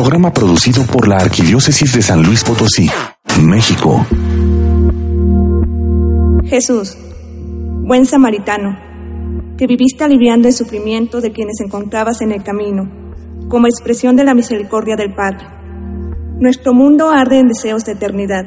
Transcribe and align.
Programa 0.00 0.32
producido 0.32 0.86
por 0.86 1.08
la 1.08 1.16
Arquidiócesis 1.16 1.92
de 1.92 2.02
San 2.02 2.22
Luis 2.22 2.44
Potosí, 2.44 2.88
México. 3.42 4.06
Jesús, 6.44 6.96
buen 7.82 8.06
samaritano, 8.06 8.78
que 9.58 9.66
viviste 9.66 10.04
aliviando 10.04 10.46
el 10.46 10.54
sufrimiento 10.54 11.20
de 11.20 11.32
quienes 11.32 11.60
encontrabas 11.60 12.20
en 12.20 12.30
el 12.30 12.44
camino, 12.44 12.88
como 13.48 13.66
expresión 13.66 14.14
de 14.14 14.22
la 14.22 14.34
misericordia 14.34 14.94
del 14.94 15.16
Padre. 15.16 15.48
Nuestro 16.38 16.74
mundo 16.74 17.10
arde 17.10 17.40
en 17.40 17.48
deseos 17.48 17.84
de 17.84 17.94
eternidad, 17.94 18.44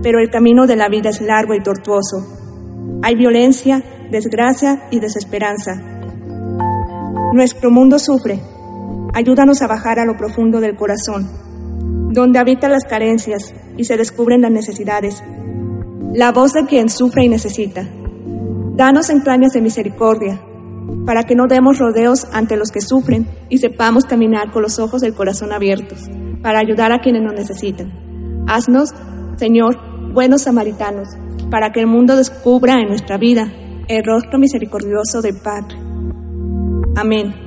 pero 0.00 0.20
el 0.20 0.30
camino 0.30 0.68
de 0.68 0.76
la 0.76 0.88
vida 0.88 1.10
es 1.10 1.20
largo 1.20 1.56
y 1.56 1.60
tortuoso. 1.60 3.00
Hay 3.02 3.16
violencia, 3.16 3.82
desgracia 4.12 4.84
y 4.92 5.00
desesperanza. 5.00 5.72
Nuestro 7.32 7.72
mundo 7.72 7.98
sufre. 7.98 8.53
Ayúdanos 9.14 9.62
a 9.62 9.68
bajar 9.68 10.00
a 10.00 10.04
lo 10.04 10.16
profundo 10.16 10.60
del 10.60 10.74
corazón, 10.74 11.30
donde 12.10 12.40
habitan 12.40 12.72
las 12.72 12.84
carencias 12.84 13.54
y 13.76 13.84
se 13.84 13.96
descubren 13.96 14.40
las 14.40 14.50
necesidades. 14.50 15.22
La 16.12 16.32
voz 16.32 16.52
de 16.52 16.66
quien 16.66 16.88
sufre 16.88 17.24
y 17.24 17.28
necesita. 17.28 17.88
Danos 18.74 19.10
entrañas 19.10 19.52
de 19.52 19.60
misericordia, 19.60 20.40
para 21.06 21.22
que 21.22 21.36
no 21.36 21.46
demos 21.46 21.78
rodeos 21.78 22.26
ante 22.32 22.56
los 22.56 22.72
que 22.72 22.80
sufren 22.80 23.28
y 23.48 23.58
sepamos 23.58 24.04
caminar 24.04 24.50
con 24.50 24.62
los 24.62 24.80
ojos 24.80 25.00
del 25.00 25.14
corazón 25.14 25.52
abiertos, 25.52 26.10
para 26.42 26.58
ayudar 26.58 26.90
a 26.90 26.98
quienes 26.98 27.22
nos 27.22 27.34
necesitan. 27.34 27.92
Haznos, 28.48 28.90
Señor, 29.36 29.78
buenos 30.12 30.42
samaritanos, 30.42 31.08
para 31.52 31.70
que 31.70 31.78
el 31.78 31.86
mundo 31.86 32.16
descubra 32.16 32.80
en 32.80 32.88
nuestra 32.88 33.16
vida 33.16 33.52
el 33.86 34.04
rostro 34.04 34.40
misericordioso 34.40 35.22
del 35.22 35.36
Padre. 35.40 35.76
Amén. 36.96 37.43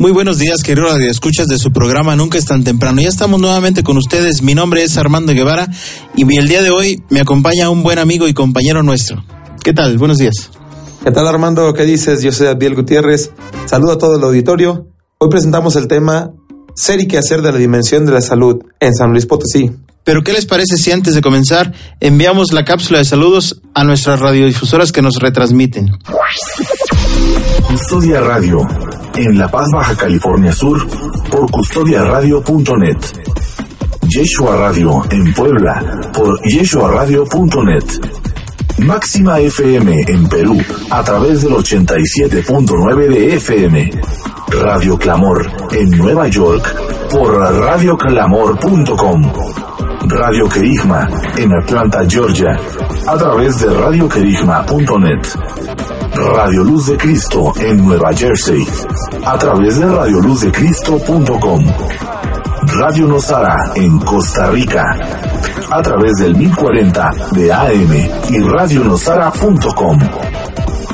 Muy 0.00 0.12
buenos 0.12 0.38
días, 0.38 0.62
queridos 0.62 0.96
escuchas 1.00 1.48
de 1.48 1.58
su 1.58 1.72
programa 1.72 2.14
Nunca 2.14 2.38
es 2.38 2.44
tan 2.44 2.62
temprano. 2.62 3.00
Ya 3.00 3.08
estamos 3.08 3.40
nuevamente 3.40 3.82
con 3.82 3.96
ustedes. 3.96 4.42
Mi 4.42 4.54
nombre 4.54 4.84
es 4.84 4.96
Armando 4.96 5.32
Guevara 5.32 5.68
y 6.14 6.38
el 6.38 6.46
día 6.46 6.62
de 6.62 6.70
hoy 6.70 7.02
me 7.10 7.20
acompaña 7.20 7.68
un 7.68 7.82
buen 7.82 7.98
amigo 7.98 8.28
y 8.28 8.32
compañero 8.32 8.84
nuestro. 8.84 9.24
¿Qué 9.64 9.72
tal? 9.72 9.98
Buenos 9.98 10.18
días. 10.18 10.50
¿Qué 11.02 11.10
tal 11.10 11.26
Armando? 11.26 11.74
¿Qué 11.74 11.84
dices? 11.84 12.22
Yo 12.22 12.30
soy 12.30 12.46
Abdiel 12.46 12.76
Gutiérrez. 12.76 13.32
Saludo 13.66 13.94
a 13.94 13.98
todo 13.98 14.16
el 14.16 14.22
auditorio. 14.22 14.86
Hoy 15.18 15.30
presentamos 15.30 15.74
el 15.74 15.88
tema 15.88 16.30
Ser 16.76 17.00
y 17.00 17.08
qué 17.08 17.18
hacer 17.18 17.42
de 17.42 17.50
la 17.50 17.58
dimensión 17.58 18.06
de 18.06 18.12
la 18.12 18.20
salud 18.20 18.62
en 18.78 18.94
San 18.94 19.10
Luis 19.10 19.26
Potosí. 19.26 19.72
Pero 20.04 20.22
¿qué 20.22 20.32
les 20.32 20.46
parece 20.46 20.76
si 20.76 20.92
antes 20.92 21.16
de 21.16 21.22
comenzar 21.22 21.72
enviamos 21.98 22.52
la 22.52 22.64
cápsula 22.64 23.00
de 23.00 23.04
saludos 23.04 23.60
a 23.74 23.82
nuestras 23.82 24.20
radiodifusoras 24.20 24.92
que 24.92 25.02
nos 25.02 25.16
retransmiten? 25.16 25.90
Custodia 27.66 28.20
Radio 28.20 28.60
en 29.18 29.38
La 29.38 29.48
Paz, 29.48 29.68
Baja 29.72 29.96
California 29.96 30.52
Sur, 30.52 30.86
por 31.30 31.50
custodiaradio.net. 31.50 32.98
Yeshua 34.02 34.56
Radio 34.56 35.02
en 35.10 35.32
Puebla, 35.34 36.10
por 36.14 36.40
yeshuaradio.net. 36.42 37.84
Máxima 38.78 39.40
FM 39.40 40.04
en 40.06 40.28
Perú, 40.28 40.56
a 40.90 41.02
través 41.02 41.42
del 41.42 41.52
87.9 41.52 43.08
de 43.08 43.34
FM. 43.34 43.90
Radio 44.62 44.96
Clamor 44.96 45.50
en 45.72 45.90
Nueva 45.90 46.28
York, 46.28 46.74
por 47.10 47.38
radioclamor.com. 47.38 49.32
Radio 50.06 50.48
Querigma 50.48 51.08
en 51.36 51.52
Atlanta, 51.52 52.00
Georgia, 52.08 52.56
a 53.06 53.16
través 53.16 53.60
de 53.60 53.74
radioquerigma.net. 53.74 55.97
Radio 56.18 56.64
Luz 56.64 56.86
de 56.86 56.96
Cristo 56.96 57.52
en 57.60 57.84
Nueva 57.84 58.10
Jersey, 58.12 58.66
a 59.24 59.38
través 59.38 59.78
de 59.78 59.86
radioluzdecristo.com. 59.86 61.64
Radio 62.80 63.06
Nosara 63.06 63.70
en 63.76 64.00
Costa 64.00 64.50
Rica, 64.50 64.82
a 65.70 65.80
través 65.80 66.14
del 66.18 66.34
1040 66.36 67.12
de 67.32 67.52
AM 67.52 67.92
y 68.30 68.40
radionosara.com. 68.40 69.98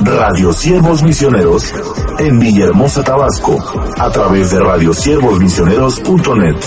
Radio 0.03 0.53
Siervos 0.53 1.01
Misioneros 1.01 1.73
en 2.19 2.37
Villahermosa, 2.39 3.03
Tabasco, 3.03 3.57
a 3.97 4.11
través 4.11 4.51
de 4.51 4.59
radiosiervosmisioneros.net. 4.59 6.57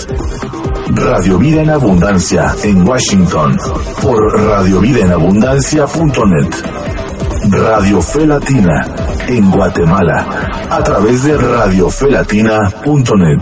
Radio 0.95 1.37
Vida 1.37 1.61
en 1.61 1.69
Abundancia 1.69 2.53
en 2.63 2.85
Washington, 2.85 3.57
por 4.01 4.37
radiovidaenabundancia.net. 4.37 6.55
Radio 7.51 8.01
Fe 8.01 8.25
Latina 8.27 8.85
en 9.27 9.49
Guatemala 9.49 10.23
a 10.69 10.83
través 10.83 11.23
de 11.23 11.35
radiofelatina.net. 11.35 13.41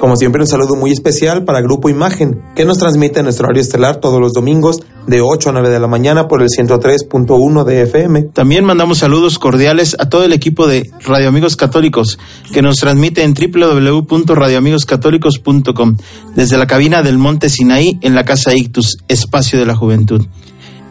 Como 0.00 0.16
siempre, 0.16 0.40
un 0.40 0.46
saludo 0.46 0.76
muy 0.76 0.92
especial 0.92 1.44
para 1.44 1.60
Grupo 1.60 1.90
Imagen, 1.90 2.40
que 2.54 2.64
nos 2.64 2.78
transmite 2.78 3.18
en 3.18 3.24
nuestro 3.24 3.46
horario 3.46 3.62
estelar 3.62 3.96
todos 3.96 4.20
los 4.20 4.32
domingos 4.32 4.80
de 5.08 5.20
8 5.22 5.48
a 5.48 5.52
9 5.52 5.70
de 5.70 5.80
la 5.80 5.88
mañana 5.88 6.28
por 6.28 6.42
el 6.42 6.48
103.1 6.48 7.64
de 7.64 7.80
FM. 7.82 8.24
También 8.34 8.64
mandamos 8.64 8.98
saludos 8.98 9.38
cordiales 9.38 9.96
a 9.98 10.10
todo 10.10 10.24
el 10.24 10.34
equipo 10.34 10.66
de 10.66 10.90
Radio 11.04 11.28
Amigos 11.28 11.56
Católicos, 11.56 12.18
que 12.52 12.60
nos 12.60 12.78
transmite 12.78 13.22
en 13.22 13.32
www.radioamigoscatólicos.com, 13.32 15.96
desde 16.36 16.58
la 16.58 16.66
cabina 16.66 17.02
del 17.02 17.16
Monte 17.16 17.48
Sinaí 17.48 17.98
en 18.02 18.14
la 18.14 18.24
Casa 18.24 18.54
Ictus, 18.54 18.98
Espacio 19.08 19.58
de 19.58 19.64
la 19.64 19.74
Juventud. 19.74 20.26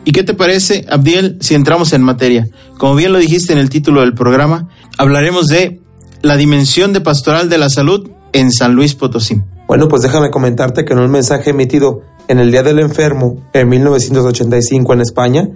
¿Y 0.03 0.13
qué 0.13 0.23
te 0.23 0.33
parece, 0.33 0.87
Abdiel, 0.89 1.37
si 1.39 1.53
entramos 1.53 1.93
en 1.93 2.01
materia? 2.01 2.47
Como 2.79 2.95
bien 2.95 3.13
lo 3.13 3.19
dijiste 3.19 3.53
en 3.53 3.59
el 3.59 3.69
título 3.69 4.01
del 4.01 4.15
programa, 4.15 4.67
hablaremos 4.97 5.45
de 5.45 5.79
la 6.23 6.37
dimensión 6.37 6.91
de 6.91 7.01
pastoral 7.01 7.49
de 7.49 7.59
la 7.59 7.69
salud 7.69 8.09
en 8.33 8.51
San 8.51 8.73
Luis 8.73 8.95
Potosí. 8.95 9.43
Bueno, 9.67 9.87
pues 9.87 10.01
déjame 10.01 10.31
comentarte 10.31 10.85
que 10.85 10.93
en 10.93 10.99
un 10.99 11.11
mensaje 11.11 11.51
emitido 11.51 12.01
en 12.27 12.39
el 12.39 12.51
Día 12.51 12.63
del 12.63 12.79
Enfermo 12.79 13.37
en 13.53 13.69
1985 13.69 14.93
en 14.93 15.01
España, 15.01 15.49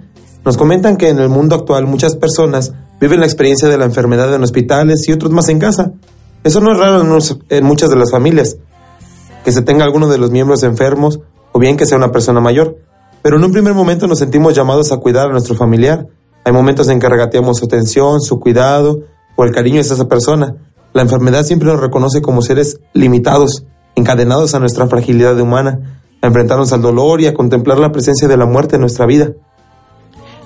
nos 0.44 0.56
comentan 0.56 0.96
que 0.96 1.08
en 1.08 1.20
el 1.20 1.28
mundo 1.28 1.54
actual 1.54 1.86
muchas 1.86 2.16
personas 2.16 2.72
viven 3.00 3.20
la 3.20 3.26
experiencia 3.26 3.68
de 3.68 3.78
la 3.78 3.84
enfermedad 3.84 4.34
en 4.34 4.42
hospitales 4.42 5.06
y 5.08 5.12
otros 5.12 5.30
más 5.32 5.48
en 5.48 5.58
casa. 5.58 5.92
Eso 6.44 6.60
no 6.60 6.72
es 6.72 6.78
raro 6.78 7.00
en, 7.48 7.64
muchas 7.64 7.90
de 7.90 7.96
las 7.96 8.10
familias, 8.10 8.56
que 9.44 9.52
se 9.52 9.62
tenga 9.62 9.84
alguno 9.84 10.08
de 10.08 10.18
los 10.18 10.30
miembros 10.30 10.62
enfermos 10.62 11.20
o 11.52 11.58
bien 11.58 11.76
que 11.76 11.86
sea 11.86 11.98
una 11.98 12.10
persona 12.10 12.40
mayor. 12.40 12.76
Pero 13.22 13.36
en 13.36 13.44
un 13.44 13.52
primer 13.52 13.74
momento 13.74 14.08
nos 14.08 14.18
sentimos 14.18 14.54
llamados 14.54 14.90
a 14.90 14.96
cuidar 14.96 15.28
a 15.28 15.32
nuestro 15.32 15.54
familiar. 15.54 16.08
Hay 16.44 16.52
momentos 16.52 16.88
en 16.88 16.98
que 16.98 17.08
regateamos 17.08 17.58
su 17.58 17.66
atención, 17.66 18.20
su 18.20 18.40
cuidado 18.40 19.00
o 19.36 19.44
el 19.44 19.52
cariño 19.52 19.80
hacia 19.80 19.94
esa 19.94 20.08
persona. 20.08 20.56
La 20.92 21.02
enfermedad 21.02 21.44
siempre 21.44 21.68
nos 21.68 21.80
reconoce 21.80 22.20
como 22.20 22.42
seres 22.42 22.80
limitados, 22.92 23.64
encadenados 23.94 24.54
a 24.54 24.58
nuestra 24.58 24.88
fragilidad 24.88 25.38
humana, 25.38 26.01
a 26.22 26.28
enfrentarnos 26.28 26.72
al 26.72 26.80
dolor 26.80 27.20
y 27.20 27.26
a 27.26 27.34
contemplar 27.34 27.78
la 27.78 27.92
presencia 27.92 28.28
de 28.28 28.36
la 28.36 28.46
muerte 28.46 28.76
en 28.76 28.80
nuestra 28.80 29.06
vida. 29.06 29.32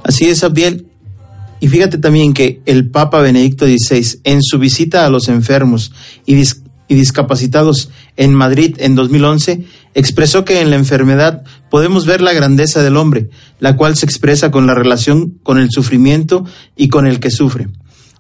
Así 0.03 0.25
es, 0.25 0.43
Abdiel. 0.43 0.87
Y 1.61 1.69
fíjate 1.69 1.99
también 1.99 2.33
que 2.33 2.61
el 2.67 2.91
Papa 2.91 3.21
Benedicto 3.21 3.67
XVI, 3.67 4.21
en 4.25 4.43
su 4.43 4.59
visita 4.59 5.07
a 5.07 5.11
los 5.11 5.29
enfermos 5.29 5.93
y, 6.25 6.37
y 6.37 6.95
discapacitados 6.95 7.91
en 8.17 8.35
Madrid 8.35 8.77
en 8.79 8.95
2011, 8.95 9.65
expresó 9.95 10.45
que 10.45 10.61
en 10.61 10.71
la 10.71 10.77
enfermedad 10.77 11.43
podemos 11.71 12.07
ver 12.07 12.21
la 12.21 12.33
grandeza 12.33 12.83
del 12.83 12.97
hombre, 12.97 13.31
la 13.59 13.77
cual 13.77 13.97
se 13.97 14.07
expresa 14.07 14.51
con 14.51 14.67
la 14.67 14.75
relación 14.75 15.39
con 15.43 15.59
el 15.59 15.71
sufrimiento 15.71 16.45
y 16.77 16.89
con 16.89 17.07
el 17.07 17.21
que 17.21 17.31
sufre. 17.31 17.69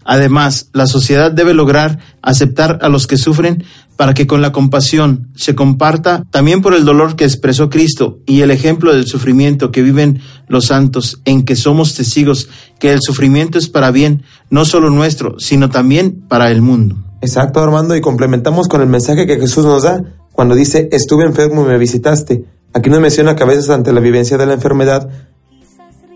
Además, 0.05 0.69
la 0.73 0.87
sociedad 0.87 1.33
debe 1.33 1.53
lograr 1.53 1.99
aceptar 2.23 2.79
a 2.83 2.89
los 2.89 3.07
que 3.07 3.17
sufren 3.17 3.65
para 3.97 4.15
que 4.15 4.27
con 4.27 4.43
la 4.43 4.53
compasión 4.53 5.29
se 5.35 5.55
comparta 5.55 6.25
también 6.31 6.63
por 6.63 6.75
el 6.75 6.85
dolor 6.85 7.17
que 7.17 7.25
expresó 7.25 7.71
Cristo 7.71 8.19
y 8.27 8.43
el 8.43 8.51
ejemplo 8.51 8.93
del 8.93 9.07
sufrimiento 9.07 9.71
que 9.71 9.83
viven 9.83 10.21
los 10.49 10.67
santos, 10.67 11.21
en 11.25 11.45
que 11.45 11.57
somos 11.57 11.95
testigos 11.95 12.49
que 12.79 12.93
el 12.93 13.01
sufrimiento 13.01 13.59
es 13.59 13.69
para 13.69 13.91
bien, 13.91 14.23
no 14.51 14.65
solo 14.65 14.91
nuestro, 14.91 15.39
sino 15.39 15.71
también 15.71 16.25
para 16.29 16.51
el 16.51 16.63
mundo. 16.63 16.97
Exacto, 17.23 17.61
Armando, 17.61 17.97
y 17.97 18.01
complementamos 18.01 18.69
con 18.69 18.83
el 18.83 18.89
mensaje 18.89 19.27
que 19.27 19.41
Jesús 19.41 19.65
nos 19.65 19.83
da 19.83 20.03
cuando 20.33 20.55
dice, 20.55 20.89
estuve 20.93 21.25
enfermo 21.25 21.63
y 21.63 21.69
me 21.69 21.79
visitaste. 21.79 22.45
Aquí 22.75 22.91
nos 22.91 23.01
menciona 23.01 23.35
que 23.35 23.43
a 23.43 23.47
veces 23.47 23.71
ante 23.71 23.91
la 23.91 24.01
vivencia 24.01 24.37
de 24.37 24.45
la 24.45 24.53
enfermedad, 24.53 25.09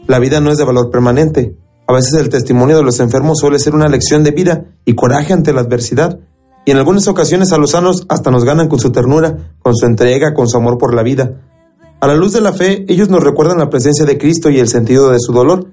la 0.06 0.18
vida 0.18 0.40
no 0.40 0.50
es 0.52 0.58
de 0.58 0.64
valor 0.64 0.90
permanente. 0.90 1.56
A 1.88 1.92
veces 1.94 2.12
el 2.20 2.28
testimonio 2.28 2.76
de 2.76 2.82
los 2.82 3.00
enfermos 3.00 3.38
suele 3.38 3.58
ser 3.58 3.74
una 3.74 3.88
lección 3.88 4.22
de 4.22 4.30
vida 4.30 4.66
y 4.84 4.94
coraje 4.94 5.32
ante 5.32 5.54
la 5.54 5.62
adversidad. 5.62 6.20
Y 6.64 6.72
en 6.72 6.76
algunas 6.76 7.08
ocasiones 7.08 7.52
a 7.52 7.58
los 7.58 7.70
sanos 7.70 8.06
hasta 8.08 8.30
nos 8.30 8.44
ganan 8.44 8.68
con 8.68 8.78
su 8.78 8.92
ternura, 8.92 9.54
con 9.62 9.74
su 9.74 9.86
entrega, 9.86 10.34
con 10.34 10.48
su 10.48 10.56
amor 10.56 10.78
por 10.78 10.94
la 10.94 11.02
vida. 11.02 11.40
A 12.00 12.06
la 12.06 12.14
luz 12.14 12.32
de 12.32 12.40
la 12.40 12.52
fe, 12.52 12.84
ellos 12.88 13.08
nos 13.08 13.22
recuerdan 13.22 13.58
la 13.58 13.70
presencia 13.70 14.04
de 14.04 14.18
Cristo 14.18 14.50
y 14.50 14.58
el 14.58 14.68
sentido 14.68 15.10
de 15.10 15.20
su 15.20 15.32
dolor. 15.32 15.70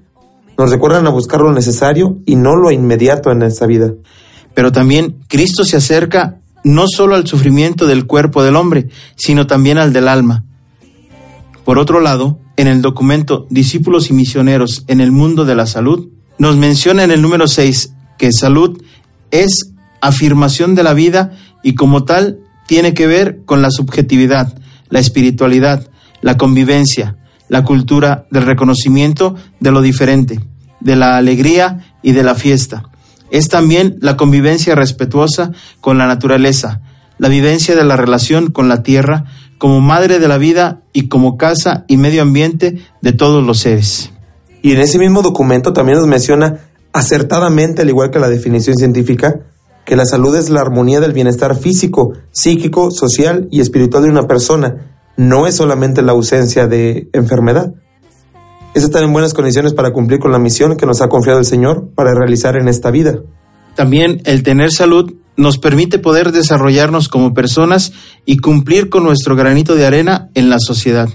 Nos 0.56 0.70
recuerdan 0.70 1.06
a 1.06 1.10
buscar 1.10 1.40
lo 1.40 1.52
necesario 1.52 2.18
y 2.26 2.36
no 2.36 2.56
lo 2.56 2.70
inmediato 2.70 3.30
en 3.30 3.42
esta 3.42 3.66
vida. 3.66 3.92
Pero 4.54 4.72
también 4.72 5.20
Cristo 5.28 5.64
se 5.64 5.76
acerca 5.76 6.40
no 6.64 6.86
solo 6.88 7.14
al 7.14 7.26
sufrimiento 7.26 7.86
del 7.86 8.06
cuerpo 8.06 8.42
del 8.42 8.56
hombre, 8.56 8.88
sino 9.16 9.46
también 9.46 9.78
al 9.78 9.92
del 9.92 10.08
alma. 10.08 10.44
Por 11.64 11.78
otro 11.78 12.00
lado, 12.00 12.38
en 12.56 12.66
el 12.66 12.82
documento 12.82 13.46
Discípulos 13.50 14.10
y 14.10 14.14
Misioneros 14.14 14.84
en 14.88 15.00
el 15.00 15.12
Mundo 15.12 15.44
de 15.44 15.54
la 15.54 15.66
Salud, 15.66 16.08
nos 16.38 16.56
menciona 16.56 17.04
en 17.04 17.10
el 17.10 17.22
número 17.22 17.46
6 17.46 17.92
que 18.18 18.32
salud 18.32 18.82
es 19.30 19.72
afirmación 20.00 20.74
de 20.74 20.82
la 20.82 20.94
vida 20.94 21.32
y 21.62 21.74
como 21.74 22.04
tal 22.04 22.38
tiene 22.66 22.94
que 22.94 23.06
ver 23.06 23.40
con 23.44 23.62
la 23.62 23.70
subjetividad, 23.70 24.52
la 24.88 25.00
espiritualidad, 25.00 25.88
la 26.20 26.36
convivencia, 26.36 27.16
la 27.48 27.64
cultura 27.64 28.26
del 28.30 28.44
reconocimiento 28.44 29.34
de 29.60 29.70
lo 29.70 29.80
diferente, 29.80 30.40
de 30.80 30.96
la 30.96 31.16
alegría 31.16 31.94
y 32.02 32.12
de 32.12 32.22
la 32.22 32.34
fiesta. 32.34 32.84
Es 33.30 33.48
también 33.48 33.96
la 34.00 34.16
convivencia 34.16 34.74
respetuosa 34.74 35.52
con 35.80 35.98
la 35.98 36.06
naturaleza, 36.06 36.80
la 37.18 37.28
vivencia 37.28 37.74
de 37.74 37.84
la 37.84 37.96
relación 37.96 38.50
con 38.50 38.68
la 38.68 38.82
tierra 38.82 39.24
como 39.58 39.80
madre 39.80 40.18
de 40.18 40.28
la 40.28 40.38
vida 40.38 40.82
y 40.92 41.08
como 41.08 41.36
casa 41.36 41.84
y 41.88 41.96
medio 41.96 42.22
ambiente 42.22 42.78
de 43.02 43.12
todos 43.12 43.44
los 43.44 43.58
seres. 43.58 44.10
Y 44.62 44.72
en 44.72 44.80
ese 44.80 44.98
mismo 44.98 45.22
documento 45.22 45.72
también 45.72 45.98
nos 45.98 46.06
menciona 46.06 46.60
acertadamente, 46.92 47.82
al 47.82 47.88
igual 47.88 48.10
que 48.10 48.18
la 48.18 48.28
definición 48.28 48.76
científica, 48.76 49.40
que 49.88 49.96
la 49.96 50.04
salud 50.04 50.36
es 50.36 50.50
la 50.50 50.60
armonía 50.60 51.00
del 51.00 51.14
bienestar 51.14 51.56
físico, 51.56 52.12
psíquico, 52.30 52.90
social 52.90 53.48
y 53.50 53.62
espiritual 53.62 54.02
de 54.02 54.10
una 54.10 54.26
persona, 54.26 54.98
no 55.16 55.46
es 55.46 55.54
solamente 55.54 56.02
la 56.02 56.12
ausencia 56.12 56.66
de 56.66 57.08
enfermedad. 57.14 57.72
Es 58.74 58.84
estar 58.84 59.02
en 59.02 59.14
buenas 59.14 59.32
condiciones 59.32 59.72
para 59.72 59.90
cumplir 59.90 60.20
con 60.20 60.30
la 60.30 60.38
misión 60.38 60.76
que 60.76 60.84
nos 60.84 61.00
ha 61.00 61.08
confiado 61.08 61.38
el 61.38 61.46
Señor 61.46 61.88
para 61.94 62.12
realizar 62.12 62.56
en 62.56 62.68
esta 62.68 62.90
vida. 62.90 63.20
También 63.76 64.20
el 64.26 64.42
tener 64.42 64.72
salud 64.72 65.14
nos 65.38 65.56
permite 65.56 65.98
poder 65.98 66.32
desarrollarnos 66.32 67.08
como 67.08 67.32
personas 67.32 67.94
y 68.26 68.36
cumplir 68.36 68.90
con 68.90 69.04
nuestro 69.04 69.36
granito 69.36 69.74
de 69.74 69.86
arena 69.86 70.28
en 70.34 70.50
la 70.50 70.58
sociedad. 70.58 71.08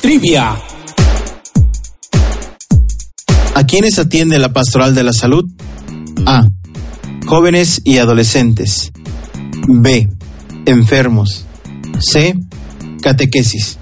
Trivia. 0.00 0.73
¿A 3.54 3.64
quiénes 3.64 4.00
atiende 4.00 4.38
la 4.40 4.52
Pastoral 4.52 4.96
de 4.96 5.04
la 5.04 5.12
Salud? 5.12 5.48
A. 6.26 6.46
Jóvenes 7.24 7.80
y 7.84 7.98
adolescentes. 7.98 8.90
B. 9.68 10.08
Enfermos. 10.66 11.46
C. 12.00 12.34
Catequesis. 13.00 13.78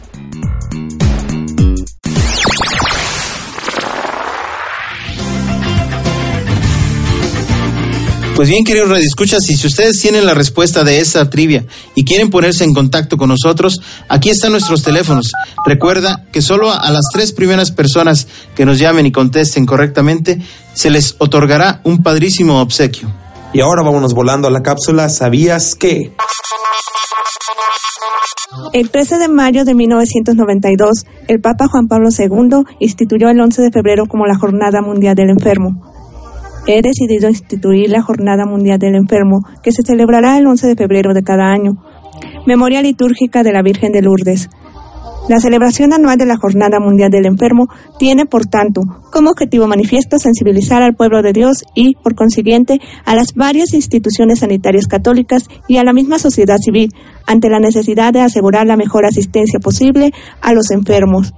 Pues 8.35 8.49
bien, 8.49 8.65
queridos 8.65 8.89
radioescuchas, 8.89 9.49
y 9.51 9.57
si 9.57 9.67
ustedes 9.67 10.01
tienen 10.01 10.25
la 10.25 10.33
respuesta 10.33 10.85
de 10.85 11.01
esta 11.01 11.29
trivia 11.29 11.67
y 11.95 12.05
quieren 12.05 12.31
ponerse 12.31 12.65
en 12.65 12.73
contacto 12.73 13.19
con 13.19 13.29
nosotros, 13.29 13.81
aquí 14.09 14.31
están 14.31 14.53
nuestros 14.53 14.83
teléfonos. 14.83 15.33
Recuerda 15.67 16.25
que 16.33 16.41
solo 16.41 16.73
a 16.73 16.91
las 16.91 17.05
tres 17.13 17.33
primeras 17.33 17.71
personas 17.71 18.27
que 18.57 18.65
nos 18.65 18.79
llamen 18.79 19.05
y 19.05 19.13
contesten 19.13 19.67
correctamente 19.67 20.41
se 20.73 20.89
les 20.89 21.15
otorgará 21.19 21.83
un 21.85 22.03
padrísimo 22.03 22.61
obsequio. 22.63 23.13
Y 23.53 23.61
ahora 23.61 23.83
vámonos 23.83 24.15
volando 24.15 24.49
a 24.49 24.51
la 24.51 24.63
cápsula 24.63 25.11
¿Sabías 25.11 25.75
qué? 25.75 26.15
El 28.73 28.91
13 28.91 29.19
de 29.19 29.29
mayo 29.29 29.67
de 29.67 29.75
1992, 29.75 31.05
el 31.29 31.41
Papa 31.41 31.69
Juan 31.69 31.87
Pablo 31.87 32.09
II 32.19 32.65
instituyó 32.81 33.29
el 33.29 33.39
11 33.39 33.61
de 33.61 33.71
febrero 33.71 34.07
como 34.07 34.27
la 34.27 34.39
Jornada 34.39 34.81
Mundial 34.81 35.15
del 35.15 35.31
Enfermo 35.31 35.92
he 36.67 36.83
decidido 36.83 37.29
instituir 37.29 37.91
la 37.91 38.03
Jornada 38.03 38.45
Mundial 38.47 38.79
del 38.79 38.95
Enfermo, 38.95 39.41
que 39.63 39.73
se 39.73 39.83
celebrará 39.83 40.39
el 40.39 40.47
11 40.47 40.69
de 40.69 40.77
febrero 40.77 41.15
de 41.15 41.23
cada 41.23 41.53
año. 41.53 41.83
Memoria 42.47 42.83
litúrgica 42.83 43.43
de 43.43 43.53
la 43.53 43.63
Virgen 43.63 43.93
de 43.93 44.03
Lourdes. 44.03 44.49
La 45.29 45.39
celebración 45.39 45.93
anual 45.93 46.19
de 46.19 46.27
la 46.27 46.37
Jornada 46.37 46.81
Mundial 46.81 47.11
del 47.11 47.27
Enfermo 47.27 47.69
tiene, 47.97 48.27
por 48.27 48.47
tanto, 48.47 48.81
como 49.13 49.31
objetivo 49.31 49.69
manifiesto 49.69 50.19
sensibilizar 50.19 50.83
al 50.83 50.97
pueblo 50.97 51.23
de 51.23 51.33
Dios 51.33 51.63
y, 51.77 51.95
por 52.03 52.17
consiguiente, 52.17 52.81
a 53.05 53.15
las 53.15 53.35
varias 53.35 53.73
instituciones 53.73 54.41
sanitarias 54.41 54.89
católicas 54.89 55.47
y 55.69 55.77
a 55.77 55.85
la 55.85 55.93
misma 55.93 56.19
sociedad 56.19 56.57
civil 56.59 56.93
ante 57.27 57.49
la 57.49 57.61
necesidad 57.61 58.13
de 58.13 58.21
asegurar 58.21 58.67
la 58.67 58.77
mejor 58.77 59.07
asistencia 59.07 59.61
posible 59.61 60.13
a 60.41 60.53
los 60.55 60.73
enfermos. 60.73 61.33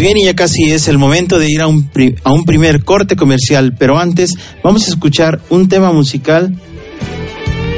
Pues 0.00 0.14
bien, 0.14 0.16
y 0.16 0.24
ya 0.24 0.34
casi 0.34 0.70
es 0.70 0.88
el 0.88 0.96
momento 0.96 1.38
de 1.38 1.50
ir 1.50 1.60
a 1.60 1.66
un, 1.66 1.90
a 2.24 2.32
un 2.32 2.46
primer 2.46 2.86
corte 2.86 3.16
comercial, 3.16 3.74
pero 3.78 3.98
antes 3.98 4.34
vamos 4.64 4.86
a 4.86 4.88
escuchar 4.88 5.42
un 5.50 5.68
tema 5.68 5.92
musical 5.92 6.58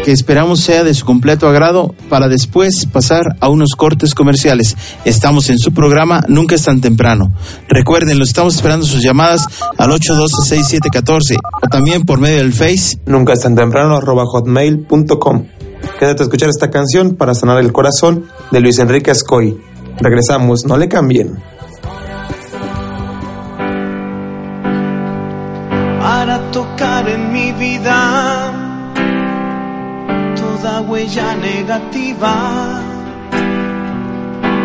que 0.05 0.13
esperamos 0.13 0.61
sea 0.61 0.85
de 0.85 0.95
su 0.95 1.05
completo 1.05 1.49
agrado 1.49 1.97
para 2.09 2.29
después 2.29 2.87
pasar 2.87 3.35
a 3.41 3.49
unos 3.49 3.75
cortes 3.75 4.15
comerciales. 4.15 4.77
Estamos 5.05 5.51
en 5.51 5.59
su 5.59 5.75
programa 5.75 6.25
Nunca 6.29 6.55
es 6.55 6.63
tan 6.63 6.81
temprano. 6.81 7.33
Recuerden, 7.69 8.21
lo 8.21 8.25
estamos 8.25 8.55
esperando 8.55 8.87
sus 8.87 9.03
llamadas 9.03 9.49
al 9.77 9.91
812-6714 9.91 11.39
o 11.61 11.67
también 11.67 12.05
por 12.05 12.21
medio 12.21 12.37
del 12.37 12.53
Face. 12.53 13.01
Nunca 13.05 13.33
es 13.33 13.41
tan 13.41 13.57
temprano 13.57 13.97
arroba 13.97 14.27
hotmail.com. 14.27 15.47
Quédate 15.99 16.23
a 16.23 16.27
escuchar 16.27 16.51
esta 16.51 16.71
canción 16.71 17.17
para 17.17 17.35
sanar 17.35 17.59
el 17.59 17.73
corazón 17.73 18.27
de 18.53 18.61
Luis 18.61 18.79
Enrique 18.79 19.11
Ascoy. 19.11 19.59
Regresamos, 20.01 20.65
no 20.67 20.77
le 20.77 20.89
cambien. 20.89 21.52
Tocar 26.53 27.09
en 27.09 27.33
mi 27.33 27.51
vida 27.53 28.53
toda 30.37 30.83
huella 30.83 31.35
negativa, 31.35 32.35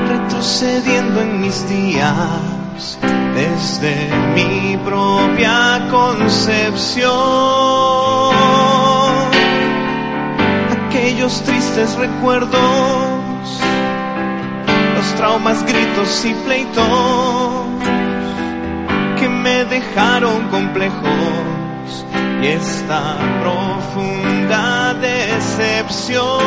retrocediendo 0.10 1.22
en 1.22 1.42
mis 1.42 1.68
días 1.70 3.00
desde 3.36 4.10
mi 4.36 4.78
propia 4.84 5.88
concepción. 5.90 7.08
Aquellos 10.78 11.42
tristes 11.44 11.96
recuerdos, 11.96 12.60
los 14.96 15.16
traumas, 15.16 15.64
gritos 15.64 16.26
y 16.26 16.34
pleitos 16.46 16.86
que 19.18 19.30
me 19.30 19.64
dejaron 19.66 20.50
complejos 20.50 21.57
y 22.42 22.48
esta 22.48 23.18
profunda 23.42 24.94
decepción. 24.96 26.42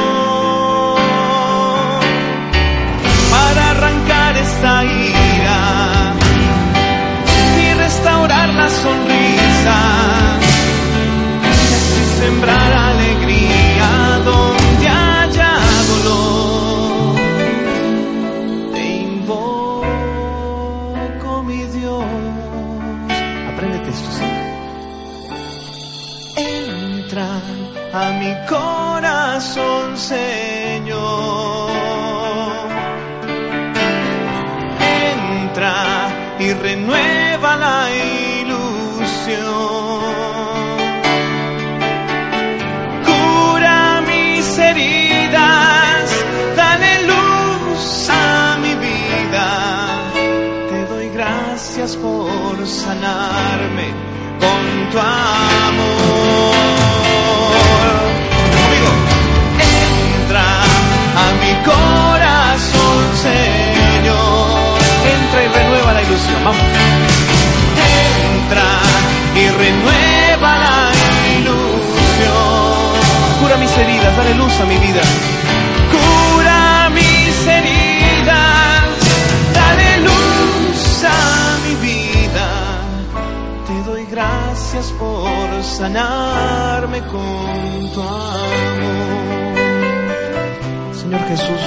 Para 3.31 3.71
arrancar 3.71 4.37
esta 4.37 4.85
ira 4.85 6.15
y 7.63 7.75
restaurar 7.75 8.49
la 8.55 8.69
sonrisa 8.69 9.79
y 11.43 11.75
así 11.75 12.21
sembrar 12.21 12.73
Señor. 30.11 31.71
Entra 35.13 35.77
y 36.41 36.53
renueva 36.53 37.55
la 37.55 37.79
ilusión. 38.41 39.41
Cura 43.07 44.03
mis 44.09 44.59
heridas, 44.59 46.05
dale 46.57 46.93
luz 47.11 48.09
a 48.11 48.57
mi 48.63 48.75
vida. 48.87 49.47
Te 50.71 50.87
doy 50.93 51.09
gracias 51.11 51.97
por 51.97 52.67
sanarme 52.67 53.87
con 54.41 54.91
tu 54.91 54.99
amor. 54.99 55.40
Vamos. 66.45 66.63
Entra 68.37 68.71
y 69.37 69.49
renueva 69.49 70.51
la 70.65 70.93
ilusión. 71.37 72.71
Cura 73.41 73.57
mis 73.57 73.77
heridas, 73.77 74.17
dale 74.17 74.35
luz 74.35 74.61
a 74.61 74.65
mi 74.65 74.77
vida. 74.77 75.03
Cura 75.95 76.91
mis 76.91 77.47
heridas, 77.47 78.85
dale 79.55 80.01
luz 80.09 81.05
a 81.05 81.59
mi 81.67 81.75
vida. 81.87 82.49
Te 83.67 83.91
doy 83.91 84.05
gracias 84.07 84.87
por 84.99 85.63
sanarme 85.63 87.01
con 87.03 87.93
tu 87.95 88.01
amor. 88.01 89.31
Señor 90.95 91.21
Jesús, 91.29 91.63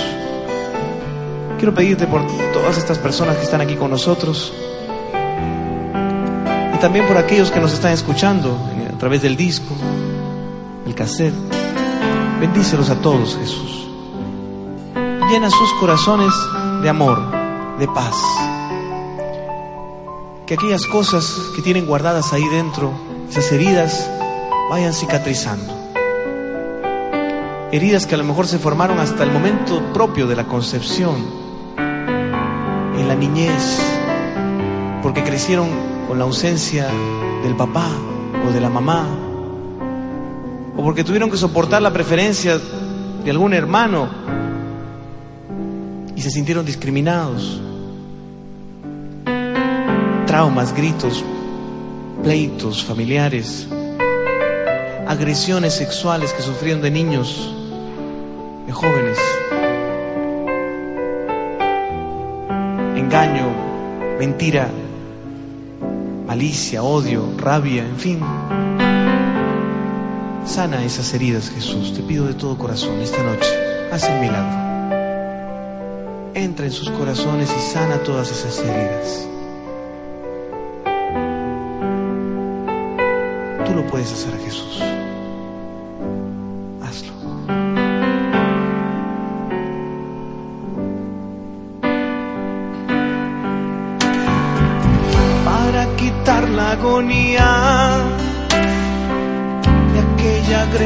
quiero 1.63 1.75
pedirte 1.75 2.07
por 2.07 2.27
todas 2.51 2.77
estas 2.77 2.97
personas 2.97 3.37
que 3.37 3.43
están 3.43 3.61
aquí 3.61 3.77
con 3.77 3.89
nosotros 3.89 4.51
y 6.75 6.77
también 6.79 7.07
por 7.07 7.15
aquellos 7.15 7.51
que 7.51 7.61
nos 7.61 7.71
están 7.71 7.93
escuchando 7.93 8.59
a 8.93 8.97
través 8.97 9.21
del 9.21 9.37
disco, 9.37 9.73
el 10.85 10.93
cassette. 10.93 11.33
Bendícelos 12.41 12.89
a 12.89 12.99
todos, 12.99 13.37
Jesús. 13.37 13.87
Llena 15.29 15.49
sus 15.49 15.71
corazones 15.79 16.33
de 16.81 16.89
amor, 16.89 17.31
de 17.79 17.87
paz. 17.87 18.17
Que 20.45 20.55
aquellas 20.55 20.85
cosas 20.85 21.33
que 21.55 21.61
tienen 21.61 21.85
guardadas 21.85 22.33
ahí 22.33 22.45
dentro, 22.49 22.91
esas 23.29 23.49
heridas, 23.53 24.11
vayan 24.69 24.91
cicatrizando. 24.91 25.73
Heridas 27.71 28.05
que 28.05 28.15
a 28.15 28.17
lo 28.17 28.25
mejor 28.25 28.47
se 28.47 28.59
formaron 28.59 28.99
hasta 28.99 29.23
el 29.23 29.31
momento 29.31 29.81
propio 29.93 30.27
de 30.27 30.35
la 30.35 30.43
concepción, 30.43 31.42
la 33.13 33.19
niñez, 33.19 33.79
porque 35.03 35.23
crecieron 35.23 35.69
con 36.07 36.17
la 36.17 36.25
ausencia 36.25 36.87
del 37.43 37.55
papá 37.55 37.87
o 38.47 38.51
de 38.51 38.59
la 38.59 38.69
mamá, 38.69 39.05
o 40.75 40.81
porque 40.81 41.03
tuvieron 41.03 41.29
que 41.29 41.37
soportar 41.37 41.83
la 41.83 41.93
preferencia 41.93 42.57
de 43.23 43.29
algún 43.29 43.53
hermano 43.53 44.09
y 46.15 46.21
se 46.21 46.31
sintieron 46.31 46.65
discriminados. 46.65 47.61
Traumas, 50.25 50.73
gritos, 50.73 51.23
pleitos 52.23 52.83
familiares, 52.83 53.67
agresiones 55.07 55.75
sexuales 55.75 56.33
que 56.33 56.41
sufrieron 56.41 56.81
de 56.81 56.89
niños, 56.89 57.53
de 58.65 58.73
jóvenes, 58.73 59.19
engaño, 63.13 63.51
mentira, 64.17 64.67
malicia, 66.25 66.81
odio, 66.81 67.31
rabia, 67.37 67.85
en 67.85 67.95
fin. 67.95 68.19
Sana 70.45 70.83
esas 70.83 71.13
heridas, 71.13 71.51
Jesús. 71.51 71.93
Te 71.93 72.01
pido 72.01 72.25
de 72.25 72.33
todo 72.33 72.57
corazón 72.57 72.99
esta 73.01 73.21
noche. 73.21 73.51
Haz 73.91 74.09
el 74.09 74.19
milagro. 74.19 74.57
Entra 76.33 76.65
en 76.65 76.71
sus 76.71 76.89
corazones 76.89 77.53
y 77.55 77.61
sana 77.71 78.01
todas 78.01 78.31
esas 78.31 78.57
heridas. 78.57 79.27
Tú 83.63 83.75
lo 83.75 83.85
puedes 83.85 84.11
hacer, 84.11 84.33
Jesús. 84.43 84.92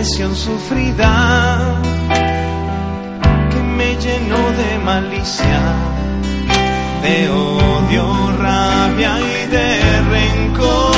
Sufrida 0.03 1.81
que 3.49 3.61
me 3.63 3.95
llenó 3.95 4.51
de 4.51 4.79
malicia, 4.85 5.61
de 7.01 7.29
odio, 7.29 8.31
rabia 8.37 9.17
y 9.19 9.47
de 9.47 10.01
rencor. 10.13 10.95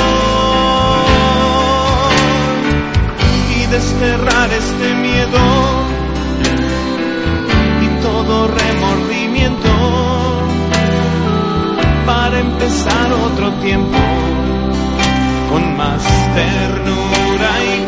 Y 3.56 3.66
desterrar 3.66 4.52
este 4.52 4.94
miedo 4.94 5.40
y 7.82 8.02
todo 8.02 8.48
remordimiento 8.48 9.70
para 12.04 12.38
empezar 12.38 13.12
otro 13.12 13.52
tiempo 13.62 13.98
con 15.50 15.76
más 15.76 16.02
ternura 16.34 17.50
y 17.64 17.86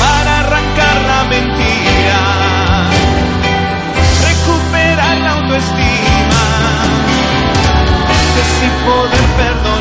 Para 0.00 0.40
arrancar 0.40 0.96
la 1.06 1.24
mentira, 1.24 2.20
recuperar 4.22 5.18
la 5.18 5.30
autoestima, 5.32 6.42
así 8.40 8.68
poder 8.86 9.26
perdonar 9.36 9.73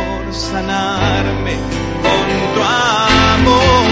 por 0.00 0.34
sanarme 0.34 1.54
con 2.02 2.26
tu 2.54 2.62
amor. 2.62 3.89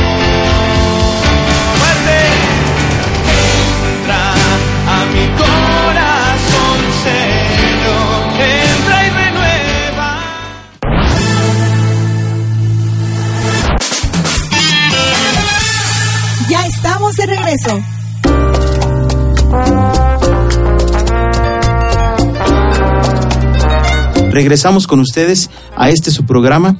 Regresamos 24.38 24.86
con 24.86 25.00
ustedes 25.00 25.50
a 25.76 25.90
este 25.90 26.12
su 26.12 26.24
programa 26.24 26.76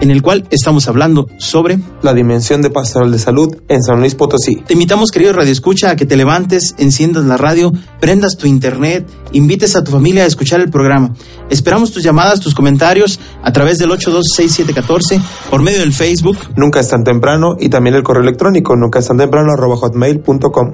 en 0.00 0.10
el 0.10 0.20
cual 0.20 0.48
estamos 0.50 0.88
hablando 0.88 1.28
sobre... 1.38 1.78
La 2.02 2.12
dimensión 2.12 2.60
de 2.60 2.70
pastoral 2.70 3.12
de 3.12 3.20
salud 3.20 3.54
en 3.68 3.84
San 3.84 4.00
Luis 4.00 4.16
Potosí. 4.16 4.56
Te 4.66 4.72
invitamos, 4.72 5.12
querido 5.12 5.32
Radio 5.32 5.52
Escucha, 5.52 5.90
a 5.90 5.96
que 5.96 6.06
te 6.06 6.16
levantes, 6.16 6.74
enciendas 6.76 7.24
la 7.24 7.36
radio, 7.36 7.72
prendas 8.00 8.36
tu 8.36 8.48
internet, 8.48 9.08
invites 9.30 9.76
a 9.76 9.84
tu 9.84 9.92
familia 9.92 10.24
a 10.24 10.26
escuchar 10.26 10.58
el 10.58 10.70
programa. 10.70 11.14
Esperamos 11.50 11.92
tus 11.92 12.02
llamadas, 12.02 12.40
tus 12.40 12.52
comentarios 12.52 13.20
a 13.44 13.52
través 13.52 13.78
del 13.78 13.92
826714 13.92 15.20
por 15.50 15.62
medio 15.62 15.78
del 15.78 15.92
Facebook. 15.92 16.36
Nunca 16.56 16.80
es 16.80 16.88
tan 16.88 17.04
temprano 17.04 17.54
y 17.60 17.68
también 17.68 17.94
el 17.94 18.02
correo 18.02 18.24
electrónico 18.24 18.74
nunca 18.74 18.98
es 18.98 19.06
tan 19.06 19.18
temprano 19.18 19.52
arroba 19.52 19.76
hotmail.com. 19.76 20.72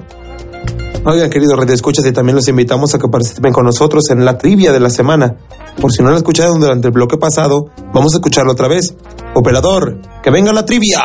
Oigan, 1.07 1.29
queridos 1.29 1.59
redescuchas, 1.59 2.03
y 2.07 2.11
también 2.11 2.35
los 2.35 2.47
invitamos 2.47 2.95
a 2.95 2.97
que 2.97 3.07
participen 3.07 3.53
con 3.53 3.63
nosotros 3.63 4.09
en 4.09 4.25
la 4.25 4.39
trivia 4.39 4.71
de 4.71 4.79
la 4.79 4.89
semana. 4.89 5.35
Por 5.79 5.91
si 5.91 6.01
no 6.01 6.09
lo 6.09 6.17
escucharon 6.17 6.59
durante 6.59 6.87
el 6.87 6.93
bloque 6.93 7.15
pasado, 7.17 7.69
vamos 7.93 8.13
a 8.13 8.17
escucharlo 8.17 8.53
otra 8.53 8.67
vez. 8.67 8.95
Operador, 9.35 10.01
que 10.23 10.31
venga 10.31 10.51
la 10.51 10.65
trivia. 10.65 11.03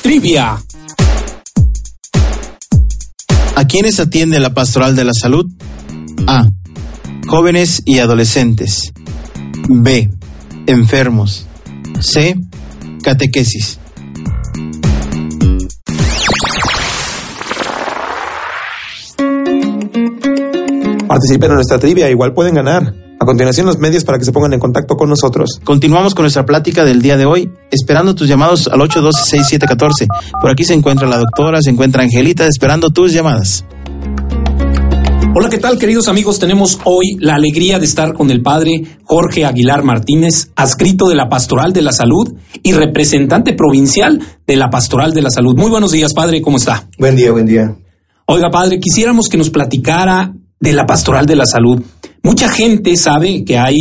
Trivia. 0.00 0.62
¿A 3.56 3.66
quiénes 3.66 3.98
atiende 3.98 4.38
la 4.38 4.54
Pastoral 4.54 4.94
de 4.94 5.04
la 5.04 5.12
Salud? 5.12 5.46
A. 6.28 6.46
Jóvenes 7.26 7.82
y 7.84 7.98
adolescentes. 7.98 8.92
B. 9.68 10.08
Enfermos. 10.66 11.46
C. 11.98 12.36
Catequesis. 13.02 13.80
Participen 21.14 21.50
en 21.52 21.54
nuestra 21.54 21.78
trivia, 21.78 22.10
igual 22.10 22.34
pueden 22.34 22.56
ganar. 22.56 22.92
A 23.20 23.24
continuación 23.24 23.66
los 23.66 23.78
medios 23.78 24.02
para 24.02 24.18
que 24.18 24.24
se 24.24 24.32
pongan 24.32 24.52
en 24.52 24.58
contacto 24.58 24.96
con 24.96 25.08
nosotros. 25.08 25.60
Continuamos 25.62 26.12
con 26.12 26.24
nuestra 26.24 26.44
plática 26.44 26.84
del 26.84 27.00
día 27.00 27.16
de 27.16 27.24
hoy, 27.24 27.52
esperando 27.70 28.16
tus 28.16 28.26
llamados 28.26 28.66
al 28.66 28.80
812-6714. 28.80 30.08
Por 30.40 30.50
aquí 30.50 30.64
se 30.64 30.74
encuentra 30.74 31.06
la 31.06 31.18
doctora, 31.18 31.62
se 31.62 31.70
encuentra 31.70 32.02
Angelita, 32.02 32.48
esperando 32.48 32.90
tus 32.90 33.12
llamadas. 33.12 33.64
Hola, 35.36 35.48
¿qué 35.48 35.58
tal 35.58 35.78
queridos 35.78 36.08
amigos? 36.08 36.40
Tenemos 36.40 36.80
hoy 36.82 37.14
la 37.20 37.36
alegría 37.36 37.78
de 37.78 37.84
estar 37.84 38.12
con 38.12 38.32
el 38.32 38.42
padre 38.42 38.82
Jorge 39.04 39.44
Aguilar 39.44 39.84
Martínez, 39.84 40.50
adscrito 40.56 41.06
de 41.06 41.14
la 41.14 41.28
Pastoral 41.28 41.72
de 41.72 41.82
la 41.82 41.92
Salud 41.92 42.34
y 42.60 42.72
representante 42.72 43.52
provincial 43.52 44.20
de 44.48 44.56
la 44.56 44.68
Pastoral 44.68 45.14
de 45.14 45.22
la 45.22 45.30
Salud. 45.30 45.54
Muy 45.56 45.70
buenos 45.70 45.92
días, 45.92 46.12
padre, 46.12 46.42
¿cómo 46.42 46.56
está? 46.56 46.88
Buen 46.98 47.14
día, 47.14 47.30
buen 47.30 47.46
día. 47.46 47.72
Oiga, 48.26 48.50
padre, 48.50 48.80
quisiéramos 48.80 49.28
que 49.28 49.36
nos 49.36 49.50
platicara 49.50 50.32
de 50.64 50.72
la 50.72 50.86
Pastoral 50.86 51.26
de 51.26 51.36
la 51.36 51.44
Salud. 51.46 51.80
Mucha 52.22 52.48
gente 52.48 52.96
sabe 52.96 53.44
que 53.44 53.58
hay 53.58 53.76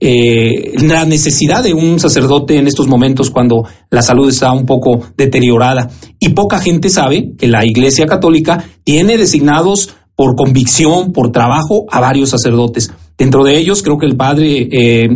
eh, 0.00 0.72
la 0.80 1.04
necesidad 1.04 1.64
de 1.64 1.74
un 1.74 1.98
sacerdote 1.98 2.56
en 2.56 2.68
estos 2.68 2.86
momentos 2.86 3.30
cuando 3.30 3.64
la 3.90 4.02
salud 4.02 4.28
está 4.28 4.52
un 4.52 4.64
poco 4.64 5.00
deteriorada 5.16 5.90
y 6.20 6.28
poca 6.28 6.60
gente 6.60 6.90
sabe 6.90 7.32
que 7.36 7.48
la 7.48 7.66
Iglesia 7.66 8.06
Católica 8.06 8.64
tiene 8.84 9.18
designados 9.18 9.90
por 10.14 10.36
convicción, 10.36 11.12
por 11.12 11.32
trabajo 11.32 11.86
a 11.90 11.98
varios 11.98 12.30
sacerdotes. 12.30 12.92
Dentro 13.18 13.42
de 13.42 13.58
ellos 13.58 13.82
creo 13.82 13.98
que 13.98 14.06
el 14.06 14.16
padre 14.16 14.68
eh, 14.70 15.08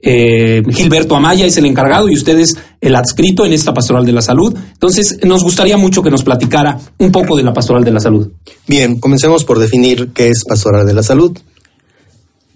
eh, 0.00 0.62
Gilberto 0.70 1.16
Amaya 1.16 1.44
es 1.44 1.56
el 1.56 1.66
encargado 1.66 2.08
y 2.08 2.14
usted 2.14 2.38
es 2.38 2.56
el 2.80 2.94
adscrito 2.94 3.44
en 3.44 3.52
esta 3.52 3.74
pastoral 3.74 4.06
de 4.06 4.12
la 4.12 4.22
salud. 4.22 4.56
Entonces, 4.72 5.18
nos 5.24 5.42
gustaría 5.42 5.76
mucho 5.76 6.02
que 6.02 6.10
nos 6.10 6.22
platicara 6.22 6.78
un 6.98 7.10
poco 7.10 7.36
de 7.36 7.42
la 7.42 7.52
pastoral 7.52 7.84
de 7.84 7.90
la 7.90 8.00
salud. 8.00 8.30
Bien, 8.66 9.00
comencemos 9.00 9.44
por 9.44 9.58
definir 9.58 10.10
qué 10.14 10.28
es 10.28 10.44
pastoral 10.44 10.86
de 10.86 10.94
la 10.94 11.02
salud. 11.02 11.36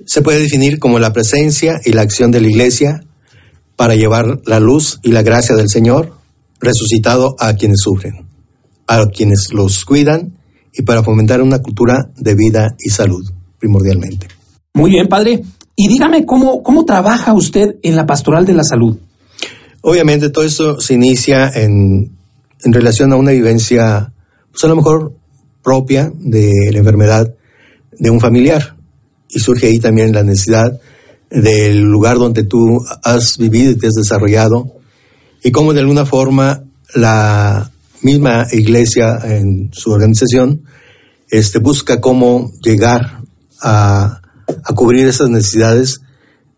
Se 0.04 0.22
puede 0.22 0.40
definir 0.40 0.78
como 0.78 0.98
la 0.98 1.12
presencia 1.12 1.80
y 1.84 1.92
la 1.92 2.02
acción 2.02 2.30
de 2.30 2.40
la 2.40 2.48
iglesia 2.48 3.04
para 3.76 3.94
llevar 3.94 4.40
la 4.46 4.60
luz 4.60 5.00
y 5.02 5.10
la 5.10 5.22
gracia 5.22 5.56
del 5.56 5.68
Señor 5.68 6.14
resucitado 6.60 7.34
a 7.40 7.54
quienes 7.54 7.80
sufren, 7.80 8.26
a 8.86 9.06
quienes 9.06 9.52
los 9.52 9.84
cuidan 9.84 10.38
y 10.72 10.82
para 10.82 11.02
fomentar 11.02 11.42
una 11.42 11.58
cultura 11.58 12.10
de 12.16 12.34
vida 12.34 12.76
y 12.78 12.90
salud, 12.90 13.24
primordialmente. 13.58 14.28
Muy 14.74 14.90
bien, 14.90 15.08
padre. 15.08 15.42
Y 15.74 15.88
dígame 15.88 16.26
cómo, 16.26 16.62
cómo 16.62 16.84
trabaja 16.84 17.32
usted 17.32 17.76
en 17.82 17.96
la 17.96 18.06
pastoral 18.06 18.44
de 18.44 18.54
la 18.54 18.64
salud. 18.64 18.98
Obviamente 19.80 20.30
todo 20.30 20.44
esto 20.44 20.80
se 20.80 20.94
inicia 20.94 21.50
en, 21.54 22.12
en 22.62 22.72
relación 22.72 23.12
a 23.12 23.16
una 23.16 23.32
vivencia, 23.32 24.12
pues 24.50 24.62
a 24.64 24.68
lo 24.68 24.76
mejor 24.76 25.14
propia 25.62 26.12
de 26.14 26.50
la 26.72 26.78
enfermedad 26.78 27.34
de 27.98 28.10
un 28.10 28.20
familiar. 28.20 28.76
Y 29.28 29.38
surge 29.38 29.66
ahí 29.66 29.78
también 29.78 30.12
la 30.12 30.22
necesidad 30.22 30.78
del 31.30 31.80
lugar 31.80 32.18
donde 32.18 32.44
tú 32.44 32.80
has 33.02 33.38
vivido 33.38 33.70
y 33.70 33.76
te 33.76 33.86
has 33.86 33.94
desarrollado 33.94 34.82
y 35.42 35.50
cómo 35.50 35.72
de 35.72 35.80
alguna 35.80 36.04
forma 36.04 36.62
la 36.94 37.70
misma 38.02 38.46
iglesia 38.52 39.18
en 39.24 39.70
su 39.72 39.90
organización 39.90 40.64
este, 41.30 41.58
busca 41.58 42.00
cómo 42.00 42.52
llegar 42.62 43.22
a, 43.62 44.21
a 44.64 44.74
cubrir 44.74 45.06
esas 45.06 45.28
necesidades 45.30 46.00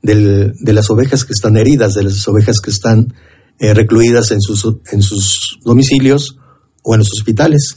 del, 0.03 0.55
de 0.61 0.73
las 0.73 0.91
ovejas 0.91 1.25
que 1.25 1.33
están 1.33 1.57
heridas, 1.57 1.95
de 1.95 2.05
las 2.05 2.27
ovejas 2.29 2.61
que 2.61 2.71
están 2.71 3.15
eh, 3.59 3.73
recluidas 3.73 4.31
en 4.31 4.41
sus, 4.41 4.67
en 4.93 5.03
sus 5.03 5.59
domicilios 5.65 6.39
o 6.83 6.95
en 6.95 6.99
los 6.99 7.13
hospitales 7.13 7.77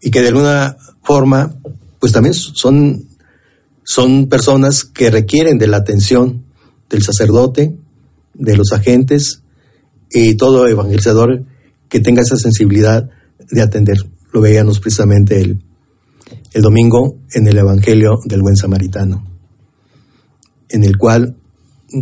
y 0.00 0.10
que 0.10 0.22
de 0.22 0.28
alguna 0.28 0.76
forma 1.02 1.54
pues 1.98 2.12
también 2.12 2.34
son, 2.34 3.04
son 3.84 4.28
personas 4.28 4.84
que 4.84 5.10
requieren 5.10 5.58
de 5.58 5.66
la 5.66 5.76
atención 5.76 6.44
del 6.88 7.02
sacerdote, 7.02 7.76
de 8.34 8.56
los 8.56 8.72
agentes 8.72 9.42
y 10.10 10.34
todo 10.34 10.66
evangelizador 10.66 11.44
que 11.88 12.00
tenga 12.00 12.22
esa 12.22 12.36
sensibilidad 12.36 13.10
de 13.50 13.62
atender. 13.62 13.98
Lo 14.32 14.40
veíamos 14.40 14.80
precisamente 14.80 15.40
el, 15.40 15.62
el 16.52 16.62
domingo 16.62 17.18
en 17.32 17.46
el 17.46 17.58
Evangelio 17.58 18.18
del 18.24 18.40
Buen 18.42 18.56
Samaritano, 18.56 19.29
en 20.70 20.84
el 20.84 20.96
cual 20.96 21.36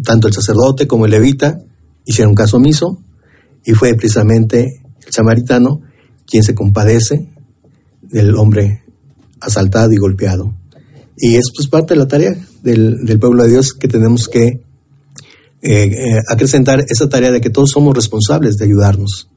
tanto 0.05 0.29
el 0.29 0.35
sacerdote 0.35 0.87
como 0.87 1.07
el 1.07 1.13
levita 1.13 1.61
hicieron 2.05 2.35
caso 2.35 2.59
omiso 2.59 2.99
y 3.65 3.73
fue 3.73 3.95
precisamente 3.95 4.83
el 5.07 5.13
samaritano 5.13 5.81
quien 6.27 6.43
se 6.43 6.55
compadece 6.55 7.29
del 8.03 8.35
hombre 8.37 8.83
asaltado 9.41 9.93
y 9.93 9.97
golpeado. 9.97 10.55
Y 11.17 11.37
es 11.37 11.51
parte 11.71 11.95
de 11.95 12.01
la 12.01 12.09
tarea 12.09 12.37
del, 12.63 13.05
del 13.05 13.19
pueblo 13.19 13.43
de 13.43 13.51
Dios 13.51 13.73
que 13.73 13.89
tenemos 13.89 14.29
que 14.29 14.47
eh, 15.61 15.85
eh, 15.85 16.21
acrecentar 16.29 16.85
esa 16.89 17.09
tarea 17.09 17.33
de 17.33 17.41
que 17.41 17.51
todos 17.51 17.71
somos 17.71 17.95
responsables 17.95 18.57
de 18.57 18.65
ayudarnos. 18.65 19.29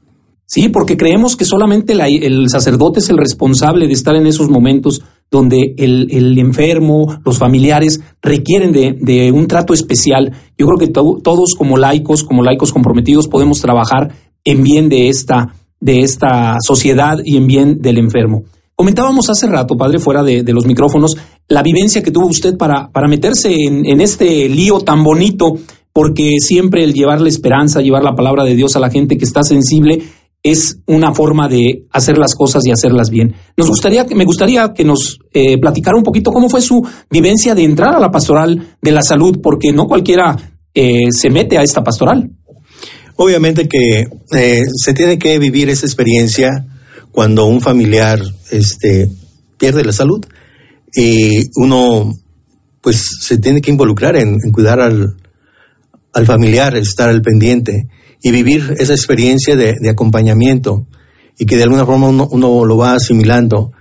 Sí, 0.46 0.68
porque 0.68 0.96
creemos 0.96 1.36
que 1.36 1.44
solamente 1.44 1.94
la, 1.94 2.06
el 2.06 2.48
sacerdote 2.48 3.00
es 3.00 3.08
el 3.08 3.18
responsable 3.18 3.86
de 3.86 3.92
estar 3.92 4.14
en 4.14 4.26
esos 4.26 4.48
momentos 4.48 5.02
donde 5.32 5.74
el, 5.78 6.08
el 6.10 6.38
enfermo, 6.38 7.18
los 7.24 7.38
familiares 7.38 8.02
requieren 8.20 8.70
de, 8.70 8.94
de, 9.00 9.32
un 9.32 9.46
trato 9.46 9.72
especial. 9.72 10.30
Yo 10.58 10.66
creo 10.66 10.78
que 10.78 10.88
to, 10.88 11.20
todos 11.24 11.54
como 11.54 11.78
laicos, 11.78 12.22
como 12.22 12.42
laicos 12.42 12.70
comprometidos, 12.70 13.28
podemos 13.28 13.58
trabajar 13.62 14.12
en 14.44 14.62
bien 14.62 14.90
de 14.90 15.08
esta, 15.08 15.54
de 15.80 16.00
esta 16.00 16.58
sociedad 16.60 17.18
y 17.24 17.38
en 17.38 17.46
bien 17.46 17.80
del 17.80 17.96
enfermo. 17.96 18.42
Comentábamos 18.76 19.30
hace 19.30 19.46
rato, 19.46 19.74
padre, 19.74 19.98
fuera 19.98 20.22
de, 20.22 20.42
de 20.42 20.52
los 20.52 20.66
micrófonos, 20.66 21.16
la 21.48 21.62
vivencia 21.62 22.02
que 22.02 22.10
tuvo 22.10 22.26
usted 22.26 22.58
para, 22.58 22.90
para 22.90 23.08
meterse 23.08 23.54
en, 23.54 23.86
en 23.86 24.02
este 24.02 24.50
lío 24.50 24.80
tan 24.80 25.02
bonito, 25.02 25.56
porque 25.94 26.32
siempre 26.40 26.84
el 26.84 26.92
llevar 26.92 27.22
la 27.22 27.30
esperanza, 27.30 27.80
llevar 27.80 28.04
la 28.04 28.14
palabra 28.14 28.44
de 28.44 28.54
Dios 28.54 28.76
a 28.76 28.80
la 28.80 28.90
gente 28.90 29.16
que 29.16 29.24
está 29.24 29.42
sensible, 29.42 30.02
es 30.42 30.78
una 30.86 31.14
forma 31.14 31.48
de 31.48 31.86
hacer 31.92 32.18
las 32.18 32.34
cosas 32.34 32.64
y 32.66 32.72
hacerlas 32.72 33.10
bien. 33.10 33.34
Nos 33.56 33.68
gustaría, 33.68 34.04
me 34.04 34.24
gustaría 34.24 34.72
que 34.72 34.84
nos 34.84 35.20
eh, 35.32 35.58
platicara 35.58 35.96
un 35.96 36.02
poquito 36.02 36.32
cómo 36.32 36.48
fue 36.48 36.60
su 36.60 36.84
vivencia 37.10 37.54
de 37.54 37.62
entrar 37.62 37.94
a 37.94 38.00
la 38.00 38.10
pastoral 38.10 38.76
de 38.80 38.90
la 38.90 39.02
salud, 39.02 39.38
porque 39.40 39.72
no 39.72 39.86
cualquiera 39.86 40.36
eh, 40.74 41.10
se 41.10 41.30
mete 41.30 41.58
a 41.58 41.62
esta 41.62 41.84
pastoral. 41.84 42.28
Obviamente 43.16 43.68
que 43.68 44.08
eh, 44.32 44.62
se 44.74 44.94
tiene 44.94 45.18
que 45.18 45.38
vivir 45.38 45.70
esa 45.70 45.86
experiencia 45.86 46.50
cuando 47.12 47.46
un 47.46 47.60
familiar 47.60 48.20
este, 48.50 49.08
pierde 49.58 49.84
la 49.84 49.92
salud 49.92 50.24
y 50.94 51.44
uno 51.54 52.14
pues 52.80 53.18
se 53.20 53.38
tiene 53.38 53.60
que 53.60 53.70
involucrar 53.70 54.16
en, 54.16 54.38
en 54.44 54.50
cuidar 54.50 54.80
al, 54.80 55.14
al 56.12 56.26
familiar, 56.26 56.76
estar 56.76 57.08
al 57.08 57.22
pendiente 57.22 57.86
y 58.22 58.30
vivir 58.30 58.76
esa 58.78 58.92
experiencia 58.92 59.56
de, 59.56 59.76
de 59.80 59.90
acompañamiento 59.90 60.86
y 61.38 61.46
que 61.46 61.56
de 61.56 61.64
alguna 61.64 61.86
forma 61.86 62.08
uno, 62.08 62.28
uno 62.30 62.64
lo 62.64 62.76
va 62.76 62.94
asimilando 62.94 63.72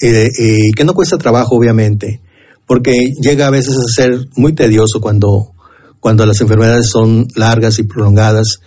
eh, 0.00 0.28
y 0.36 0.72
que 0.72 0.84
no 0.84 0.94
cuesta 0.94 1.18
trabajo 1.18 1.56
obviamente 1.56 2.20
porque 2.66 2.96
llega 3.20 3.46
a 3.46 3.50
veces 3.50 3.76
a 3.76 3.92
ser 3.92 4.28
muy 4.36 4.52
tedioso 4.54 5.00
cuando, 5.00 5.52
cuando 6.00 6.26
las 6.26 6.40
enfermedades 6.40 6.88
son 6.88 7.28
largas 7.36 7.78
y 7.78 7.84
prolongadas 7.84 8.60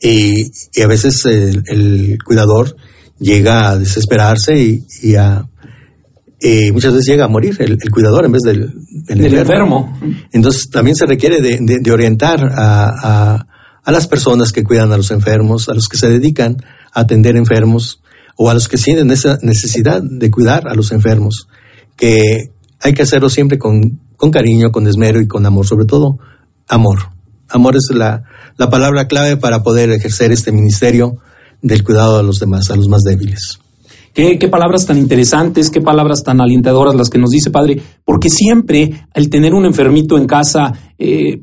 y, 0.00 0.50
y 0.72 0.82
a 0.82 0.86
veces 0.86 1.24
el, 1.26 1.62
el, 1.66 2.18
cuidador 2.24 2.76
llega 3.18 3.70
a 3.70 3.78
desesperarse 3.78 4.58
y, 4.58 4.86
y 5.02 5.14
a 5.16 5.46
y 6.42 6.72
muchas 6.72 6.94
veces 6.94 7.06
llega 7.06 7.26
a 7.26 7.28
morir 7.28 7.54
el, 7.58 7.72
el 7.72 7.90
cuidador 7.90 8.24
en 8.24 8.32
vez 8.32 8.40
del, 8.42 8.72
del, 9.04 9.18
del 9.18 9.34
enfermo. 9.34 9.94
enfermo. 9.94 10.28
Entonces 10.32 10.70
también 10.70 10.96
se 10.96 11.04
requiere 11.04 11.42
de, 11.42 11.58
de, 11.60 11.80
de 11.80 11.92
orientar 11.92 12.42
a, 12.42 13.34
a, 13.34 13.46
a, 13.90 13.92
las 13.92 14.06
personas 14.06 14.52
que 14.52 14.64
cuidan 14.64 14.92
a 14.92 14.96
los 14.96 15.10
enfermos, 15.10 15.68
a 15.68 15.74
los 15.74 15.88
que 15.88 15.96
se 15.96 16.08
dedican 16.08 16.56
a 16.92 17.00
atender 17.00 17.36
enfermos 17.36 18.00
o 18.36 18.48
a 18.50 18.54
los 18.54 18.68
que 18.68 18.78
sienten 18.78 19.10
esa 19.10 19.38
necesidad 19.42 20.02
de 20.02 20.30
cuidar 20.30 20.68
a 20.68 20.74
los 20.74 20.92
enfermos, 20.92 21.48
que 21.96 22.52
hay 22.80 22.94
que 22.94 23.02
hacerlo 23.02 23.28
siempre 23.28 23.58
con, 23.58 24.00
con 24.16 24.30
cariño, 24.30 24.72
con 24.72 24.86
esmero 24.86 25.20
y 25.20 25.28
con 25.28 25.44
amor, 25.44 25.66
sobre 25.66 25.84
todo 25.84 26.18
amor. 26.68 27.10
Amor 27.48 27.76
es 27.76 27.88
la, 27.92 28.22
la 28.56 28.70
palabra 28.70 29.08
clave 29.08 29.36
para 29.36 29.62
poder 29.62 29.90
ejercer 29.90 30.32
este 30.32 30.52
ministerio 30.52 31.16
del 31.60 31.84
cuidado 31.84 32.18
a 32.18 32.22
los 32.22 32.38
demás, 32.38 32.70
a 32.70 32.76
los 32.76 32.88
más 32.88 33.02
débiles. 33.02 33.58
Qué, 34.14 34.38
qué 34.38 34.48
palabras 34.48 34.86
tan 34.86 34.98
interesantes, 34.98 35.70
qué 35.70 35.80
palabras 35.80 36.22
tan 36.22 36.40
alentadoras 36.40 36.94
las 36.94 37.10
que 37.10 37.18
nos 37.18 37.30
dice 37.30 37.50
Padre, 37.50 37.80
porque 38.04 38.28
siempre 38.28 39.06
el 39.14 39.30
tener 39.30 39.54
un 39.54 39.66
enfermito 39.66 40.16
en 40.16 40.26
casa 40.26 40.72
eh, 40.98 41.40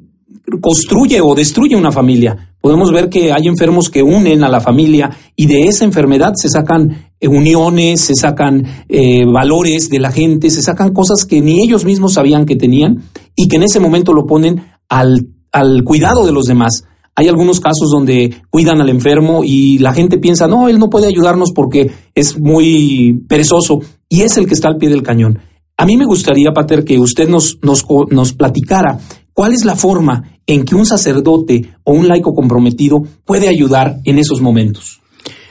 construye 0.61 1.21
o 1.21 1.35
destruye 1.35 1.75
una 1.75 1.91
familia. 1.91 2.55
Podemos 2.61 2.91
ver 2.91 3.09
que 3.09 3.31
hay 3.31 3.47
enfermos 3.47 3.89
que 3.89 4.01
unen 4.01 4.43
a 4.43 4.49
la 4.49 4.61
familia 4.61 5.09
y 5.35 5.45
de 5.45 5.67
esa 5.67 5.85
enfermedad 5.85 6.33
se 6.35 6.49
sacan 6.49 7.11
eh, 7.19 7.27
uniones, 7.27 8.01
se 8.01 8.15
sacan 8.15 8.65
eh, 8.89 9.25
valores 9.25 9.89
de 9.89 9.99
la 9.99 10.11
gente, 10.11 10.49
se 10.49 10.61
sacan 10.61 10.93
cosas 10.93 11.25
que 11.25 11.41
ni 11.41 11.63
ellos 11.63 11.85
mismos 11.85 12.13
sabían 12.13 12.45
que 12.45 12.55
tenían 12.55 13.03
y 13.35 13.47
que 13.47 13.57
en 13.57 13.63
ese 13.63 13.79
momento 13.79 14.13
lo 14.13 14.25
ponen 14.25 14.63
al, 14.89 15.27
al 15.51 15.83
cuidado 15.83 16.25
de 16.25 16.31
los 16.31 16.45
demás. 16.45 16.83
Hay 17.15 17.27
algunos 17.27 17.59
casos 17.59 17.89
donde 17.89 18.41
cuidan 18.49 18.79
al 18.79 18.89
enfermo 18.89 19.41
y 19.43 19.79
la 19.79 19.93
gente 19.93 20.17
piensa, 20.17 20.47
no, 20.47 20.69
él 20.69 20.77
no 20.77 20.89
puede 20.89 21.07
ayudarnos 21.07 21.51
porque 21.53 21.91
es 22.13 22.39
muy 22.39 23.23
perezoso 23.27 23.79
y 24.07 24.21
es 24.21 24.37
el 24.37 24.45
que 24.47 24.53
está 24.53 24.67
al 24.67 24.77
pie 24.77 24.89
del 24.89 25.03
cañón. 25.03 25.39
A 25.77 25.85
mí 25.85 25.97
me 25.97 26.05
gustaría, 26.05 26.51
Pater, 26.53 26.83
que 26.83 26.99
usted 26.99 27.27
nos, 27.27 27.59
nos, 27.61 27.85
nos 28.09 28.33
platicara 28.33 28.99
cuál 29.37 29.53
es 29.53 29.63
la 29.65 29.75
forma 29.75 30.39
en 30.47 30.65
que 30.65 30.73
un 30.73 30.87
sacerdote 30.87 31.75
o 31.83 31.93
un 31.93 32.07
laico 32.07 32.33
comprometido 32.33 33.03
puede 33.23 33.47
ayudar 33.47 33.99
en 34.03 34.17
esos 34.17 34.41
momentos. 34.41 34.99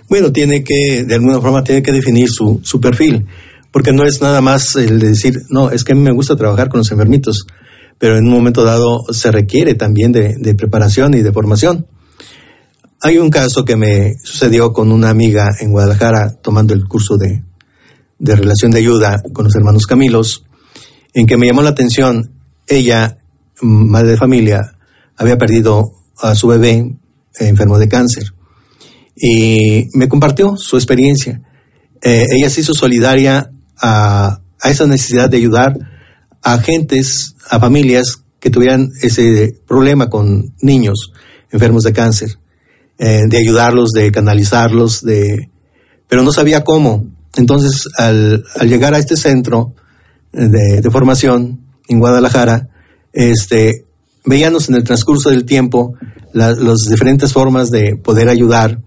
Bueno, 0.08 0.32
tiene 0.32 0.64
que, 0.64 1.04
de 1.04 1.14
alguna 1.14 1.40
forma, 1.40 1.62
tiene 1.62 1.84
que 1.84 1.92
definir 1.92 2.28
su, 2.28 2.60
su 2.64 2.80
perfil, 2.80 3.26
porque 3.70 3.92
no 3.92 4.04
es 4.04 4.20
nada 4.20 4.40
más 4.40 4.74
el 4.74 4.98
de 4.98 5.10
decir, 5.10 5.34
no, 5.50 5.70
es 5.70 5.84
que 5.84 5.92
a 5.92 5.94
mí 5.94 6.00
me 6.00 6.10
gusta 6.10 6.34
trabajar 6.34 6.68
con 6.68 6.78
los 6.78 6.90
enfermitos 6.90 7.46
pero 7.98 8.18
en 8.18 8.26
un 8.26 8.32
momento 8.32 8.64
dado 8.64 9.04
se 9.10 9.30
requiere 9.30 9.74
también 9.74 10.12
de, 10.12 10.54
preparación 10.54 11.14
y 11.14 11.22
de 11.22 11.32
formación. 11.32 11.86
Hay 13.00 13.18
un 13.18 13.30
caso 13.30 13.64
que 13.64 13.76
me 13.76 14.14
sucedió 14.22 14.72
con 14.72 14.90
una 14.90 15.10
amiga 15.10 15.48
en 15.60 15.70
Guadalajara 15.70 16.36
tomando 16.42 16.74
el 16.74 16.86
curso 16.86 17.16
de, 17.16 17.42
de 18.18 18.36
relación 18.36 18.70
de 18.70 18.78
ayuda 18.78 19.22
con 19.32 19.44
los 19.44 19.54
hermanos 19.54 19.86
Camilos, 19.86 20.44
en 21.14 21.26
que 21.26 21.36
me 21.36 21.46
llamó 21.46 21.62
la 21.62 21.70
atención, 21.70 22.32
ella, 22.66 23.18
madre 23.60 24.10
de 24.10 24.16
familia, 24.16 24.76
había 25.16 25.38
perdido 25.38 25.92
a 26.18 26.34
su 26.34 26.48
bebé 26.48 26.96
enfermo 27.38 27.78
de 27.78 27.88
cáncer 27.88 28.24
y 29.14 29.88
me 29.94 30.08
compartió 30.08 30.56
su 30.56 30.76
experiencia. 30.76 31.40
Eh, 32.02 32.26
ella 32.30 32.50
se 32.50 32.60
hizo 32.60 32.74
solidaria 32.74 33.50
a, 33.78 34.40
a 34.62 34.70
esa 34.70 34.86
necesidad 34.86 35.30
de 35.30 35.38
ayudar 35.38 35.76
a 36.42 36.58
gentes, 36.58 37.34
a 37.50 37.58
familias 37.58 38.22
que 38.40 38.50
tuvieran 38.50 38.90
ese 39.02 39.58
problema 39.66 40.08
con 40.08 40.54
niños 40.60 41.12
enfermos 41.50 41.82
de 41.82 41.92
cáncer, 41.92 42.38
eh, 42.98 43.22
de 43.28 43.38
ayudarlos, 43.38 43.90
de 43.90 44.12
canalizarlos, 44.12 45.02
de, 45.02 45.50
pero 46.08 46.22
no 46.22 46.32
sabía 46.32 46.64
cómo. 46.64 47.06
Entonces, 47.36 47.88
al, 47.98 48.44
llegar 48.62 48.94
a 48.94 48.98
este 48.98 49.16
centro 49.16 49.74
de, 50.32 50.88
formación 50.90 51.60
en 51.88 51.98
Guadalajara, 51.98 52.68
este, 53.12 53.84
veíamos 54.24 54.68
en 54.68 54.76
el 54.76 54.84
transcurso 54.84 55.30
del 55.30 55.44
tiempo 55.44 55.94
las 56.32 56.78
diferentes 56.88 57.32
formas 57.32 57.70
de 57.70 57.96
poder 57.96 58.28
ayudar, 58.28 58.80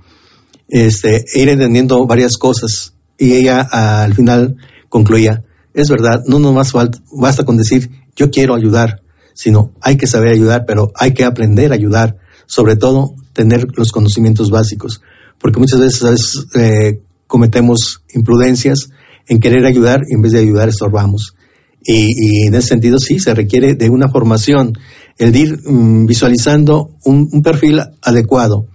este, 0.68 1.26
e 1.34 1.42
ir 1.42 1.50
entendiendo 1.50 2.06
varias 2.06 2.38
cosas. 2.38 2.94
Y 3.18 3.34
ella 3.34 3.62
al 3.62 4.14
final 4.14 4.56
concluía, 4.88 5.44
es 5.74 5.90
verdad, 5.90 6.24
no 6.28 6.40
nomás 6.40 6.74
basta 7.12 7.44
con 7.44 7.58
decir 7.58 7.90
yo 8.16 8.30
quiero 8.30 8.54
ayudar, 8.56 9.02
sino 9.34 9.72
hay 9.82 9.98
que 9.98 10.08
saber 10.08 10.34
ayudar, 10.34 10.66
pero 10.68 10.92
hay 10.96 11.14
que 11.14 11.24
aprender 11.24 11.72
a 11.72 11.76
ayudar, 11.76 12.18
sobre 12.46 12.76
todo 12.76 13.16
tener 13.34 13.68
los 13.76 13.92
conocimientos 13.92 14.52
básicos, 14.52 15.02
porque 15.40 15.60
muchas 15.60 15.80
veces 15.80 16.46
eh, 16.56 17.02
cometemos 17.28 18.04
imprudencias 18.14 18.90
en 19.28 19.40
querer 19.40 19.66
ayudar 19.66 20.02
y 20.10 20.16
en 20.16 20.22
vez 20.22 20.34
de 20.34 20.40
ayudar 20.40 20.68
estorbamos. 20.68 21.36
Y, 21.84 22.48
en 22.48 22.56
ese 22.56 22.70
sentido 22.70 23.00
sí, 23.00 23.20
se 23.20 23.34
requiere 23.34 23.76
de 23.76 23.90
una 23.90 24.10
formación, 24.10 24.78
el 25.18 25.32
de 25.32 25.40
ir 25.40 25.60
mm, 25.66 26.06
visualizando 26.06 26.92
un, 27.06 27.42
perfil 27.42 27.82
adecuado. 28.02 28.68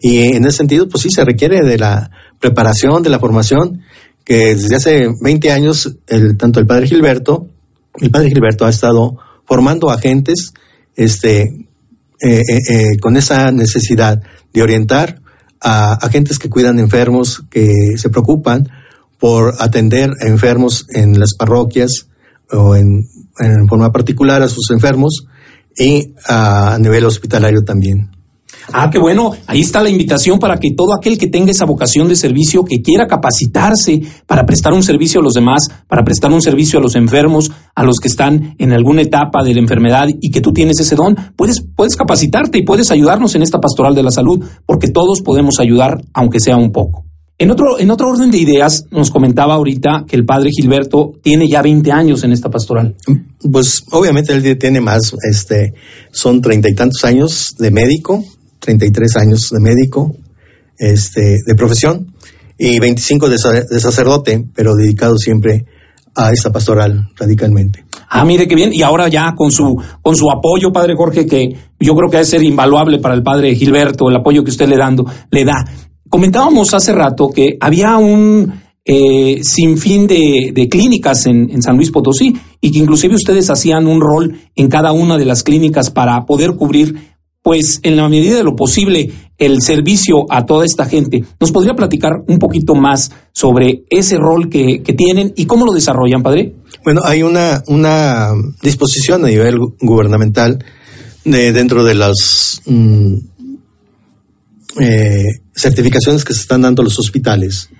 Y 0.00 0.36
en 0.36 0.44
ese 0.44 0.58
sentido, 0.58 0.88
pues 0.88 1.02
sí, 1.02 1.10
se 1.10 1.24
requiere 1.24 1.62
de 1.62 1.78
la 1.78 2.10
preparación, 2.38 3.02
de 3.02 3.10
la 3.10 3.18
formación 3.18 3.82
que 4.24 4.54
desde 4.54 4.76
hace 4.76 5.08
20 5.20 5.52
años, 5.52 5.96
el, 6.06 6.36
tanto 6.36 6.60
el 6.60 6.66
padre 6.66 6.86
Gilberto, 6.86 7.48
el 8.00 8.10
padre 8.10 8.28
Gilberto 8.28 8.64
ha 8.64 8.70
estado 8.70 9.16
formando 9.44 9.90
agentes 9.90 10.52
este, 10.94 11.42
eh, 11.42 12.40
eh, 12.40 12.42
eh, 12.68 12.98
con 13.00 13.16
esa 13.16 13.50
necesidad 13.50 14.22
de 14.52 14.62
orientar 14.62 15.20
a 15.60 15.94
agentes 15.94 16.38
que 16.38 16.50
cuidan 16.50 16.78
enfermos, 16.78 17.42
que 17.50 17.68
se 17.96 18.10
preocupan 18.10 18.68
por 19.18 19.54
atender 19.58 20.10
a 20.20 20.26
enfermos 20.26 20.86
en 20.90 21.18
las 21.18 21.34
parroquias 21.34 22.06
o 22.52 22.74
en, 22.76 23.06
en 23.38 23.68
forma 23.68 23.90
particular 23.90 24.42
a 24.42 24.48
sus 24.48 24.70
enfermos 24.70 25.26
y 25.76 26.14
a 26.28 26.78
nivel 26.80 27.04
hospitalario 27.04 27.62
también. 27.62 28.10
Ah, 28.72 28.88
qué 28.90 28.98
bueno. 28.98 29.32
Ahí 29.46 29.60
está 29.60 29.82
la 29.82 29.90
invitación 29.90 30.38
para 30.38 30.58
que 30.58 30.70
todo 30.76 30.94
aquel 30.94 31.18
que 31.18 31.26
tenga 31.26 31.50
esa 31.50 31.64
vocación 31.64 32.08
de 32.08 32.14
servicio, 32.14 32.64
que 32.64 32.82
quiera 32.82 33.06
capacitarse 33.06 34.02
para 34.26 34.46
prestar 34.46 34.72
un 34.72 34.82
servicio 34.82 35.20
a 35.20 35.22
los 35.22 35.34
demás, 35.34 35.68
para 35.88 36.04
prestar 36.04 36.32
un 36.32 36.42
servicio 36.42 36.78
a 36.78 36.82
los 36.82 36.94
enfermos, 36.94 37.50
a 37.74 37.82
los 37.82 37.98
que 37.98 38.08
están 38.08 38.54
en 38.58 38.72
alguna 38.72 39.02
etapa 39.02 39.42
de 39.42 39.54
la 39.54 39.60
enfermedad 39.60 40.08
y 40.20 40.30
que 40.30 40.40
tú 40.40 40.52
tienes 40.52 40.78
ese 40.78 40.94
don, 40.94 41.16
puedes, 41.36 41.64
puedes 41.74 41.96
capacitarte 41.96 42.58
y 42.58 42.62
puedes 42.62 42.90
ayudarnos 42.90 43.34
en 43.34 43.42
esta 43.42 43.58
pastoral 43.58 43.94
de 43.94 44.02
la 44.02 44.10
salud, 44.10 44.44
porque 44.66 44.88
todos 44.88 45.20
podemos 45.22 45.58
ayudar, 45.58 46.00
aunque 46.12 46.38
sea 46.38 46.56
un 46.56 46.70
poco. 46.70 47.09
En 47.40 47.50
otro, 47.50 47.78
en 47.78 47.90
otro 47.90 48.10
orden 48.10 48.30
de 48.30 48.36
ideas, 48.36 48.84
nos 48.90 49.10
comentaba 49.10 49.54
ahorita 49.54 50.04
que 50.06 50.14
el 50.14 50.26
padre 50.26 50.50
Gilberto 50.50 51.12
tiene 51.22 51.48
ya 51.48 51.62
20 51.62 51.90
años 51.90 52.22
en 52.22 52.32
esta 52.32 52.50
pastoral. 52.50 52.94
Pues 53.50 53.82
obviamente 53.92 54.34
él 54.34 54.58
tiene 54.58 54.82
más, 54.82 55.14
este, 55.22 55.72
son 56.12 56.42
treinta 56.42 56.68
y 56.68 56.74
tantos 56.74 57.02
años 57.02 57.54
de 57.58 57.70
médico, 57.70 58.22
33 58.58 59.16
años 59.16 59.48
de 59.50 59.58
médico, 59.58 60.14
este, 60.76 61.38
de 61.46 61.54
profesión, 61.54 62.12
y 62.58 62.78
25 62.78 63.30
de, 63.30 63.38
de 63.70 63.80
sacerdote, 63.80 64.44
pero 64.54 64.74
dedicado 64.74 65.16
siempre 65.16 65.64
a 66.14 66.32
esta 66.32 66.52
pastoral 66.52 67.08
radicalmente. 67.16 67.86
Ah, 68.10 68.26
mire 68.26 68.46
qué 68.46 68.54
bien. 68.54 68.70
Y 68.74 68.82
ahora 68.82 69.08
ya 69.08 69.32
con 69.34 69.50
su, 69.50 69.82
con 70.02 70.14
su 70.14 70.30
apoyo, 70.30 70.74
padre 70.74 70.94
Jorge, 70.94 71.24
que 71.24 71.56
yo 71.78 71.94
creo 71.94 72.10
que 72.10 72.18
debe 72.18 72.26
ser 72.26 72.42
invaluable 72.42 72.98
para 72.98 73.14
el 73.14 73.22
padre 73.22 73.54
Gilberto, 73.54 74.10
el 74.10 74.16
apoyo 74.16 74.44
que 74.44 74.50
usted 74.50 74.68
le 74.68 74.76
dando, 74.76 75.06
le 75.30 75.44
da. 75.46 75.64
Comentábamos 76.10 76.74
hace 76.74 76.92
rato 76.92 77.30
que 77.30 77.56
había 77.60 77.96
un 77.96 78.52
eh, 78.84 79.40
sinfín 79.42 80.06
de, 80.06 80.50
de 80.52 80.68
clínicas 80.68 81.24
en, 81.26 81.48
en, 81.50 81.62
San 81.62 81.76
Luis 81.76 81.90
Potosí 81.90 82.34
y 82.60 82.72
que 82.72 82.78
inclusive 82.78 83.14
ustedes 83.14 83.48
hacían 83.48 83.86
un 83.86 84.00
rol 84.00 84.38
en 84.56 84.68
cada 84.68 84.92
una 84.92 85.16
de 85.16 85.24
las 85.24 85.42
clínicas 85.42 85.90
para 85.90 86.26
poder 86.26 86.56
cubrir 86.56 87.10
pues 87.42 87.80
en 87.82 87.96
la 87.96 88.08
medida 88.08 88.36
de 88.36 88.44
lo 88.44 88.54
posible 88.54 89.10
el 89.38 89.62
servicio 89.62 90.26
a 90.28 90.44
toda 90.44 90.66
esta 90.66 90.84
gente. 90.84 91.24
¿Nos 91.40 91.52
podría 91.52 91.74
platicar 91.74 92.22
un 92.26 92.38
poquito 92.38 92.74
más 92.74 93.10
sobre 93.32 93.84
ese 93.88 94.18
rol 94.18 94.50
que, 94.50 94.82
tienen 94.96 95.32
y 95.36 95.46
cómo 95.46 95.64
lo 95.64 95.72
desarrollan, 95.72 96.22
padre? 96.22 96.54
Bueno, 96.84 97.00
hay 97.04 97.22
una, 97.22 97.62
una 97.68 98.32
disposición 98.62 99.24
a 99.24 99.28
nivel 99.28 99.58
gubernamental 99.80 100.62
de, 101.24 101.52
dentro 101.52 101.84
de 101.84 101.94
las 101.94 102.60
mm, 102.66 103.14
eh, 104.80 105.24
certificaciones 105.60 106.24
que 106.24 106.34
se 106.34 106.40
están 106.40 106.62
dando 106.62 106.82
a 106.82 106.84
los 106.84 106.98
hospitales, 106.98 107.70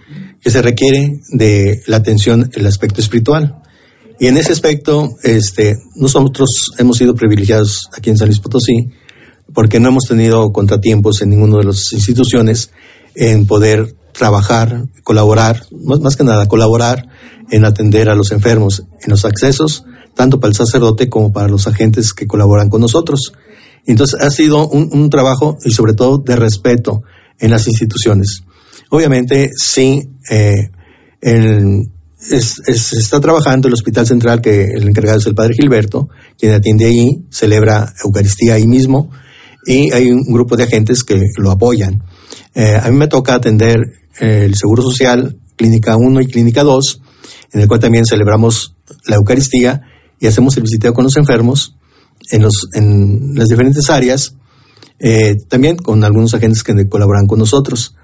que 0.41 0.51
se 0.51 0.63
requiere 0.63 1.21
de 1.31 1.83
la 1.87 1.97
atención, 1.97 2.51
el 2.55 2.67
aspecto 2.67 3.01
espiritual. 3.01 3.63
Y 4.19 4.27
en 4.27 4.37
ese 4.37 4.53
aspecto, 4.53 5.17
este, 5.23 5.79
nosotros 5.95 6.73
hemos 6.79 6.99
sido 6.99 7.15
privilegiados 7.15 7.89
aquí 7.97 8.11
en 8.11 8.19
San 8.19 8.29
Luis 8.29 8.41
Potosí 8.41 8.91
porque 9.53 9.81
no 9.81 9.89
hemos 9.89 10.05
tenido 10.05 10.53
contratiempos 10.53 11.23
en 11.23 11.31
ninguna 11.31 11.59
de 11.59 11.65
las 11.65 11.93
instituciones 11.93 12.71
en 13.15 13.47
poder 13.47 13.95
trabajar, 14.13 14.85
colaborar, 15.03 15.65
más, 15.73 16.17
que 16.17 16.25
nada 16.25 16.47
colaborar 16.47 17.09
en 17.51 17.65
atender 17.65 18.09
a 18.09 18.15
los 18.15 18.33
enfermos 18.33 18.85
en 19.03 19.11
los 19.11 19.25
accesos, 19.25 19.85
tanto 20.15 20.41
para 20.41 20.51
el 20.51 20.57
sacerdote 20.57 21.09
como 21.09 21.33
para 21.33 21.49
los 21.49 21.67
agentes 21.67 22.13
que 22.13 22.27
colaboran 22.27 22.69
con 22.69 22.81
nosotros. 22.81 23.33
Entonces 23.87 24.21
ha 24.21 24.31
sido 24.31 24.69
un, 24.69 25.11
trabajo 25.11 25.57
y 25.65 25.71
sobre 25.71 25.95
todo 25.95 26.19
de 26.19 26.37
respeto 26.37 27.03
en 27.41 27.51
las 27.51 27.67
instituciones. 27.67 28.43
Obviamente 28.91 29.51
sí, 29.57 30.03
eh, 30.31 30.71
está 32.67 33.21
trabajando 33.21 33.69
el 33.69 33.75
Hospital 33.75 34.07
Central, 34.07 34.41
que 34.41 34.65
el 34.65 34.89
encargado 34.89 35.19
es 35.19 35.27
el 35.27 35.35
Padre 35.35 35.55
Gilberto, 35.55 36.09
quien 36.39 36.53
atiende 36.53 36.87
ahí, 36.87 37.25
celebra 37.31 37.93
Eucaristía 38.05 38.55
ahí 38.55 38.67
mismo, 38.67 39.11
y 39.67 39.93
hay 39.93 40.11
un 40.11 40.23
grupo 40.33 40.57
de 40.57 40.65
agentes 40.65 41.05
que 41.05 41.21
lo 41.37 41.51
apoyan. 41.51 42.03
Eh, 42.55 42.79
a 42.81 42.91
mí 42.91 42.97
me 42.97 43.09
toca 43.09 43.35
atender 43.35 43.79
el 44.19 44.55
Seguro 44.55 44.83
Social, 44.83 45.39
Clínica 45.57 45.97
1 45.97 46.21
y 46.21 46.27
Clínica 46.27 46.63
2, 46.63 47.01
en 47.53 47.61
el 47.61 47.69
cual 47.69 47.81
también 47.81 48.05
celebramos 48.05 48.77
la 49.07 49.17
Eucaristía 49.17 49.83
y 50.19 50.27
hacemos 50.27 50.57
el 50.57 50.65
visiteo 50.65 50.93
con 50.93 51.05
los 51.05 51.17
enfermos 51.17 51.77
en, 52.31 52.43
los, 52.43 52.69
en 52.75 53.35
las 53.35 53.49
diferentes 53.49 53.89
áreas, 53.91 54.35
eh, 55.01 55.37
también 55.49 55.77
con 55.77 56.05
algunos 56.05 56.35
agentes 56.35 56.63
que 56.63 56.89
colaboran 56.89 57.27
con 57.27 57.39
nosotros. 57.39 57.95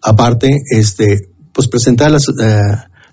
Aparte, 0.00 0.56
este, 0.70 1.30
pues 1.52 1.68
presentar 1.68 2.10
las, 2.10 2.24
eh, 2.28 2.60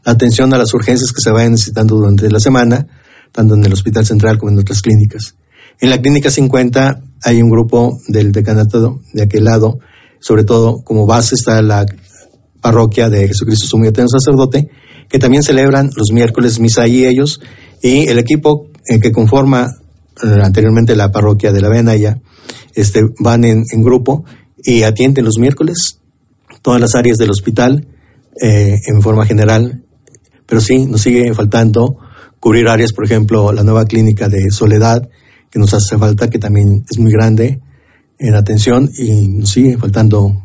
la 0.06 0.12
atención 0.12 0.54
a 0.54 0.58
las 0.58 0.74
urgencias 0.74 1.12
que 1.12 1.21
se 1.21 1.32
vayan 1.32 1.52
necesitando 1.52 1.95
durante 1.95 2.32
la 2.32 2.39
semana, 2.39 2.88
tanto 3.34 3.56
en 3.56 3.65
el 3.65 3.74
Hospital 3.74 4.06
Central 4.06 4.38
como 4.38 4.52
en 4.52 4.60
otras 4.60 4.82
clínicas. 4.82 5.36
En 5.82 5.89
la 5.89 6.02
Clínica 6.02 6.30
50 6.30 7.02
hay 7.24 7.41
un 7.41 7.50
grupo 7.50 8.00
del 8.08 8.32
decanato 8.32 9.02
de 9.13 9.24
aquel 9.24 9.43
lado, 9.43 9.80
sobre 10.19 10.45
todo 10.45 10.82
como 10.84 11.06
base 11.06 11.36
está 11.36 11.62
la 11.62 11.86
parroquia 12.62 13.10
de 13.10 13.28
Jesucristo 13.28 13.67
Sumo 13.67 13.86
y 13.86 13.91
Sacerdote, 14.08 14.69
que 15.10 15.19
también 15.19 15.43
celebran 15.43 15.89
los 15.98 16.12
miércoles 16.12 16.60
misa 16.60 16.88
y 16.88 17.06
ellos, 17.06 17.41
y 17.82 18.08
el 18.08 18.17
equipo 18.17 18.67
eh, 18.88 19.00
que 19.00 19.12
conforma 19.12 19.69
anteriormente 20.41 20.95
la 20.95 21.12
parroquia 21.12 21.52
de 21.52 21.60
la 21.60 21.67
Venaya, 21.67 22.21
este, 22.73 23.01
van 23.19 23.43
en, 23.43 23.63
grupo 23.81 24.25
y 24.63 24.84
atienden 24.84 25.25
los 25.25 25.38
miércoles 25.38 25.99
todas 26.62 26.81
las 26.81 26.95
áreas 26.95 27.17
del 27.17 27.29
hospital 27.29 27.88
eh, 28.41 28.77
en 28.86 29.01
forma 29.01 29.25
general, 29.25 29.84
pero 30.45 30.62
sí, 30.62 30.86
nos 30.86 31.01
sigue 31.01 31.34
faltando 31.34 31.97
cubrir 32.39 32.67
áreas, 32.67 32.93
por 32.93 33.05
ejemplo, 33.05 33.51
la 33.51 33.63
nueva 33.63 33.86
clínica 33.86 34.29
de 34.29 34.51
Soledad, 34.51 35.08
que 35.49 35.60
nos 35.60 35.73
hace 35.73 35.97
falta, 35.97 36.29
que 36.29 36.39
también 36.39 36.86
es 36.89 36.99
muy 36.99 37.12
grande 37.12 37.62
en 38.19 38.36
atención 38.36 38.89
y 38.97 39.27
nos 39.27 39.49
sigue 39.51 39.77
faltando 39.77 40.43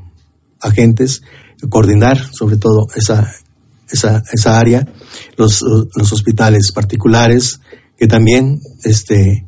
agentes, 0.61 1.23
coordinar 1.69 2.19
sobre 2.33 2.57
todo 2.57 2.87
esa, 2.95 3.31
esa, 3.91 4.23
esa 4.33 4.59
área, 4.59 4.87
los, 5.37 5.63
los 5.63 6.13
hospitales 6.13 6.73
particulares 6.73 7.61
que 7.99 8.07
también 8.07 8.61
este, 8.85 9.45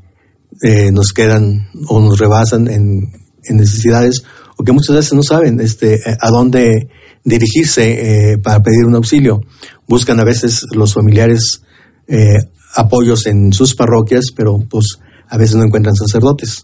eh, 0.63 0.91
nos 0.93 1.13
quedan 1.13 1.69
o 1.89 2.01
nos 2.01 2.19
rebasan 2.19 2.69
en, 2.69 3.11
necesidades 3.51 4.23
o 4.57 4.63
que 4.63 4.73
muchas 4.73 4.95
veces 4.95 5.13
no 5.15 5.23
saben 5.23 5.61
este, 5.61 6.01
a 6.21 6.31
dónde 6.31 6.89
dirigirse 7.25 8.33
eh, 8.33 8.39
para 8.39 8.63
pedir 8.63 8.85
un 8.87 8.95
auxilio. 8.95 9.41
Buscan 9.89 10.21
a 10.21 10.25
veces 10.25 10.65
los 10.73 10.95
familiares 10.95 11.63
eh, 12.07 12.39
apoyos 12.75 13.27
en 13.27 13.53
sus 13.53 13.75
parroquias, 13.75 14.27
pero 14.35 14.59
pues 14.71 14.99
a 15.29 15.37
veces 15.37 15.57
no 15.57 15.65
encuentran 15.65 15.97
sacerdotes. 15.97 16.63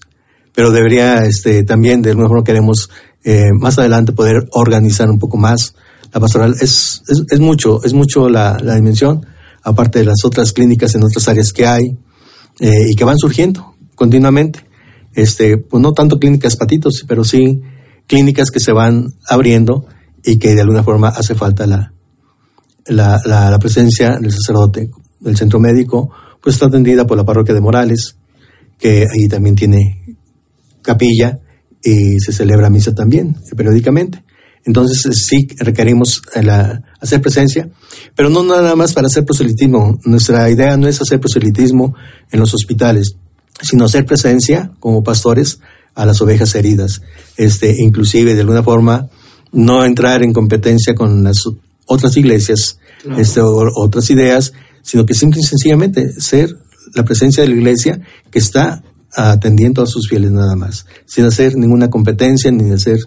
Pero 0.55 0.71
debería, 0.71 1.25
este, 1.25 1.63
también, 1.65 2.03
de 2.03 2.11
alguna 2.11 2.29
forma 2.29 2.45
queremos 2.45 2.91
eh, 3.25 3.53
más 3.53 3.79
adelante 3.79 4.13
poder 4.13 4.49
organizar 4.53 5.09
un 5.11 5.19
poco 5.19 5.37
más 5.37 5.75
la 6.13 6.21
pastoral. 6.21 6.55
Es, 6.61 7.03
es, 7.09 7.23
es 7.31 7.41
mucho, 7.41 7.83
es 7.85 7.93
mucho 7.93 8.29
la, 8.29 8.57
la, 8.63 8.75
dimensión, 8.75 9.27
aparte 9.63 10.01
de 10.01 10.05
las 10.05 10.25
otras 10.25 10.53
clínicas 10.53 10.95
en 10.95 11.05
otras 11.05 11.29
áreas 11.29 11.53
que 11.53 11.67
hay 11.67 11.85
eh, 12.61 12.91
y 12.91 12.95
que 12.95 13.05
van 13.05 13.19
surgiendo 13.19 13.75
continuamente. 13.99 14.61
Este, 15.15 15.59
pues 15.59 15.83
no 15.83 15.93
tanto 15.93 16.19
clínicas 16.19 16.57
patitos, 16.57 17.05
pero 17.07 17.25
sí 17.25 17.61
clínicas 18.07 18.51
que 18.51 18.61
se 18.61 18.73
van 18.73 19.15
abriendo 19.29 19.87
y 20.25 20.39
que 20.39 20.55
de 20.55 20.61
alguna 20.61 20.85
forma 20.85 21.09
hace 21.09 21.35
falta 21.35 21.67
la, 21.67 21.93
la, 22.87 23.21
la, 23.25 23.59
presencia 23.59 24.17
del 24.21 24.31
sacerdote. 24.31 24.91
El 25.25 25.37
centro 25.37 25.59
médico 25.59 26.11
pues 26.41 26.55
está 26.55 26.67
atendida 26.67 27.07
por 27.07 27.17
la 27.17 27.25
parroquia 27.25 27.55
de 27.55 27.61
Morales, 27.61 28.17
que 28.79 29.05
ahí 29.13 29.29
también 29.29 29.57
tiene 29.57 30.17
capilla 30.83 31.41
y 31.83 32.21
se 32.21 32.33
celebra 32.33 32.71
misa 32.71 32.95
también 32.95 33.37
periódicamente. 33.57 34.23
Entonces 34.65 35.17
sí 35.17 35.49
requerimos 35.59 36.23
la, 36.43 36.83
hacer 37.01 37.21
presencia, 37.21 37.69
pero 38.15 38.31
no 38.31 38.45
nada 38.45 38.77
más 38.77 38.93
para 38.93 39.07
hacer 39.07 39.25
proselitismo. 39.25 39.99
Nuestra 40.05 40.49
idea 40.51 40.77
no 40.77 40.87
es 40.87 41.01
hacer 41.01 41.19
proselitismo 41.21 41.95
en 42.31 42.41
los 42.41 42.55
hospitales, 42.55 43.17
sino 43.61 43.85
hacer 43.85 44.05
presencia 44.05 44.71
como 44.81 45.03
pastores 45.03 45.61
a 45.95 46.07
las 46.07 46.21
ovejas 46.21 46.55
heridas. 46.55 47.03
Este, 47.37 47.75
inclusive 47.79 48.35
de 48.35 48.41
alguna 48.41 48.63
forma 48.63 49.09
no 49.53 49.85
entrar 49.85 50.23
en 50.23 50.33
competencia 50.33 50.95
con 50.95 51.25
las 51.25 51.43
otras 51.87 52.17
iglesias, 52.17 52.79
claro. 53.03 53.21
este, 53.21 53.41
o, 53.41 53.69
otras 53.77 54.11
ideas, 54.11 54.53
sino 54.83 55.05
que 55.05 55.15
simple 55.15 55.41
y 55.41 55.45
sencillamente 55.45 56.21
ser 56.21 56.57
la 56.95 57.05
presencia 57.05 57.43
de 57.43 57.49
la 57.49 57.57
iglesia 57.57 58.01
que 58.31 58.39
está 58.39 58.83
atendiendo 59.15 59.83
a 59.83 59.87
sus 59.87 60.09
fieles 60.09 60.31
nada 60.31 60.55
más, 60.55 60.87
sin 61.07 61.25
hacer 61.25 61.57
ninguna 61.57 61.91
competencia 61.91 62.51
ni 62.51 62.71
hacer 62.71 62.99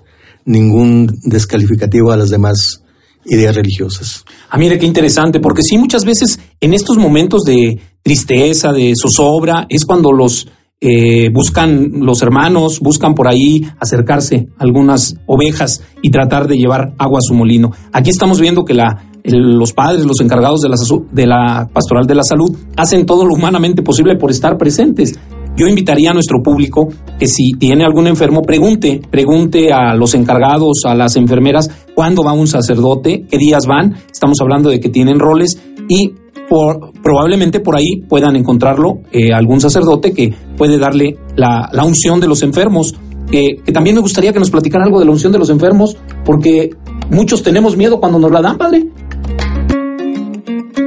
ningún 0.46 1.20
descalificativo 1.24 2.12
a 2.12 2.18
las 2.18 2.30
demás 2.30 2.82
ideas 3.26 3.56
religiosas. 3.56 4.26
Ah, 4.50 4.58
mire 4.58 4.80
qué 4.80 4.86
interesante, 4.86 5.40
porque 5.40 5.64
sí, 5.64 5.78
muchas 5.78 6.06
veces 6.06 6.40
en 6.60 6.74
estos 6.74 6.98
momentos 6.98 7.44
de 7.44 7.80
tristeza, 8.04 8.72
de 8.72 8.94
zozobra, 8.96 9.66
es 9.70 9.86
cuando 9.86 10.12
los 10.12 10.48
eh, 10.84 11.30
buscan 11.32 11.92
los 12.00 12.24
hermanos, 12.24 12.80
buscan 12.80 13.14
por 13.14 13.28
ahí 13.28 13.62
acercarse 13.80 14.48
algunas 14.58 15.16
ovejas 15.28 15.84
y 16.02 16.10
tratar 16.10 16.48
de 16.48 16.58
llevar 16.58 16.94
agua 16.98 17.20
a 17.20 17.22
su 17.22 17.36
molino. 17.36 17.70
Aquí 17.94 18.10
estamos 18.10 18.42
viendo 18.42 18.64
que 18.66 18.74
la, 18.74 19.12
los 19.24 19.74
padres, 19.74 20.06
los 20.06 20.20
encargados 20.22 20.62
de 20.62 20.70
la, 20.70 20.76
de 21.12 21.28
la 21.28 21.70
pastoral 21.72 22.08
de 22.08 22.16
la 22.16 22.24
salud, 22.24 22.58
hacen 22.76 23.06
todo 23.06 23.26
lo 23.26 23.36
humanamente 23.36 23.84
posible 23.84 24.16
por 24.16 24.32
estar 24.32 24.58
presentes. 24.58 25.20
Yo 25.56 25.68
invitaría 25.68 26.12
a 26.12 26.14
nuestro 26.14 26.42
público 26.42 26.88
que 27.20 27.28
si 27.28 27.52
tiene 27.60 27.84
algún 27.84 28.08
enfermo, 28.08 28.42
pregunte, 28.42 29.02
pregunte 29.12 29.72
a 29.72 29.94
los 29.96 30.16
encargados, 30.16 30.84
a 30.86 30.96
las 30.96 31.16
enfermeras, 31.18 31.70
cuándo 31.94 32.24
va 32.24 32.32
un 32.32 32.48
sacerdote, 32.48 33.28
qué 33.30 33.38
días 33.38 33.68
van. 33.68 33.98
Estamos 34.12 34.40
hablando 34.42 34.70
de 34.70 34.80
que 34.80 34.90
tienen 34.90 35.20
roles 35.20 35.62
y 35.90 36.14
por, 36.52 36.92
probablemente 37.02 37.62
por 37.62 37.78
ahí 37.78 38.02
puedan 38.10 38.36
encontrarlo 38.36 39.00
eh, 39.14 39.32
algún 39.32 39.62
sacerdote 39.62 40.12
que 40.12 40.34
puede 40.58 40.78
darle 40.78 41.16
la, 41.38 41.70
la 41.72 41.86
unción 41.86 42.20
de 42.20 42.28
los 42.28 42.44
enfermos. 42.44 42.94
Eh, 43.32 43.62
que 43.64 43.72
también 43.72 43.96
me 43.96 44.02
gustaría 44.02 44.34
que 44.34 44.40
nos 44.40 44.52
platicara 44.52 44.84
algo 44.84 45.00
de 45.00 45.06
la 45.06 45.12
unción 45.12 45.32
de 45.32 45.40
los 45.40 45.50
enfermos, 45.50 45.96
porque 46.26 46.72
muchos 47.10 47.42
tenemos 47.42 47.78
miedo 47.78 48.02
cuando 48.02 48.20
nos 48.20 48.30
la 48.32 48.42
dan, 48.42 48.58
padre. 48.58 48.86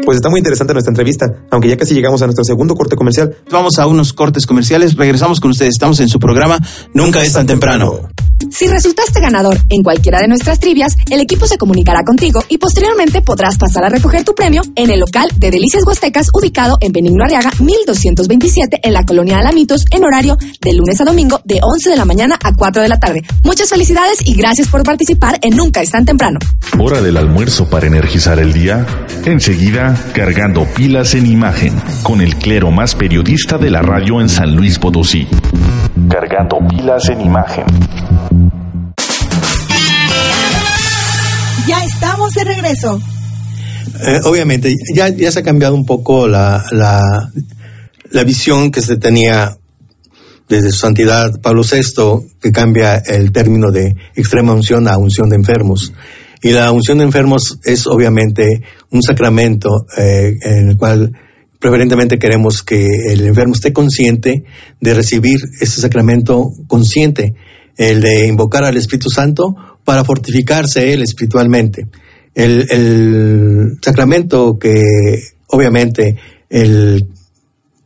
Pues 0.05 0.17
está 0.17 0.29
muy 0.29 0.41
interesante 0.41 0.75
nuestra 0.75 0.91
entrevista, 0.91 1.25
aunque 1.51 1.71
ya 1.71 1.79
casi 1.79 1.95
llegamos 1.95 2.21
a 2.21 2.27
nuestro 2.27 2.45
segundo 2.45 2.75
corte 2.75 2.95
comercial. 2.95 3.35
Vamos 3.51 3.79
a 3.79 3.87
unos 3.87 4.13
cortes 4.13 4.47
comerciales, 4.47 4.97
regresamos 4.97 5.41
con 5.41 5.53
ustedes. 5.53 5.71
Estamos 5.71 5.99
en 6.01 6.09
su 6.11 6.19
programa 6.19 6.59
Nunca, 6.93 7.07
Nunca 7.07 7.23
es 7.23 7.33
tan 7.33 7.47
temprano. 7.47 7.91
temprano. 7.93 8.34
Si 8.51 8.67
resultaste 8.67 9.21
ganador 9.21 9.59
en 9.69 9.83
cualquiera 9.83 10.21
de 10.21 10.29
nuestras 10.29 10.59
trivias, 10.59 10.97
el 11.11 11.21
equipo 11.21 11.47
se 11.47 11.59
comunicará 11.59 12.03
contigo 12.05 12.43
y 12.49 12.59
posteriormente 12.59 13.23
podrás 13.23 13.59
pasar 13.59 13.85
a 13.85 13.89
recoger 13.89 14.25
tu 14.25 14.35
premio 14.35 14.63
en 14.77 14.91
el 14.91 15.01
local 15.01 15.29
de 15.37 15.51
Delicias 15.51 15.85
Huastecas 15.87 16.29
ubicado 16.33 16.77
en 16.81 16.93
Benigno 16.93 17.25
Arriaga 17.25 17.51
1227 17.59 18.81
en 18.83 18.93
la 18.93 19.05
colonia 19.05 19.39
Alamitos 19.39 19.85
en 19.91 20.05
horario 20.05 20.37
de 20.61 20.73
lunes 20.73 21.01
a 21.01 21.05
domingo 21.05 21.41
de 21.45 21.61
11 21.63 21.91
de 21.91 21.97
la 21.97 22.05
mañana 22.05 22.39
a 22.43 22.55
4 22.55 22.83
de 22.83 22.89
la 22.89 22.99
tarde. 22.99 23.23
Muchas 23.43 23.69
felicidades 23.69 24.19
y 24.25 24.35
gracias 24.35 24.69
por 24.69 24.83
participar 24.83 25.39
en 25.43 25.57
Nunca 25.57 25.81
es 25.83 25.91
tan 25.91 26.05
temprano. 26.05 26.39
Hora 26.79 27.01
del 27.01 27.17
almuerzo 27.17 27.69
para 27.69 27.87
energizar 27.87 28.39
el 28.39 28.53
día. 28.53 28.87
Enseguida, 29.25 29.97
cargando 30.15 30.65
pilas 30.75 31.15
en 31.15 31.27
imagen 31.27 31.81
con 32.03 32.21
el 32.21 32.37
clero 32.37 32.71
más 32.71 32.95
periodista 32.95 33.59
de 33.59 33.71
la 33.71 33.83
radio 33.83 34.21
en 34.21 34.29
San 34.29 34.55
Luis 34.55 34.79
Potosí. 34.79 35.27
Cargando 36.09 36.59
pilas 36.69 37.09
en 37.09 37.21
imagen. 37.21 37.65
Ya 41.67 41.85
estamos 41.85 42.35
de 42.35 42.45
regreso. 42.45 43.01
Eh, 44.07 44.21
obviamente, 44.25 44.75
ya, 44.95 45.13
se 45.31 45.39
ha 45.39 45.43
cambiado 45.43 45.75
un 45.75 45.87
poco 45.87 46.27
la, 46.27 46.65
la, 46.73 47.31
la 48.11 48.25
visión 48.25 48.71
que 48.71 48.83
se 48.83 48.97
tenía 48.97 49.57
desde 50.49 50.73
su 50.73 50.79
santidad 50.79 51.41
Pablo 51.41 51.63
VI, 51.63 52.29
que 52.41 52.53
cambia 52.53 52.97
el 52.97 53.33
término 53.33 53.71
de 53.71 53.97
extrema 54.15 54.53
unción 54.53 54.89
a 54.89 54.99
unción 54.99 55.29
de 55.29 55.37
enfermos. 55.37 55.93
Y 56.43 56.53
la 56.53 56.71
unción 56.73 56.99
de 56.99 57.05
enfermos 57.05 57.59
es 57.65 57.87
obviamente 57.87 58.63
un 58.91 59.03
sacramento 59.03 59.87
eh, 59.97 60.37
en 60.43 60.69
el 60.69 60.77
cual 60.77 61.13
preferentemente 61.59 62.19
queremos 62.19 62.63
que 62.63 62.87
el 63.09 63.27
enfermo 63.27 63.55
esté 63.55 63.73
consciente 63.73 64.45
de 64.81 64.95
recibir 64.95 65.39
ese 65.63 65.81
sacramento 65.81 66.51
consciente, 66.67 67.35
el 67.77 68.01
de 68.01 68.27
invocar 68.27 68.65
al 68.65 68.77
Espíritu 68.77 69.11
Santo 69.11 69.55
para 69.85 70.05
fortificarse 70.05 70.93
él 70.93 71.03
espiritualmente. 71.03 71.89
El, 72.35 72.67
el 72.71 73.79
sacramento 73.83 74.59
que 74.59 74.83
obviamente 75.49 76.17
el 76.49 77.07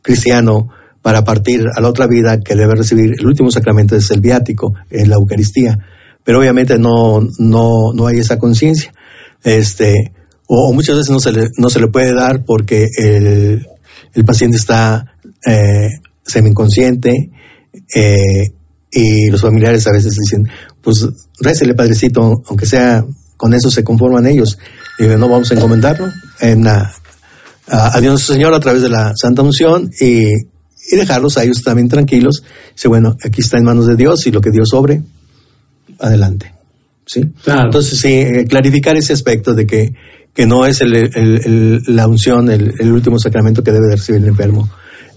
cristiano 0.01 0.69
para 1.01 1.23
partir 1.23 1.65
a 1.73 1.81
la 1.81 1.89
otra 1.89 2.07
vida 2.07 2.39
que 2.39 2.55
debe 2.55 2.75
recibir, 2.75 3.15
el 3.17 3.25
último 3.25 3.51
sacramento 3.51 3.95
es 3.95 4.11
el 4.11 4.21
viático, 4.21 4.73
es 4.89 5.07
la 5.07 5.15
Eucaristía, 5.15 5.77
pero 6.23 6.39
obviamente 6.39 6.77
no, 6.77 7.21
no, 7.37 7.93
no 7.93 8.07
hay 8.07 8.19
esa 8.19 8.37
conciencia. 8.37 8.93
Este, 9.43 10.11
o, 10.47 10.73
muchas 10.73 10.97
veces 10.97 11.11
no 11.11 11.19
se 11.19 11.31
le, 11.31 11.47
no 11.57 11.69
se 11.69 11.79
le 11.79 11.87
puede 11.87 12.13
dar 12.13 12.43
porque 12.43 12.87
el, 12.97 13.65
el 14.13 14.25
paciente 14.25 14.57
está 14.57 15.13
eh, 15.45 15.89
semi-inconsciente 16.25 17.31
eh, 17.95 18.51
y 18.91 19.29
los 19.29 19.41
familiares 19.41 19.85
a 19.87 19.91
veces 19.91 20.15
dicen, 20.15 20.47
pues 20.81 21.07
récele 21.39 21.73
padrecito, 21.75 22.41
aunque 22.47 22.65
sea 22.65 23.05
con 23.37 23.53
eso 23.53 23.69
se 23.71 23.83
conforman 23.83 24.27
ellos. 24.27 24.57
Y 24.97 25.03
no 25.03 25.29
vamos 25.29 25.49
a 25.51 25.53
encomendarlo 25.53 26.07
en 26.41 26.63
la, 26.65 26.93
a, 27.67 27.97
a, 27.97 28.01
Dios 28.01 28.21
Señor 28.23 28.53
a 28.53 28.59
través 28.59 28.81
de 28.81 28.89
la 28.89 29.13
Santa 29.15 29.41
Unción 29.43 29.89
y, 29.99 30.33
y, 30.33 30.95
dejarlos 30.97 31.37
a 31.37 31.43
ellos 31.43 31.61
también 31.63 31.87
tranquilos. 31.87 32.43
Dice, 32.75 32.87
bueno, 32.89 33.15
aquí 33.23 33.41
está 33.41 33.57
en 33.57 33.63
manos 33.63 33.87
de 33.87 33.95
Dios 33.95 34.25
y 34.27 34.31
lo 34.31 34.41
que 34.41 34.51
Dios 34.51 34.73
obre, 34.73 35.01
adelante. 35.99 36.53
¿sí? 37.05 37.31
Claro. 37.43 37.65
Entonces, 37.65 37.99
sí, 37.99 38.11
eh, 38.13 38.45
clarificar 38.49 38.95
ese 38.97 39.13
aspecto 39.13 39.53
de 39.53 39.65
que, 39.65 39.93
que 40.33 40.45
no 40.45 40.65
es 40.65 40.81
el, 40.81 40.95
el- 40.95 41.11
el- 41.15 41.83
la 41.95 42.07
unción, 42.07 42.49
el, 42.49 42.73
el 42.79 42.91
último 42.91 43.19
sacramento 43.19 43.63
que 43.63 43.71
debe 43.71 43.87
de 43.87 43.95
recibir 43.95 44.21
el 44.21 44.27
enfermo. 44.29 44.69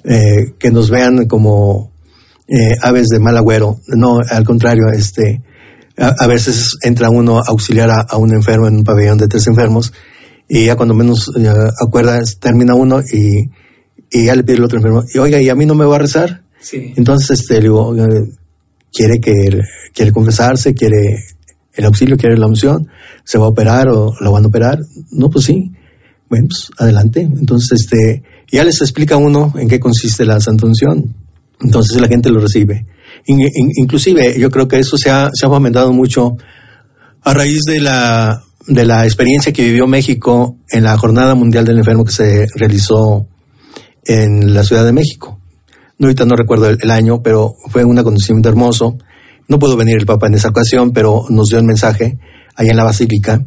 Eh, 0.04 0.54
que 0.58 0.70
nos 0.72 0.90
vean 0.90 1.26
como 1.26 1.91
eh, 2.48 2.74
aves 2.83 3.09
de 3.09 3.18
mal 3.18 3.37
agüero. 3.37 3.78
No, 3.88 4.18
al 4.28 4.44
contrario, 4.44 4.85
este, 4.94 5.42
a, 5.96 6.14
a 6.18 6.26
veces 6.26 6.76
entra 6.83 7.11
uno 7.11 7.38
a 7.38 7.44
auxiliar 7.48 7.90
a, 7.90 8.00
a 8.00 8.16
un 8.16 8.35
enfermo 8.35 8.66
en 8.68 8.76
un 8.76 8.85
pabellón 8.85 9.18
de 9.18 9.28
tres 9.28 9.46
enfermos 9.46 9.92
y 10.48 10.66
ya 10.66 10.76
cuando 10.76 10.94
menos 10.94 11.31
eh, 11.37 11.48
acuerdas, 11.81 12.38
termina 12.38 12.74
uno 12.74 13.00
y, 13.00 13.50
y 14.11 14.24
ya 14.26 14.37
le 14.37 14.44
pide 14.44 14.57
el 14.57 14.64
otro 14.64 14.78
enfermo, 14.78 15.02
y 15.12 15.18
oiga, 15.18 15.40
¿y 15.40 15.48
a 15.48 15.55
mí 15.55 15.64
no 15.64 15.74
me 15.74 15.87
va 15.87 15.96
a 15.96 16.00
rezar? 16.00 16.42
Sí. 16.61 16.92
Entonces, 16.96 17.40
este, 17.40 17.55
le 17.55 17.61
digo, 17.62 17.94
quiere 18.92 19.20
que 19.20 19.33
quiere 19.94 20.12
confesarse, 20.12 20.74
quiere 20.74 21.24
el 21.74 21.85
auxilio, 21.87 22.16
quiere 22.16 22.37
la 22.37 22.46
unción, 22.46 22.87
se 23.24 23.38
va 23.38 23.46
a 23.46 23.48
operar 23.48 23.88
o 23.88 24.14
lo 24.20 24.33
van 24.33 24.44
a 24.44 24.48
operar. 24.48 24.78
No, 25.11 25.31
pues 25.31 25.46
sí. 25.46 25.72
Bueno, 26.28 26.48
pues 26.48 26.70
adelante. 26.78 27.22
Entonces, 27.22 27.81
este, 27.81 28.22
ya 28.50 28.64
les 28.64 28.81
explica 28.81 29.16
uno 29.16 29.55
en 29.57 29.68
qué 29.68 29.81
consiste 29.81 30.24
la 30.24 30.38
santa 30.40 30.66
unción. 30.66 31.16
Entonces 31.62 32.01
la 32.01 32.09
gente 32.09 32.31
lo 32.31 32.40
recibe. 32.40 32.87
In- 33.27 33.40
in- 33.40 33.72
inclusive, 33.77 34.38
yo 34.38 34.51
creo 34.51 34.68
que 34.68 34.79
eso 34.79 34.96
se 34.96 35.11
ha, 35.11 35.31
se 35.33 35.46
ha 35.46 35.48
fomentado 35.48 35.92
mucho 35.92 36.37
a 37.22 37.35
raíz 37.35 37.61
de 37.66 37.81
la, 37.81 38.42
de 38.66 38.85
la 38.85 39.05
experiencia 39.05 39.53
que 39.53 39.64
vivió 39.64 39.87
México 39.87 40.57
en 40.70 40.85
la 40.85 40.96
Jornada 40.98 41.35
Mundial 41.35 41.64
del 41.64 41.79
Enfermo 41.79 42.05
que 42.05 42.12
se 42.12 42.46
realizó 42.57 43.27
en 44.05 44.55
la 44.55 44.64
Ciudad 44.64 44.85
de 44.85 44.92
México. 44.92 45.38
No, 45.98 46.09
ahorita 46.09 46.25
no 46.25 46.35
recuerdo 46.35 46.68
el, 46.68 46.90
año, 46.90 47.22
pero 47.22 47.55
fue 47.70 47.85
un 47.85 47.98
acontecimiento 47.98 48.48
hermoso. 48.48 48.96
No 49.48 49.59
pudo 49.59 49.77
venir 49.77 49.96
el 49.98 50.07
Papa 50.07 50.27
en 50.27 50.35
esa 50.35 50.48
ocasión, 50.48 50.92
pero 50.92 51.25
nos 51.29 51.48
dio 51.48 51.59
el 51.59 51.64
mensaje 51.64 52.18
allá 52.57 52.70
en 52.70 52.77
la 52.77 52.85
Basílica. 52.85 53.44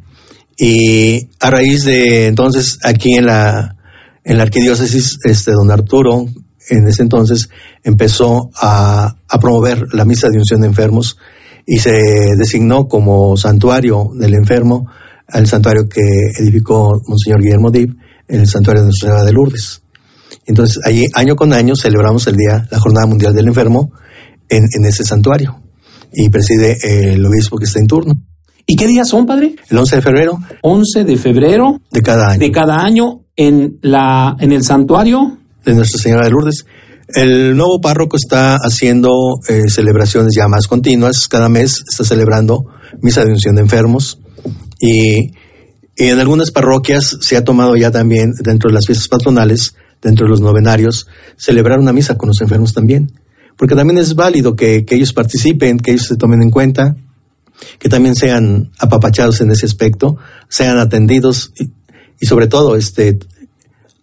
Y 0.57 1.27
a 1.41 1.49
raíz 1.49 1.83
de 1.83 2.27
entonces, 2.27 2.79
aquí 2.83 3.15
en 3.15 3.25
la, 3.25 3.75
en 4.23 4.37
la 4.37 4.43
arquidiócesis, 4.43 5.17
este, 5.25 5.51
don 5.51 5.69
Arturo, 5.69 6.27
en 6.69 6.87
ese 6.87 7.03
entonces, 7.03 7.49
empezó 7.83 8.49
a, 8.55 9.17
a 9.27 9.39
promover 9.39 9.85
la 9.93 10.05
misa 10.05 10.29
de 10.29 10.37
unción 10.37 10.61
de 10.61 10.67
enfermos 10.67 11.17
y 11.65 11.77
se 11.77 12.35
designó 12.37 12.87
como 12.87 13.35
santuario 13.37 14.09
del 14.13 14.33
enfermo 14.35 14.87
al 15.27 15.47
santuario 15.47 15.87
que 15.89 16.01
edificó 16.39 17.01
Monseñor 17.07 17.41
Guillermo 17.41 17.71
Dib, 17.71 17.95
el 18.27 18.47
santuario 18.47 18.81
de 18.81 18.87
Nuestra 18.87 19.09
Señora 19.09 19.25
de 19.25 19.33
Lourdes. 19.33 19.81
Entonces, 20.45 20.79
allí 20.85 21.05
año 21.13 21.35
con 21.35 21.53
año 21.53 21.75
celebramos 21.75 22.27
el 22.27 22.35
día, 22.35 22.67
la 22.69 22.79
Jornada 22.79 23.07
Mundial 23.07 23.33
del 23.33 23.47
Enfermo, 23.47 23.91
en, 24.49 24.65
en 24.71 24.85
ese 24.85 25.03
santuario. 25.03 25.59
Y 26.13 26.29
preside 26.29 27.13
el 27.13 27.25
obispo 27.25 27.57
que 27.57 27.65
está 27.65 27.79
en 27.79 27.87
turno. 27.87 28.13
¿Y 28.67 28.75
qué 28.75 28.87
días 28.87 29.09
son, 29.09 29.25
padre? 29.25 29.55
El 29.69 29.77
11 29.77 29.95
de 29.97 30.01
febrero 30.01 30.39
11 30.61 31.03
de 31.03 31.17
febrero 31.17 31.81
de 31.91 32.01
cada 32.01 32.31
año. 32.31 32.39
de 32.39 32.51
cada 32.51 32.83
año 32.83 33.21
en 33.35 33.77
la 33.81 34.35
en 34.39 34.51
el 34.51 34.63
santuario. 34.63 35.37
De 35.65 35.73
Nuestra 35.73 35.99
Señora 35.99 36.25
de 36.25 36.31
Lourdes. 36.31 36.65
El 37.07 37.55
nuevo 37.55 37.81
párroco 37.81 38.17
está 38.17 38.55
haciendo 38.55 39.09
eh, 39.47 39.63
celebraciones 39.67 40.33
ya 40.35 40.47
más 40.47 40.67
continuas. 40.67 41.27
Cada 41.27 41.49
mes 41.49 41.83
está 41.89 42.03
celebrando 42.03 42.65
misa 43.01 43.23
de 43.23 43.31
unción 43.31 43.55
de 43.55 43.61
enfermos. 43.61 44.19
Y, 44.79 45.31
y 45.95 46.07
en 46.09 46.19
algunas 46.19 46.51
parroquias 46.51 47.17
se 47.21 47.37
ha 47.37 47.43
tomado 47.43 47.75
ya 47.75 47.91
también, 47.91 48.33
dentro 48.43 48.69
de 48.69 48.75
las 48.75 48.85
fiestas 48.85 49.07
patronales, 49.07 49.75
dentro 50.01 50.25
de 50.25 50.31
los 50.31 50.41
novenarios, 50.41 51.07
celebrar 51.37 51.79
una 51.79 51.93
misa 51.93 52.17
con 52.17 52.29
los 52.29 52.41
enfermos 52.41 52.73
también. 52.73 53.11
Porque 53.57 53.75
también 53.75 53.97
es 53.97 54.15
válido 54.15 54.55
que, 54.55 54.85
que 54.85 54.95
ellos 54.95 55.13
participen, 55.13 55.79
que 55.79 55.91
ellos 55.91 56.07
se 56.07 56.17
tomen 56.17 56.41
en 56.41 56.51
cuenta, 56.51 56.95
que 57.79 57.89
también 57.89 58.15
sean 58.15 58.71
apapachados 58.79 59.41
en 59.41 59.51
ese 59.51 59.65
aspecto, 59.65 60.17
sean 60.49 60.77
atendidos 60.77 61.53
y, 61.57 61.71
y 62.19 62.25
sobre 62.25 62.47
todo 62.47 62.75
este, 62.75 63.17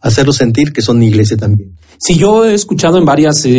hacerlos 0.02 0.36
sentir 0.36 0.72
que 0.72 0.82
son 0.82 1.02
iglesia 1.02 1.36
también. 1.36 1.76
Si 1.98 2.16
yo 2.16 2.44
he 2.44 2.54
escuchado 2.54 2.98
en 2.98 3.04
varias, 3.04 3.44
eh, 3.44 3.50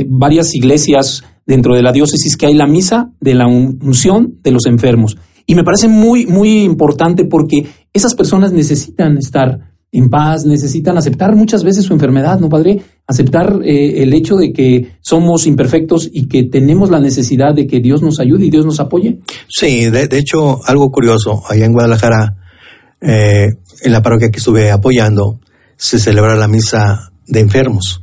eh, 0.00 0.06
varias 0.08 0.54
iglesias 0.54 1.22
dentro 1.46 1.74
de 1.74 1.82
la 1.82 1.92
diócesis 1.92 2.36
que 2.36 2.46
hay 2.46 2.54
la 2.54 2.66
misa 2.66 3.10
de 3.20 3.34
la 3.34 3.46
un- 3.46 3.78
unción 3.82 4.38
de 4.42 4.50
los 4.50 4.66
enfermos. 4.66 5.16
Y 5.46 5.54
me 5.54 5.62
parece 5.62 5.88
muy, 5.88 6.26
muy 6.26 6.62
importante 6.62 7.24
porque 7.26 7.66
esas 7.92 8.14
personas 8.14 8.52
necesitan 8.52 9.18
estar 9.18 9.72
en 9.92 10.08
paz, 10.10 10.44
necesitan 10.44 10.98
aceptar 10.98 11.36
muchas 11.36 11.62
veces 11.62 11.84
su 11.84 11.92
enfermedad, 11.92 12.40
¿no, 12.40 12.48
padre? 12.48 12.82
Aceptar 13.06 13.60
eh, 13.62 14.02
el 14.02 14.12
hecho 14.12 14.34
de 14.36 14.52
que 14.52 14.96
somos 15.00 15.46
imperfectos 15.46 16.08
y 16.12 16.26
que 16.26 16.44
tenemos 16.44 16.90
la 16.90 16.98
necesidad 16.98 17.54
de 17.54 17.66
que 17.68 17.78
Dios 17.78 18.02
nos 18.02 18.18
ayude 18.18 18.46
y 18.46 18.50
Dios 18.50 18.66
nos 18.66 18.80
apoye. 18.80 19.20
Sí, 19.48 19.84
de, 19.90 20.08
de 20.08 20.18
hecho, 20.18 20.60
algo 20.66 20.90
curioso, 20.90 21.42
allá 21.48 21.66
en 21.66 21.72
Guadalajara, 21.74 22.36
eh, 23.00 23.46
en 23.82 23.92
la 23.92 24.02
parroquia 24.02 24.30
que 24.30 24.38
estuve 24.38 24.70
apoyando, 24.72 25.38
se 25.76 25.98
celebra 25.98 26.36
la 26.36 26.48
misa 26.48 27.10
de 27.26 27.40
enfermos, 27.40 28.00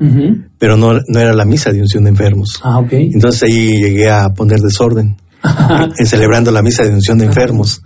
pero 0.58 0.78
no, 0.78 0.94
no 1.08 1.20
era 1.20 1.34
la 1.34 1.46
misa 1.46 1.72
de 1.72 1.82
unción 1.82 2.04
de 2.04 2.10
enfermos. 2.10 2.60
Ah, 2.64 2.80
ok. 2.80 2.94
Entonces 2.94 3.44
ahí 3.44 3.74
llegué 3.82 4.10
a 4.10 4.30
poner 4.30 4.60
desorden, 4.60 5.18
en 5.98 6.06
celebrando 6.06 6.52
la 6.52 6.62
misa 6.62 6.84
de 6.84 6.90
unción 6.90 7.20
de 7.20 7.26
enfermos, 7.26 7.82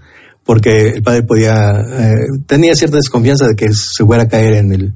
porque 0.45 0.89
el 0.89 1.03
padre 1.03 1.23
podía, 1.23 1.71
eh, 1.81 2.13
tenía 2.45 2.75
cierta 2.75 2.97
desconfianza 2.97 3.47
de 3.47 3.55
que 3.55 3.73
se 3.73 4.05
fuera 4.05 4.23
a 4.23 4.27
caer 4.27 4.53
en 4.53 4.71
el, 4.71 4.93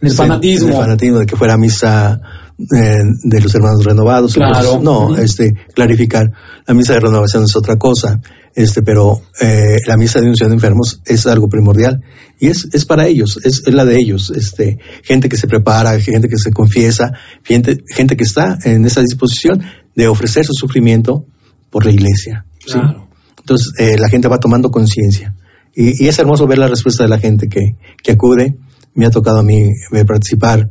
El 0.00 0.10
fanatismo. 0.12 0.68
en 0.68 0.74
el 0.74 0.80
fanatismo, 0.80 1.18
de 1.18 1.26
que 1.26 1.36
fuera 1.36 1.56
misa 1.56 2.20
eh, 2.58 2.96
de 3.24 3.40
los 3.40 3.54
hermanos 3.54 3.84
renovados. 3.84 4.34
Claro. 4.34 4.80
No, 4.82 5.16
este, 5.16 5.54
clarificar, 5.74 6.30
la 6.66 6.74
misa 6.74 6.94
de 6.94 7.00
renovación 7.00 7.44
es 7.44 7.54
otra 7.54 7.76
cosa, 7.76 8.20
este, 8.56 8.82
pero 8.82 9.20
eh, 9.38 9.76
la 9.86 9.98
misa 9.98 10.18
de 10.18 10.28
unción 10.28 10.48
de 10.48 10.54
enfermos 10.54 11.02
es 11.04 11.26
algo 11.26 11.46
primordial 11.46 12.02
y 12.40 12.48
es, 12.48 12.66
es 12.72 12.86
para 12.86 13.06
ellos, 13.06 13.38
es, 13.44 13.62
es 13.66 13.74
la 13.74 13.84
de 13.84 13.96
ellos, 13.96 14.32
este, 14.34 14.78
gente 15.02 15.28
que 15.28 15.36
se 15.36 15.46
prepara, 15.46 16.00
gente 16.00 16.26
que 16.26 16.38
se 16.38 16.50
confiesa, 16.52 17.12
gente, 17.44 17.84
gente 17.94 18.16
que 18.16 18.24
está 18.24 18.58
en 18.64 18.86
esa 18.86 19.02
disposición 19.02 19.62
de 19.94 20.08
ofrecer 20.08 20.46
su 20.46 20.54
sufrimiento 20.54 21.26
por 21.70 21.84
la 21.84 21.92
iglesia. 21.92 22.46
¿sí? 22.60 22.72
Claro. 22.72 23.10
Entonces 23.38 23.72
eh, 23.78 23.98
la 23.98 24.08
gente 24.08 24.26
va 24.26 24.38
tomando 24.38 24.70
conciencia 24.70 25.34
y, 25.74 26.02
y 26.02 26.08
es 26.08 26.18
hermoso 26.18 26.46
ver 26.46 26.56
la 26.56 26.68
respuesta 26.68 27.04
de 27.04 27.10
la 27.10 27.18
gente 27.18 27.48
que, 27.48 27.76
que 28.02 28.12
acude. 28.12 28.56
Me 28.94 29.04
ha 29.04 29.10
tocado 29.10 29.40
a 29.40 29.42
mí 29.42 29.70
eh, 29.92 30.04
participar 30.06 30.70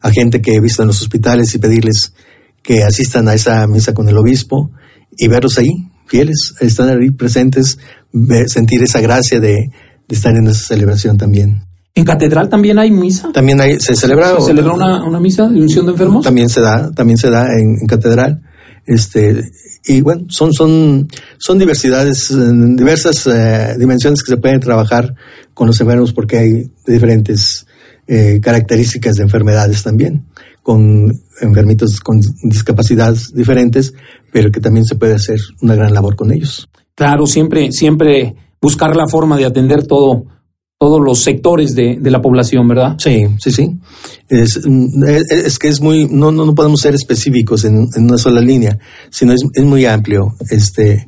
a 0.00 0.10
gente 0.12 0.40
que 0.40 0.54
he 0.54 0.60
visto 0.60 0.82
en 0.82 0.88
los 0.88 1.02
hospitales 1.02 1.52
y 1.54 1.58
pedirles 1.58 2.14
que 2.62 2.84
asistan 2.84 3.28
a 3.28 3.34
esa 3.34 3.66
misa 3.66 3.92
con 3.92 4.08
el 4.08 4.16
obispo 4.16 4.70
y 5.16 5.26
verlos 5.26 5.58
ahí, 5.58 5.70
fieles, 6.06 6.54
estar 6.60 6.88
ahí 6.88 7.10
presentes, 7.10 7.78
sentir 8.46 8.82
esa 8.82 9.00
gracia 9.00 9.40
de, 9.40 9.70
de 10.08 10.14
estar 10.14 10.34
en 10.36 10.46
esa 10.46 10.66
celebración 10.66 11.16
también. 11.16 11.62
¿En 11.96 12.04
catedral 12.04 12.48
también 12.48 12.78
hay 12.78 12.90
misa? 12.90 13.30
También 13.32 13.60
hay, 13.60 13.78
se 13.78 13.94
celebra, 13.94 14.34
¿Se 14.40 14.46
celebra 14.46 14.72
una, 14.72 15.04
una 15.04 15.20
misa 15.20 15.48
de 15.48 15.60
unción 15.60 15.86
de 15.86 15.92
enfermos? 15.92 16.24
también 16.24 16.48
se 16.48 16.60
da, 16.60 16.90
también 16.92 17.18
se 17.18 17.30
da 17.30 17.46
en, 17.56 17.76
en 17.80 17.86
catedral. 17.86 18.42
Este, 18.86 19.42
y 19.86 20.00
bueno, 20.00 20.26
son, 20.28 20.52
son, 20.52 21.08
son 21.38 21.58
diversidades, 21.58 22.28
diversas 22.76 23.26
eh, 23.26 23.76
dimensiones 23.78 24.22
que 24.22 24.30
se 24.30 24.36
pueden 24.36 24.60
trabajar 24.60 25.14
con 25.54 25.68
los 25.68 25.80
enfermos 25.80 26.12
porque 26.12 26.38
hay 26.38 26.70
diferentes 26.86 27.66
eh, 28.06 28.40
características 28.42 29.16
de 29.16 29.22
enfermedades 29.22 29.82
también, 29.82 30.26
con 30.62 31.10
enfermitos 31.40 32.00
con 32.00 32.20
discapacidades 32.42 33.32
diferentes, 33.32 33.94
pero 34.34 34.50
que 34.50 34.60
también 34.60 34.84
se 34.84 34.96
puede 34.96 35.14
hacer 35.14 35.38
una 35.62 35.76
gran 35.76 35.94
labor 35.94 36.16
con 36.16 36.32
ellos. 36.32 36.68
Claro, 36.96 37.24
siempre, 37.24 37.70
siempre 37.70 38.34
buscar 38.60 38.96
la 38.96 39.06
forma 39.06 39.36
de 39.36 39.44
atender 39.44 39.86
todo, 39.86 40.24
todos 40.76 41.00
los 41.00 41.20
sectores 41.20 41.76
de, 41.76 41.98
de 42.00 42.10
la 42.10 42.20
población, 42.20 42.66
¿verdad? 42.66 42.96
Sí, 42.98 43.26
sí, 43.38 43.52
sí. 43.52 43.78
Es, 44.28 44.58
mm, 44.66 45.04
es 45.30 45.56
que 45.60 45.68
es 45.68 45.80
muy, 45.80 46.08
no, 46.08 46.32
no, 46.32 46.44
no 46.46 46.52
podemos 46.52 46.80
ser 46.80 46.96
específicos 46.96 47.64
en, 47.64 47.86
en 47.94 48.04
una 48.06 48.18
sola 48.18 48.40
línea, 48.40 48.76
sino 49.08 49.32
es, 49.34 49.42
es 49.52 49.64
muy 49.64 49.86
amplio. 49.86 50.34
Este, 50.50 51.06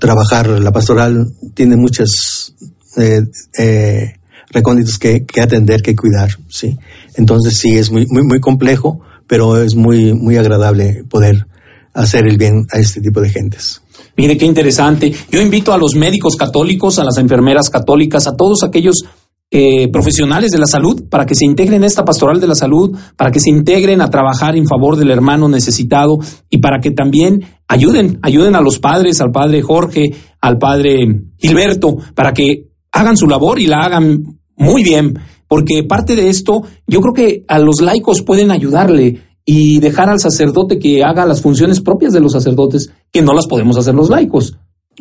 trabajar 0.00 0.48
la 0.48 0.72
pastoral 0.72 1.28
tiene 1.54 1.76
muchas 1.76 2.56
eh, 2.96 3.22
eh, 3.56 4.14
recónditos 4.50 4.98
que, 4.98 5.24
que 5.26 5.40
atender, 5.40 5.80
que 5.80 5.94
cuidar, 5.94 6.30
sí. 6.48 6.76
Entonces 7.14 7.54
sí 7.54 7.76
es 7.76 7.92
muy, 7.92 8.04
muy, 8.08 8.24
muy 8.24 8.40
complejo, 8.40 8.98
pero 9.28 9.62
es 9.62 9.76
muy, 9.76 10.12
muy 10.12 10.36
agradable 10.38 11.04
poder 11.08 11.46
hacer 11.94 12.26
el 12.26 12.38
bien 12.38 12.66
a 12.72 12.78
este 12.78 13.00
tipo 13.00 13.20
de 13.20 13.30
gentes. 13.30 13.82
Mire 14.16 14.36
qué 14.36 14.44
interesante. 14.44 15.12
Yo 15.30 15.40
invito 15.40 15.72
a 15.72 15.78
los 15.78 15.94
médicos 15.94 16.36
católicos, 16.36 16.98
a 16.98 17.04
las 17.04 17.18
enfermeras 17.18 17.70
católicas, 17.70 18.26
a 18.26 18.36
todos 18.36 18.62
aquellos 18.62 19.04
eh, 19.54 19.88
profesionales 19.88 20.50
de 20.50 20.58
la 20.58 20.66
salud 20.66 21.04
para 21.10 21.26
que 21.26 21.34
se 21.34 21.44
integren 21.44 21.84
a 21.84 21.86
esta 21.86 22.04
pastoral 22.04 22.40
de 22.40 22.46
la 22.46 22.54
salud, 22.54 22.96
para 23.16 23.30
que 23.30 23.38
se 23.38 23.50
integren 23.50 24.00
a 24.00 24.08
trabajar 24.08 24.56
en 24.56 24.66
favor 24.66 24.96
del 24.96 25.10
hermano 25.10 25.46
necesitado 25.46 26.18
y 26.48 26.58
para 26.58 26.80
que 26.80 26.90
también 26.90 27.44
ayuden, 27.68 28.18
ayuden 28.22 28.56
a 28.56 28.62
los 28.62 28.78
padres, 28.78 29.20
al 29.20 29.30
padre 29.30 29.60
Jorge, 29.60 30.14
al 30.40 30.56
padre 30.56 31.24
Gilberto, 31.36 31.96
para 32.14 32.32
que 32.32 32.70
hagan 32.92 33.18
su 33.18 33.26
labor 33.26 33.58
y 33.58 33.66
la 33.66 33.80
hagan 33.80 34.38
muy 34.56 34.82
bien, 34.82 35.18
porque 35.48 35.82
parte 35.86 36.16
de 36.16 36.30
esto, 36.30 36.62
yo 36.86 37.02
creo 37.02 37.12
que 37.12 37.44
a 37.46 37.58
los 37.58 37.82
laicos 37.82 38.22
pueden 38.22 38.50
ayudarle 38.50 39.20
y 39.44 39.80
dejar 39.80 40.08
al 40.08 40.20
sacerdote 40.20 40.78
que 40.78 41.02
haga 41.02 41.26
las 41.26 41.40
funciones 41.40 41.80
propias 41.80 42.12
de 42.12 42.20
los 42.20 42.32
sacerdotes, 42.32 42.90
que 43.12 43.22
no 43.22 43.32
las 43.32 43.46
podemos 43.46 43.76
hacer 43.76 43.94
los 43.94 44.08
laicos. 44.08 44.56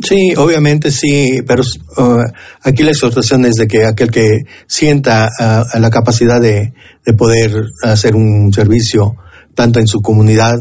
Sí, 0.08 0.34
obviamente 0.38 0.90
sí, 0.90 1.42
pero 1.46 1.64
uh, 1.98 2.24
aquí 2.64 2.82
la 2.84 2.92
exhortación 2.92 3.46
es 3.46 3.56
de 3.56 3.68
que 3.68 3.86
aquel 3.86 4.10
que 4.10 4.44
sienta 4.66 5.30
uh, 5.38 5.80
la 5.80 5.90
capacidad 5.90 6.40
de, 6.40 6.74
de, 7.06 7.14
poder 7.14 7.52
hacer 7.84 8.16
un 8.16 8.54
servicio 8.54 9.16
tanto 9.54 9.80
en 9.80 9.88
su 9.88 10.00
comunidad 10.00 10.60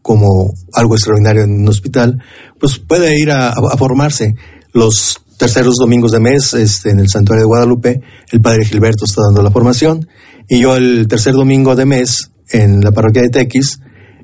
como 0.00 0.54
algo 0.72 0.94
extraordinario 0.94 1.42
en 1.42 1.60
un 1.60 1.68
hospital, 1.68 2.22
pues 2.58 2.78
puede 2.78 3.20
ir 3.20 3.30
a, 3.30 3.52
formarse. 3.76 4.34
Los 4.72 5.20
terceros 5.36 5.74
domingos 5.76 6.12
de 6.12 6.20
mes 6.20 6.54
este, 6.54 6.90
en 6.90 7.00
el 7.00 7.08
Santuario 7.08 7.42
de 7.42 7.48
Guadalupe, 7.48 8.00
el 8.32 8.40
Padre 8.40 8.64
Gilberto 8.64 9.04
está 9.04 9.20
dando 9.26 9.42
la 9.42 9.50
formación 9.50 10.08
y 10.48 10.60
yo 10.60 10.76
el 10.76 11.06
tercer 11.08 11.34
domingo 11.34 11.76
de 11.76 11.84
mes 11.84 12.30
en 12.50 12.80
la 12.80 12.92
parroquia 12.92 13.22
de 13.22 13.28
Tequis, 13.28 13.80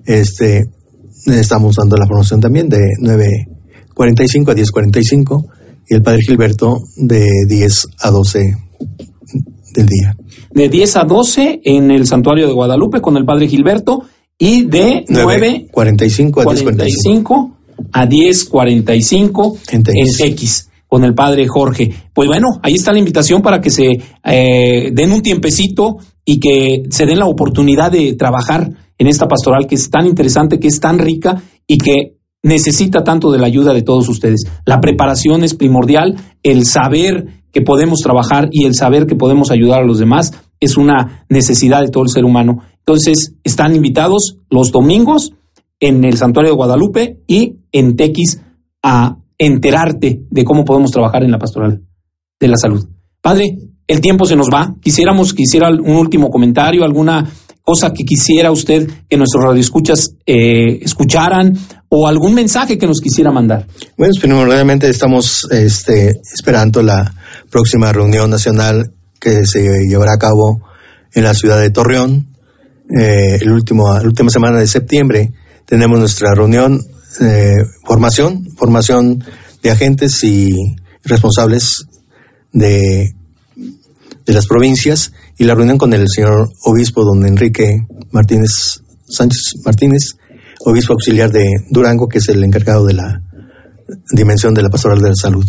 este, 0.07 0.66
estamos 1.27 1.77
dando 1.77 1.97
la 1.97 2.07
formación 2.07 2.41
también 2.41 2.68
de 2.68 2.79
9.45 3.01 4.51
a 4.51 4.55
10.45 4.55 5.45
y 5.89 5.95
el 5.95 6.03
Padre 6.03 6.20
Gilberto 6.27 6.79
de 6.97 7.27
10 7.49 7.89
a 8.01 8.11
12 8.11 8.57
del 9.75 9.87
día. 9.87 10.16
De 10.51 10.68
10 10.68 10.97
a 10.97 11.05
12 11.05 11.61
en 11.64 11.91
el 11.91 12.07
Santuario 12.07 12.47
de 12.47 12.53
Guadalupe 12.53 13.01
con 13.01 13.16
el 13.16 13.25
Padre 13.25 13.49
Gilberto 13.49 14.05
y 14.39 14.64
de 14.64 15.05
9.45 15.09 16.41
a 16.43 16.47
10.45 16.47 17.55
a 17.93 18.07
10.45 18.09 19.59
en 19.70 19.83
Tequis 19.83 20.68
con 20.87 21.03
el 21.03 21.14
padre 21.14 21.49
Jorge. 21.49 21.93
Pues 22.12 22.29
bueno, 22.29 22.47
ahí 22.62 22.75
está 22.75 22.93
la 22.93 23.01
invitación 23.01 23.43
para 23.43 23.61
que 23.61 23.70
se 23.70 23.89
eh, 24.25 24.91
den 24.93 25.11
un 25.11 25.22
tiempecito 25.22 25.97
y 26.25 26.41
que 26.41 26.85
se 26.91 27.07
den 27.07 27.18
la 27.18 27.27
oportunidad 27.27 27.93
de 27.93 28.14
trabajar 28.14 28.70
en 28.99 29.07
esta 29.07 29.29
pastoral 29.29 29.66
que 29.66 29.75
es 29.75 29.91
tan 29.91 30.07
interesante, 30.07 30.59
que 30.59 30.68
es 30.68 30.81
tan 30.81 30.99
rica 30.99 31.43
y 31.66 31.79
que 31.79 32.16
necesita 32.43 33.03
tanto 33.03 33.31
de 33.31 33.39
la 33.39 33.47
ayuda 33.47 33.72
de 33.72 33.83
todos 33.83 34.09
ustedes. 34.09 34.45
La 34.66 34.81
preparación 34.81 35.45
es 35.45 35.55
primordial, 35.55 36.16
el 36.43 36.66
saber 36.66 37.45
que 37.53 37.62
podemos 37.62 38.01
trabajar 38.01 38.49
y 38.53 38.64
el 38.66 38.75
saber 38.75 39.07
que 39.07 39.16
podemos 39.16 39.51
ayudar 39.51 39.83
a 39.83 39.87
los 39.87 39.99
demás 39.99 40.33
es 40.61 40.77
una 40.77 41.25
necesidad 41.29 41.83
de 41.83 41.89
todo 41.89 42.05
el 42.05 42.11
ser 42.11 42.25
humano. 42.25 42.61
Entonces, 42.79 43.35
están 43.45 43.75
invitados 43.75 44.39
los 44.51 44.72
domingos 44.72 45.33
en 45.81 46.05
el 46.05 46.16
Santuario 46.16 46.53
de 46.53 46.57
Guadalupe 46.57 47.22
y 47.27 47.61
en 47.72 47.97
Tequis 47.97 48.41
a 48.83 49.16
enterarte 49.39 50.22
de 50.31 50.45
cómo 50.45 50.64
podemos 50.64 50.91
trabajar 50.91 51.25
en 51.25 51.31
la 51.31 51.39
pastoral 51.39 51.83
de 52.39 52.49
la 52.49 52.57
salud. 52.57 52.87
Padre, 53.20 53.57
el 53.87 54.01
tiempo 54.01 54.26
se 54.26 54.37
nos 54.37 54.49
va. 54.53 54.74
Quisiéramos 54.80 55.35
que 55.35 55.43
hiciera 55.43 55.68
un 55.68 55.97
último 55.97 56.30
comentario, 56.30 56.85
alguna 56.85 57.30
cosa 57.62 57.93
que 57.93 58.05
quisiera 58.05 58.51
usted 58.51 58.89
que 59.09 59.16
nuestros 59.16 59.43
radioescuchas 59.43 60.14
eh, 60.26 60.78
escucharan 60.82 61.57
o 61.89 62.07
algún 62.07 62.35
mensaje 62.35 62.76
que 62.76 62.87
nos 62.87 63.01
quisiera 63.01 63.30
mandar. 63.30 63.66
Bueno, 63.97 64.12
primordialmente 64.20 64.89
estamos 64.89 65.47
este, 65.51 66.20
esperando 66.35 66.82
la 66.82 67.14
próxima 67.51 67.93
reunión 67.93 68.30
nacional 68.30 68.93
que 69.18 69.47
se 69.47 69.62
llevará 69.89 70.12
a 70.14 70.18
cabo 70.18 70.61
en 71.14 71.24
la 71.24 71.35
ciudad 71.35 71.61
de 71.61 71.70
Torreón. 71.70 72.26
Eh, 72.99 73.39
el 73.41 73.51
último, 73.51 73.95
la 73.95 74.03
última 74.03 74.28
semana 74.28 74.59
de 74.59 74.66
septiembre 74.66 75.32
tenemos 75.64 75.99
nuestra 75.99 76.35
reunión 76.35 76.80
eh, 77.20 77.64
formación, 77.87 78.45
formación 78.57 79.24
de 79.62 79.70
agentes 79.70 80.22
y 80.24 80.53
responsables 81.05 81.87
de, 82.53 83.14
de 84.27 84.33
las 84.33 84.47
provincias 84.47 85.12
y 85.39 85.45
la 85.45 85.55
reunión 85.55 85.79
con 85.79 85.93
el 85.93 86.09
señor 86.09 86.49
obispo 86.64 87.05
don 87.05 87.27
Enrique 87.27 87.87
Martínez 88.11 88.83
Sánchez 89.07 89.57
Martínez, 89.64 90.16
obispo 90.64 90.95
auxiliar 90.95 91.31
de 91.31 91.45
Durango, 91.70 92.09
que 92.09 92.18
es 92.18 92.29
el 92.29 92.43
encargado 92.43 92.87
de 92.87 92.95
la 92.95 93.22
dimensión 94.12 94.55
de 94.55 94.62
la 94.62 94.70
pastoral 94.70 95.01
de 95.01 95.11
la 95.11 95.14
salud. 95.14 95.45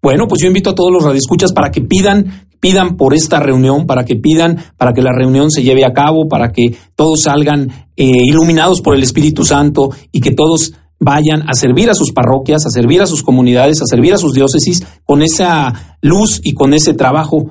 Bueno, 0.00 0.26
pues 0.28 0.40
yo 0.40 0.46
invito 0.46 0.70
a 0.70 0.74
todos 0.74 0.92
los 0.92 1.02
radioescuchas 1.02 1.52
para 1.52 1.70
que 1.70 1.82
pidan 1.82 2.46
pidan 2.58 2.96
por 2.96 3.14
esta 3.14 3.38
reunión, 3.38 3.86
para 3.86 4.04
que 4.04 4.16
pidan 4.16 4.56
para 4.76 4.92
que 4.92 5.02
la 5.02 5.12
reunión 5.12 5.50
se 5.50 5.62
lleve 5.62 5.84
a 5.84 5.92
cabo, 5.92 6.26
para 6.28 6.52
que 6.52 6.74
todos 6.94 7.22
salgan 7.22 7.68
eh, 7.96 8.10
iluminados 8.26 8.80
por 8.80 8.94
el 8.94 9.02
Espíritu 9.02 9.44
Santo 9.44 9.90
y 10.10 10.20
que 10.20 10.32
todos 10.32 10.72
vayan 10.98 11.48
a 11.48 11.54
servir 11.54 11.90
a 11.90 11.94
sus 11.94 12.12
parroquias, 12.12 12.64
a 12.64 12.70
servir 12.70 13.02
a 13.02 13.06
sus 13.06 13.22
comunidades, 13.22 13.82
a 13.82 13.86
servir 13.86 14.14
a 14.14 14.18
sus 14.18 14.32
diócesis 14.32 14.82
con 15.04 15.22
esa 15.22 15.98
luz 16.00 16.40
y 16.42 16.54
con 16.54 16.72
ese 16.72 16.94
trabajo 16.94 17.50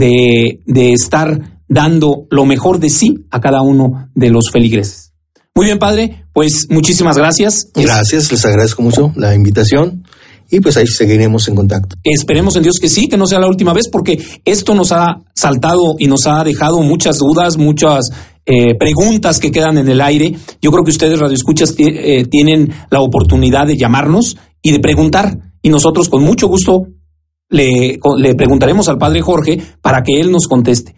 de, 0.00 0.60
de 0.66 0.92
estar 0.92 1.60
dando 1.68 2.26
lo 2.30 2.44
mejor 2.46 2.80
de 2.80 2.90
sí 2.90 3.26
a 3.30 3.40
cada 3.40 3.62
uno 3.62 4.08
de 4.14 4.30
los 4.30 4.50
feligreses. 4.50 5.12
Muy 5.54 5.66
bien, 5.66 5.78
padre, 5.78 6.24
pues 6.32 6.68
muchísimas 6.70 7.16
gracias. 7.16 7.68
Gracias, 7.74 8.30
les 8.32 8.44
agradezco 8.44 8.82
mucho 8.82 9.12
la 9.16 9.34
invitación 9.34 10.04
y 10.50 10.60
pues 10.60 10.76
ahí 10.76 10.86
seguiremos 10.86 11.46
en 11.48 11.54
contacto. 11.54 11.96
Esperemos 12.02 12.56
en 12.56 12.62
Dios 12.62 12.80
que 12.80 12.88
sí, 12.88 13.08
que 13.08 13.16
no 13.16 13.26
sea 13.26 13.38
la 13.38 13.46
última 13.46 13.72
vez, 13.72 13.88
porque 13.88 14.18
esto 14.44 14.74
nos 14.74 14.90
ha 14.92 15.20
saltado 15.34 15.94
y 15.98 16.08
nos 16.08 16.26
ha 16.26 16.42
dejado 16.42 16.80
muchas 16.82 17.18
dudas, 17.18 17.56
muchas 17.56 18.10
eh, 18.46 18.74
preguntas 18.76 19.38
que 19.38 19.52
quedan 19.52 19.78
en 19.78 19.88
el 19.88 20.00
aire. 20.00 20.34
Yo 20.60 20.72
creo 20.72 20.82
que 20.82 20.90
ustedes, 20.90 21.20
Radio 21.20 21.34
Escuchas, 21.34 21.74
eh, 21.78 22.24
tienen 22.28 22.72
la 22.90 23.00
oportunidad 23.00 23.66
de 23.66 23.76
llamarnos 23.76 24.36
y 24.62 24.72
de 24.72 24.80
preguntar. 24.80 25.38
Y 25.62 25.68
nosotros, 25.68 26.08
con 26.08 26.22
mucho 26.24 26.48
gusto, 26.48 26.86
le, 27.50 27.98
le 28.16 28.34
preguntaremos 28.34 28.88
al 28.88 28.98
Padre 28.98 29.20
Jorge 29.20 29.60
para 29.82 30.02
que 30.02 30.18
él 30.18 30.32
nos 30.32 30.48
conteste. 30.48 30.94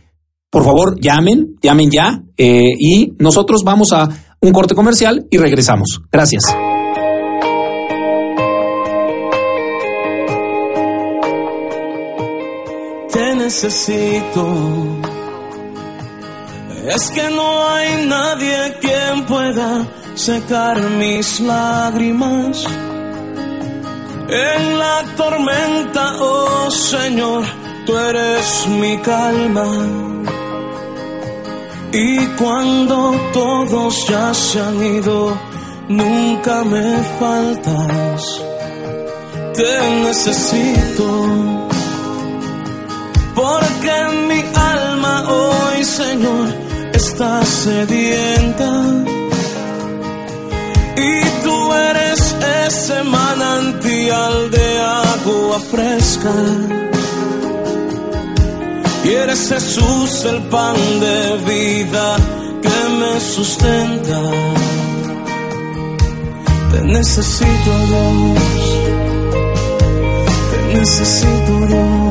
Por 0.49 0.65
favor, 0.65 1.01
llamen, 1.01 1.57
llamen 1.61 1.91
ya, 1.91 2.23
eh, 2.37 2.63
y 2.79 3.15
nosotros 3.19 3.63
vamos 3.65 3.93
a 3.93 4.09
un 4.41 4.53
corte 4.53 4.75
comercial 4.75 5.27
y 5.31 5.39
regresamos. 5.39 6.03
Gracias. 6.11 6.55
necesito. 13.53 14.47
Es 16.87 17.11
que 17.11 17.31
no 17.31 17.69
hay 17.69 18.07
nadie 18.07 18.77
quien 18.81 19.27
pueda 19.27 19.87
secar 20.15 20.81
mis 20.91 21.41
lágrimas. 21.41 22.67
En 24.35 24.79
la 24.79 25.05
tormenta, 25.15 26.15
oh 26.19 26.71
Señor, 26.71 27.45
tú 27.85 27.99
eres 27.99 28.67
mi 28.81 28.97
calma. 28.99 29.69
Y 31.93 32.27
cuando 32.41 33.15
todos 33.35 34.09
ya 34.09 34.33
se 34.33 34.59
han 34.59 34.83
ido, 34.83 35.37
nunca 35.89 36.65
me 36.65 36.97
faltas. 37.21 38.23
Te 39.55 39.91
necesito 40.07 41.07
porque 43.35 43.97
mi 44.29 44.41
alma 44.55 45.25
hoy, 45.29 45.85
Señor, 45.85 46.49
está 46.95 47.45
sedienta. 47.45 48.71
Y 50.97 51.13
tú 51.45 51.73
eres 51.75 52.22
ese 52.75 53.03
manantial 53.05 54.51
de 54.51 54.69
agua 54.81 55.59
fresca. 55.73 56.33
Y 59.05 59.09
eres 59.11 59.49
Jesús 59.49 60.25
el 60.33 60.41
pan 60.55 60.77
de 61.07 61.19
vida 61.53 62.07
que 62.65 62.79
me 62.99 63.13
sustenta. 63.21 64.21
Te 66.71 66.81
necesito 66.97 67.71
Dios, 67.91 68.63
te 70.51 70.59
necesito 70.79 71.53
Dios 71.67 72.03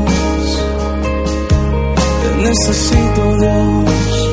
necesito 2.41 3.24
Dios, 3.38 4.30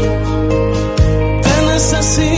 te 1.42 1.56
necesito, 1.72 2.37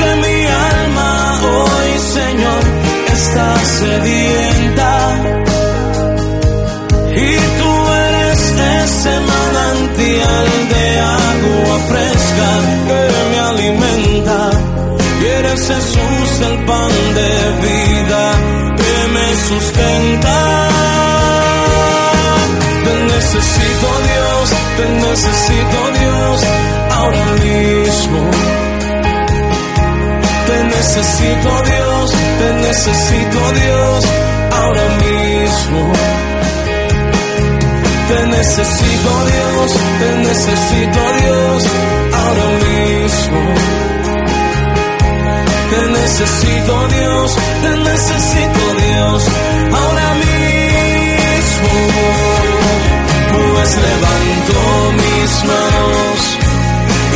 porque 0.00 0.14
mi 0.16 0.46
alma 0.46 1.40
hoy, 1.42 1.98
Señor, 1.98 2.62
está 3.12 3.56
sedienta. 3.64 4.92
Y 7.16 7.36
tú 7.58 7.70
eres 8.08 8.40
ese 8.82 9.20
manantial 9.20 10.46
de 10.74 11.00
agua 11.00 11.78
fresca 11.90 12.48
que 12.88 13.02
me 13.30 13.38
alimenta. 13.40 14.50
Y 15.20 15.26
eres 15.26 15.60
Jesús 15.66 16.30
el 16.48 16.64
pan 16.64 16.92
de 17.14 17.32
vida 17.66 18.22
que 18.76 18.96
me 19.14 19.28
sustenta. 19.48 20.68
Te 22.84 22.94
necesito 23.14 23.88
Dios, 24.08 24.50
te 24.76 24.88
necesito 25.06 25.78
Dios, 26.00 26.40
ahora 26.90 27.26
mismo. 27.44 28.69
Necesito 30.80 31.50
Dios, 31.62 32.10
te 32.38 32.52
necesito 32.54 33.52
Dios, 33.52 34.04
ahora 34.50 34.86
mismo. 35.04 35.92
Te 38.08 38.26
necesito 38.28 39.10
Dios, 39.30 39.72
te 40.00 40.10
necesito 40.26 41.00
Dios, 41.20 41.64
ahora 42.22 42.48
mismo. 42.64 43.40
Te 45.70 45.82
necesito 46.00 46.88
Dios, 46.88 47.36
te 47.60 47.76
necesito 47.76 48.62
Dios, 48.80 49.20
ahora 49.80 50.14
mismo. 50.24 51.72
Pues 53.34 53.70
levanto 53.86 54.58
mis 55.02 55.32
manos 55.44 56.20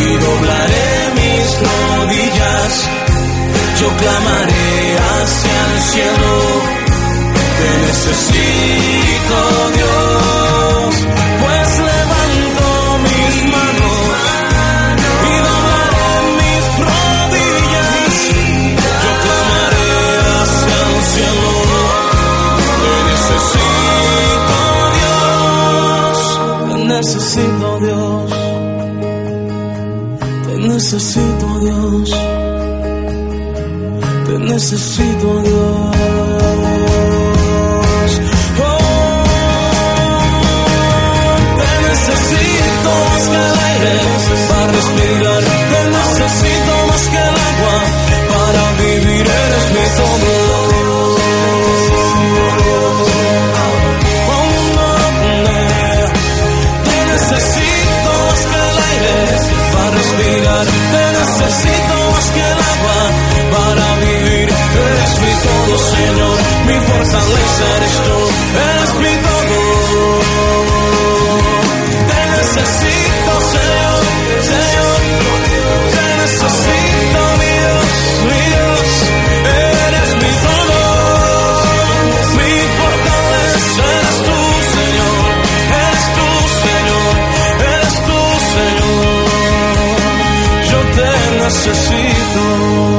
y 0.05 0.09
doblaré 0.23 0.89
mis 1.17 1.47
rodillas. 1.65 3.04
Yo 3.81 3.89
clamaré 3.97 4.99
hacia 4.99 5.57
el 5.67 5.81
cielo. 5.81 6.35
Te 7.59 7.69
necesito 7.87 9.39
Dios, 9.75 10.91
pues 11.41 11.69
levanto 11.91 12.67
mis 13.05 13.35
manos 13.53 14.17
y 15.29 15.35
doblaré 15.47 16.11
mis 16.39 16.65
rodillas. 16.89 18.15
Yo 19.03 19.13
clamaré 19.25 19.91
hacia 20.39 20.77
el 20.87 20.95
cielo. 21.13 21.51
Te 22.81 22.95
necesito 23.11 24.59
Dios. 24.99 26.17
Te 26.71 26.77
necesito 26.95 27.69
Dios. 27.81 28.29
Te 30.47 30.55
necesito 30.69 31.47
Dios. 31.61 32.34
Necesito 34.65 35.29
Dios. 35.43 35.53
Oh, 38.65 38.81
te 41.59 41.71
necesito 41.87 42.91
más 43.11 43.25
que 43.29 43.37
el 43.37 43.57
aire 43.69 43.95
para 44.49 44.67
respirar. 44.73 45.43
Te 45.71 45.81
necesito 45.91 46.73
más 46.89 47.05
que 47.13 47.21
el 47.29 47.37
agua 47.51 47.77
para 48.33 48.65
vivir. 48.81 49.27
Eres 49.29 49.67
mi 49.75 49.85
todo. 49.99 50.33
Necesito 57.13 58.13
más 58.29 58.43
que 58.49 58.59
el 58.65 58.79
aire 58.89 59.17
para 59.75 59.91
respirar. 59.91 60.65
Te 60.65 61.03
necesito 61.19 61.95
más 62.13 62.29
que 62.31 62.54
Señor. 65.79 66.37
Mi 66.67 66.75
fortaleza 66.89 67.65
eres 67.77 67.97
tú. 68.07 68.19
Eres 68.71 68.93
mi 69.03 69.15
todo. 69.27 69.59
Te 72.09 72.21
necesito, 72.37 73.33
Señor. 73.55 74.03
Señor. 74.51 74.99
Te 75.95 76.05
necesito, 76.23 77.21
Dios, 77.43 77.89
mi 78.29 78.41
Dios. 78.53 78.89
Eres 79.87 80.11
mi 80.23 80.31
todo. 80.45 80.79
Mi 82.39 82.53
fortaleza 82.79 83.83
eres 83.99 84.19
tú, 84.27 84.39
Señor. 84.75 85.27
Eres 85.83 86.07
tú, 86.17 86.29
Señor. 86.65 87.15
Eres 87.73 87.95
tú, 88.09 88.19
Señor. 88.55 89.25
Yo 90.71 90.79
te 90.97 91.11
necesito. 91.43 92.94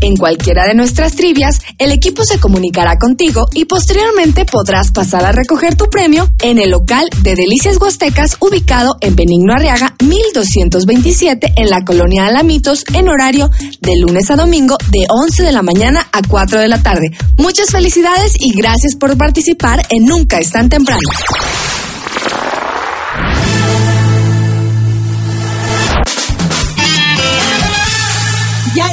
En 0.00 0.16
cualquiera 0.16 0.64
de 0.66 0.74
nuestras 0.74 1.14
trivias, 1.14 1.60
el 1.78 1.92
equipo 1.92 2.24
se 2.24 2.40
comunicará 2.40 2.98
contigo 2.98 3.46
y 3.54 3.66
posteriormente 3.66 4.44
podrás 4.44 4.90
pasar 4.90 5.24
a 5.24 5.30
recoger 5.30 5.76
tu 5.76 5.88
premio 5.88 6.28
en 6.42 6.58
el 6.58 6.70
local 6.70 7.08
de 7.22 7.36
Delicias 7.36 7.76
Huastecas 7.80 8.38
ubicado 8.40 8.96
en 9.00 9.14
Benigno 9.14 9.54
Arriaga 9.54 9.94
1227 10.04 11.52
en 11.56 11.70
la 11.70 11.84
colonia 11.84 12.26
Alamitos 12.26 12.84
en 12.92 13.08
horario 13.08 13.50
de 13.80 13.96
lunes 14.00 14.32
a 14.32 14.36
domingo 14.36 14.76
de 14.90 15.06
11 15.08 15.44
de 15.44 15.52
la 15.52 15.62
mañana 15.62 16.08
a 16.10 16.22
4 16.26 16.58
de 16.58 16.66
la 16.66 16.82
tarde. 16.82 17.12
Muchas 17.36 17.70
felicidades 17.70 18.34
y 18.40 18.56
gracias 18.56 18.96
por 18.96 19.16
participar 19.16 19.86
en 19.90 20.06
Nunca 20.06 20.38
es 20.38 20.50
tan 20.50 20.68
temprano. 20.68 21.08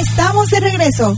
Estamos 0.00 0.48
de 0.48 0.60
regreso. 0.60 1.16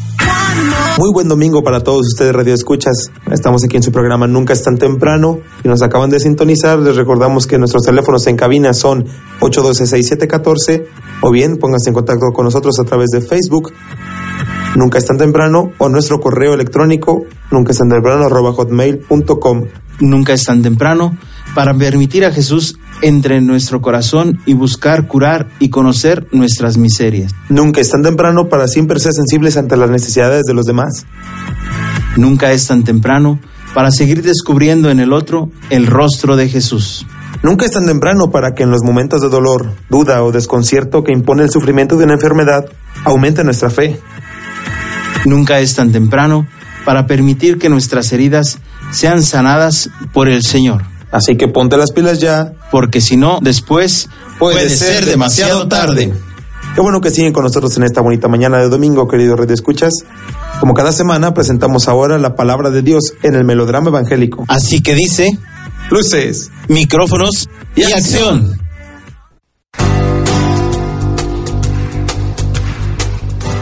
Muy 0.99 1.13
buen 1.13 1.29
domingo 1.29 1.63
para 1.63 1.81
todos 1.81 2.07
ustedes, 2.13 2.35
Radio 2.35 2.55
Escuchas. 2.55 3.11
Estamos 3.31 3.63
aquí 3.65 3.77
en 3.77 3.83
su 3.83 3.93
programa 3.93 4.27
Nunca 4.27 4.53
es 4.53 4.63
tan 4.63 4.77
temprano 4.77 5.39
y 5.63 5.69
nos 5.69 5.83
acaban 5.83 6.11
de 6.11 6.19
sintonizar. 6.19 6.79
Les 6.81 6.97
recordamos 6.97 7.47
que 7.47 7.59
nuestros 7.59 7.85
teléfonos 7.85 8.27
en 8.27 8.37
cabina 8.37 8.75
son 8.75 9.07
812-6714 9.41 10.85
o 11.23 11.31
bien 11.31 11.59
pónganse 11.59 11.91
en 11.91 11.95
contacto 11.95 12.27
con 12.35 12.45
nosotros 12.45 12.75
a 12.81 12.85
través 12.85 13.11
de 13.11 13.21
Facebook. 13.21 13.73
Nunca 14.75 14.99
es 14.99 15.07
tan 15.07 15.19
temprano 15.19 15.73
o 15.79 15.89
nuestro 15.89 16.19
correo 16.19 16.55
electrónico 16.55 17.25
nunca 17.51 17.73
es 17.73 17.79
tan 17.79 17.89
temprano 17.89 18.25
arroba 18.25 18.53
hotmail.com. 18.53 19.65
Nunca 20.01 20.33
es 20.33 20.45
tan 20.45 20.63
temprano 20.63 21.17
para 21.55 21.75
permitir 21.75 22.25
a 22.25 22.33
Jesús 22.33 22.79
entre 23.03 23.37
en 23.37 23.47
nuestro 23.47 23.81
corazón 23.81 24.41
y 24.47 24.55
buscar 24.55 25.07
curar 25.07 25.49
y 25.59 25.71
conocer 25.71 26.27
nuestras 26.33 26.79
miserias. 26.79 27.33
Nunca 27.49 27.81
es 27.81 27.91
tan 27.91 28.03
temprano 28.03 28.49
para 28.49 28.69
siempre 28.69 29.01
ser 29.01 29.13
sensibles 29.13 29.57
ante 29.57 29.77
las 29.77 29.91
necesidades 29.91 30.43
de 30.45 30.55
los 30.55 30.67
demás. 30.67 31.05
Nunca 32.17 32.53
es 32.53 32.67
tan 32.67 32.85
temprano 32.85 33.41
para 33.75 33.91
seguir 33.91 34.23
descubriendo 34.23 34.91
en 34.91 35.01
el 35.01 35.13
otro 35.13 35.51
el 35.71 35.87
rostro 35.87 36.37
de 36.37 36.49
Jesús. 36.49 37.07
Nunca 37.43 37.65
es 37.65 37.73
tan 37.73 37.87
temprano 37.87 38.31
para 38.31 38.55
que 38.55 38.63
en 38.63 38.71
los 38.71 38.85
momentos 38.85 39.21
de 39.21 39.29
dolor, 39.29 39.73
duda 39.91 40.23
o 40.23 40.31
desconcierto 40.31 41.03
que 41.03 41.13
impone 41.13 41.43
el 41.43 41.51
sufrimiento 41.51 41.97
de 41.97 42.05
una 42.05 42.15
enfermedad, 42.15 42.67
aumente 43.05 43.43
nuestra 43.43 43.71
fe. 43.71 43.99
Nunca 45.25 45.59
es 45.59 45.75
tan 45.75 45.91
temprano 45.91 46.47
para 46.85 47.07
permitir 47.07 47.59
que 47.59 47.69
nuestras 47.69 48.13
heridas 48.13 48.59
sean 48.93 49.23
sanadas 49.23 49.91
por 50.13 50.29
el 50.29 50.43
Señor. 50.43 50.92
Así 51.13 51.37
que 51.37 51.47
ponte 51.47 51.77
las 51.77 51.93
pilas 51.93 52.19
ya, 52.19 52.55
porque 52.71 53.01
si 53.01 53.17
no, 53.17 53.39
después 53.43 54.09
puede, 54.39 54.69
ser 54.71 55.05
demasiado 55.05 55.69
tarde. 55.69 56.13
Qué 56.75 56.81
bueno 56.81 57.03
que 57.03 57.11
siguen 57.11 57.35
con 57.35 57.45
nosotros 57.45 57.77
en 57.77 57.83
esta 57.83 58.01
bonita 58.01 58.29
mañana 58.29 58.59
de 58.59 58.71
domingo, 58.71 59.07
querido 59.07 59.37
Red 59.37 59.51
Escuchas. 59.51 59.93
Como 60.59 60.73
cada 60.73 60.91
semana, 60.91 61.35
presentamos 61.35 61.87
ahora 61.87 62.19
la 62.19 62.35
palabra 62.35 62.71
de 62.71 62.81
Dios 62.81 63.13
en 63.23 63.35
el 63.35 63.45
melodrama 63.45 63.91
evangélico. 63.91 64.47
Así 64.49 64.83
que 64.83 64.95
dice, 64.95 65.39
Luces, 65.91 66.51
micrófonos 66.69 67.51
y, 67.77 67.83
acción. 67.83 68.62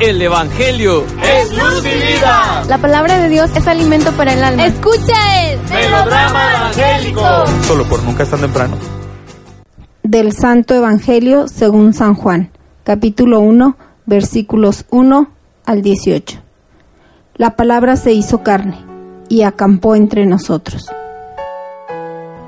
El 0.01 0.23
Evangelio 0.23 1.05
es 1.23 1.53
luz 1.53 1.85
y 1.85 2.15
vida. 2.15 2.65
La 2.67 2.79
palabra 2.79 3.19
de 3.19 3.29
Dios 3.29 3.51
es 3.55 3.67
alimento 3.67 4.13
para 4.13 4.33
el 4.33 4.43
alma. 4.43 4.65
Escucha 4.65 5.51
el 5.53 5.61
melodrama 5.69 6.57
evangélico. 6.57 7.21
Solo 7.67 7.85
por 7.85 8.03
nunca 8.05 8.23
es 8.23 8.31
tan 8.31 8.41
temprano. 8.41 8.79
Del 10.03 10.33
Santo 10.33 10.75
Evangelio 10.75 11.49
según 11.49 11.93
San 11.93 12.15
Juan, 12.15 12.51
capítulo 12.83 13.41
1, 13.41 13.77
versículos 14.07 14.87
1 14.89 15.31
al 15.67 15.83
18. 15.83 16.41
La 17.35 17.55
palabra 17.57 17.97
se 17.97 18.15
hizo 18.15 18.43
carne 18.43 18.79
y 19.29 19.43
acampó 19.43 19.97
entre 19.97 20.25
nosotros. 20.25 20.89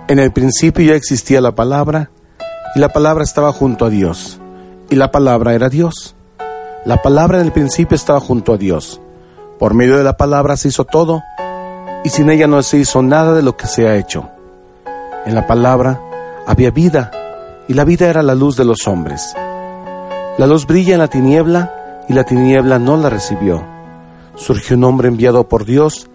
En 0.08 0.18
el 0.18 0.32
principio 0.32 0.86
ya 0.86 0.94
existía 0.94 1.42
la 1.42 1.54
palabra, 1.54 2.10
y 2.74 2.78
la 2.78 2.88
palabra 2.88 3.24
estaba 3.24 3.52
junto 3.52 3.84
a 3.84 3.90
Dios, 3.90 4.40
y 4.88 4.96
la 4.96 5.10
palabra 5.10 5.52
era 5.52 5.68
Dios. 5.68 6.16
La 6.84 7.00
palabra 7.00 7.38
en 7.38 7.46
el 7.46 7.52
principio 7.52 7.94
estaba 7.94 8.18
junto 8.18 8.52
a 8.52 8.56
Dios. 8.56 9.00
Por 9.60 9.72
medio 9.72 9.96
de 9.96 10.02
la 10.02 10.16
palabra 10.16 10.56
se 10.56 10.66
hizo 10.66 10.84
todo, 10.84 11.22
y 12.02 12.08
sin 12.08 12.28
ella 12.28 12.48
no 12.48 12.60
se 12.64 12.78
hizo 12.78 13.02
nada 13.02 13.34
de 13.34 13.42
lo 13.42 13.56
que 13.56 13.68
se 13.68 13.86
ha 13.86 13.94
hecho. 13.94 14.28
En 15.24 15.36
la 15.36 15.46
palabra 15.46 16.00
había 16.44 16.72
vida, 16.72 17.12
y 17.68 17.74
la 17.74 17.84
vida 17.84 18.08
era 18.08 18.24
la 18.24 18.34
luz 18.34 18.56
de 18.56 18.64
los 18.64 18.88
hombres. 18.88 19.32
La 20.38 20.48
luz 20.48 20.66
brilla 20.66 20.94
en 20.94 20.98
la 20.98 21.06
tiniebla 21.06 22.04
y 22.08 22.14
la 22.14 22.24
tiniebla 22.24 22.80
no 22.80 22.96
la 22.96 23.08
recibió. 23.10 23.62
Surgió 24.34 24.76
un 24.76 24.82
hombre 24.82 25.06
enviado 25.06 25.48
por 25.48 25.64
Dios 25.64 26.10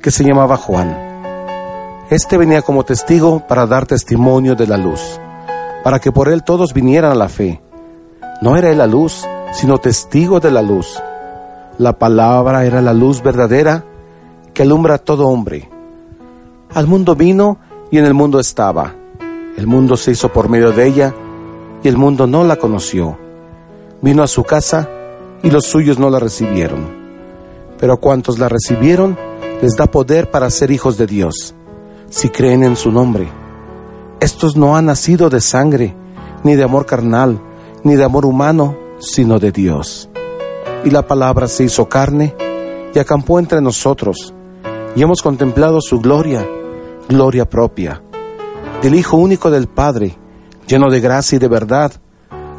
que 0.00 0.12
se 0.12 0.22
llamaba 0.22 0.56
Juan. 0.56 0.96
Este 2.10 2.38
venía 2.38 2.62
como 2.62 2.84
testigo 2.84 3.44
para 3.48 3.66
dar 3.66 3.86
testimonio 3.86 4.54
de 4.54 4.68
la 4.68 4.76
luz, 4.76 5.18
para 5.82 5.98
que 5.98 6.12
por 6.12 6.28
él 6.28 6.44
todos 6.44 6.72
vinieran 6.72 7.10
a 7.10 7.16
la 7.16 7.28
fe. 7.28 7.60
No 8.40 8.56
era 8.56 8.70
él 8.70 8.78
la 8.78 8.86
luz, 8.86 9.26
sino 9.52 9.78
testigo 9.78 10.40
de 10.40 10.50
la 10.50 10.62
luz. 10.62 11.00
La 11.78 11.98
palabra 11.98 12.64
era 12.64 12.82
la 12.82 12.92
luz 12.92 13.22
verdadera 13.22 13.84
que 14.52 14.62
alumbra 14.62 14.94
a 14.94 14.98
todo 14.98 15.28
hombre. 15.28 15.68
Al 16.74 16.86
mundo 16.86 17.14
vino 17.14 17.58
y 17.90 17.98
en 17.98 18.06
el 18.06 18.14
mundo 18.14 18.40
estaba. 18.40 18.94
El 19.56 19.66
mundo 19.66 19.96
se 19.96 20.12
hizo 20.12 20.32
por 20.32 20.48
medio 20.48 20.72
de 20.72 20.86
ella 20.86 21.14
y 21.82 21.88
el 21.88 21.96
mundo 21.96 22.26
no 22.26 22.44
la 22.44 22.56
conoció. 22.56 23.18
Vino 24.00 24.22
a 24.22 24.26
su 24.26 24.42
casa 24.44 24.88
y 25.42 25.50
los 25.50 25.66
suyos 25.66 25.98
no 25.98 26.08
la 26.10 26.18
recibieron. 26.18 27.02
Pero 27.78 27.94
a 27.94 27.96
cuantos 27.96 28.38
la 28.38 28.48
recibieron, 28.48 29.18
les 29.60 29.76
da 29.76 29.86
poder 29.86 30.30
para 30.30 30.50
ser 30.50 30.70
hijos 30.70 30.96
de 30.96 31.06
Dios, 31.06 31.54
si 32.08 32.30
creen 32.30 32.64
en 32.64 32.76
su 32.76 32.90
nombre. 32.90 33.28
Estos 34.20 34.56
no 34.56 34.76
han 34.76 34.86
nacido 34.86 35.28
de 35.28 35.40
sangre, 35.40 35.94
ni 36.44 36.54
de 36.54 36.64
amor 36.64 36.86
carnal, 36.86 37.40
ni 37.82 37.96
de 37.96 38.04
amor 38.04 38.24
humano, 38.24 38.76
sino 39.02 39.38
de 39.38 39.50
Dios. 39.50 40.08
Y 40.84 40.90
la 40.90 41.06
palabra 41.06 41.48
se 41.48 41.64
hizo 41.64 41.88
carne 41.88 42.34
y 42.94 42.98
acampó 42.98 43.38
entre 43.38 43.60
nosotros, 43.60 44.32
y 44.94 45.02
hemos 45.02 45.22
contemplado 45.22 45.80
su 45.80 46.00
gloria, 46.00 46.46
gloria 47.08 47.48
propia, 47.48 48.02
del 48.82 48.94
Hijo 48.94 49.16
único 49.16 49.50
del 49.50 49.66
Padre, 49.66 50.16
lleno 50.66 50.90
de 50.90 51.00
gracia 51.00 51.36
y 51.36 51.38
de 51.38 51.48
verdad. 51.48 51.92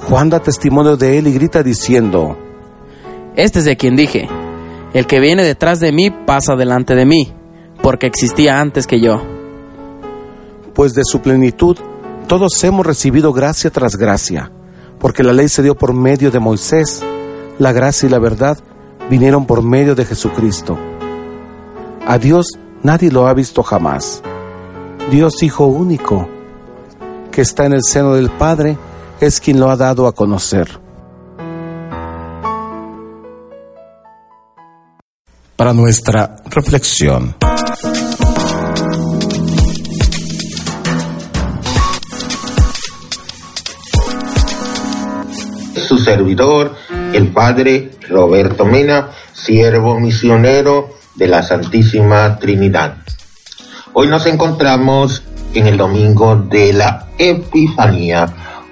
Juan 0.09 0.29
da 0.29 0.41
testimonio 0.41 0.97
de 0.97 1.17
él 1.17 1.27
y 1.27 1.33
grita 1.33 1.63
diciendo, 1.63 2.37
Este 3.35 3.59
es 3.59 3.65
de 3.65 3.77
quien 3.77 3.95
dije, 3.95 4.27
el 4.93 5.07
que 5.07 5.19
viene 5.19 5.43
detrás 5.43 5.79
de 5.79 5.91
mí 5.91 6.11
pasa 6.11 6.55
delante 6.55 6.95
de 6.95 7.05
mí, 7.05 7.31
porque 7.81 8.07
existía 8.07 8.59
antes 8.59 8.85
que 8.85 8.99
yo. 8.99 9.21
Pues 10.73 10.93
de 10.93 11.03
su 11.05 11.21
plenitud 11.21 11.77
todos 12.27 12.63
hemos 12.63 12.85
recibido 12.85 13.31
gracia 13.31 13.69
tras 13.69 13.95
gracia, 13.95 14.51
porque 15.03 15.21
la 15.21 15.33
ley 15.33 15.49
se 15.49 15.61
dio 15.61 15.75
por 15.75 15.93
medio 15.93 16.31
de 16.31 16.39
Moisés, 16.39 17.03
la 17.59 17.73
gracia 17.73 18.07
y 18.07 18.09
la 18.09 18.19
verdad 18.19 18.57
vinieron 19.09 19.45
por 19.45 19.61
medio 19.61 19.95
de 19.95 20.05
Jesucristo. 20.05 20.79
A 22.07 22.17
Dios 22.17 22.47
nadie 22.83 23.11
lo 23.11 23.27
ha 23.27 23.33
visto 23.33 23.63
jamás. 23.63 24.23
Dios 25.11 25.43
Hijo 25.43 25.65
único, 25.65 26.29
que 27.33 27.41
está 27.41 27.65
en 27.65 27.73
el 27.73 27.83
seno 27.83 28.13
del 28.13 28.29
Padre, 28.29 28.77
es 29.19 29.41
quien 29.41 29.59
lo 29.59 29.69
ha 29.69 29.75
dado 29.75 30.07
a 30.07 30.13
conocer. 30.13 30.79
Para 35.57 35.73
nuestra 35.73 36.37
reflexión. 36.45 37.35
Su 45.93 45.99
servidor, 45.99 46.73
el 47.13 47.27
Padre 47.27 47.91
Roberto 48.09 48.65
Mena, 48.65 49.09
siervo 49.31 49.99
misionero 49.99 50.89
de 51.13 51.27
la 51.27 51.43
Santísima 51.43 52.39
Trinidad. 52.39 52.95
Hoy 53.93 54.07
nos 54.07 54.25
encontramos 54.25 55.21
en 55.53 55.67
el 55.67 55.77
domingo 55.77 56.35
de 56.35 56.73
la 56.73 57.09
Epifanía, 57.19 58.25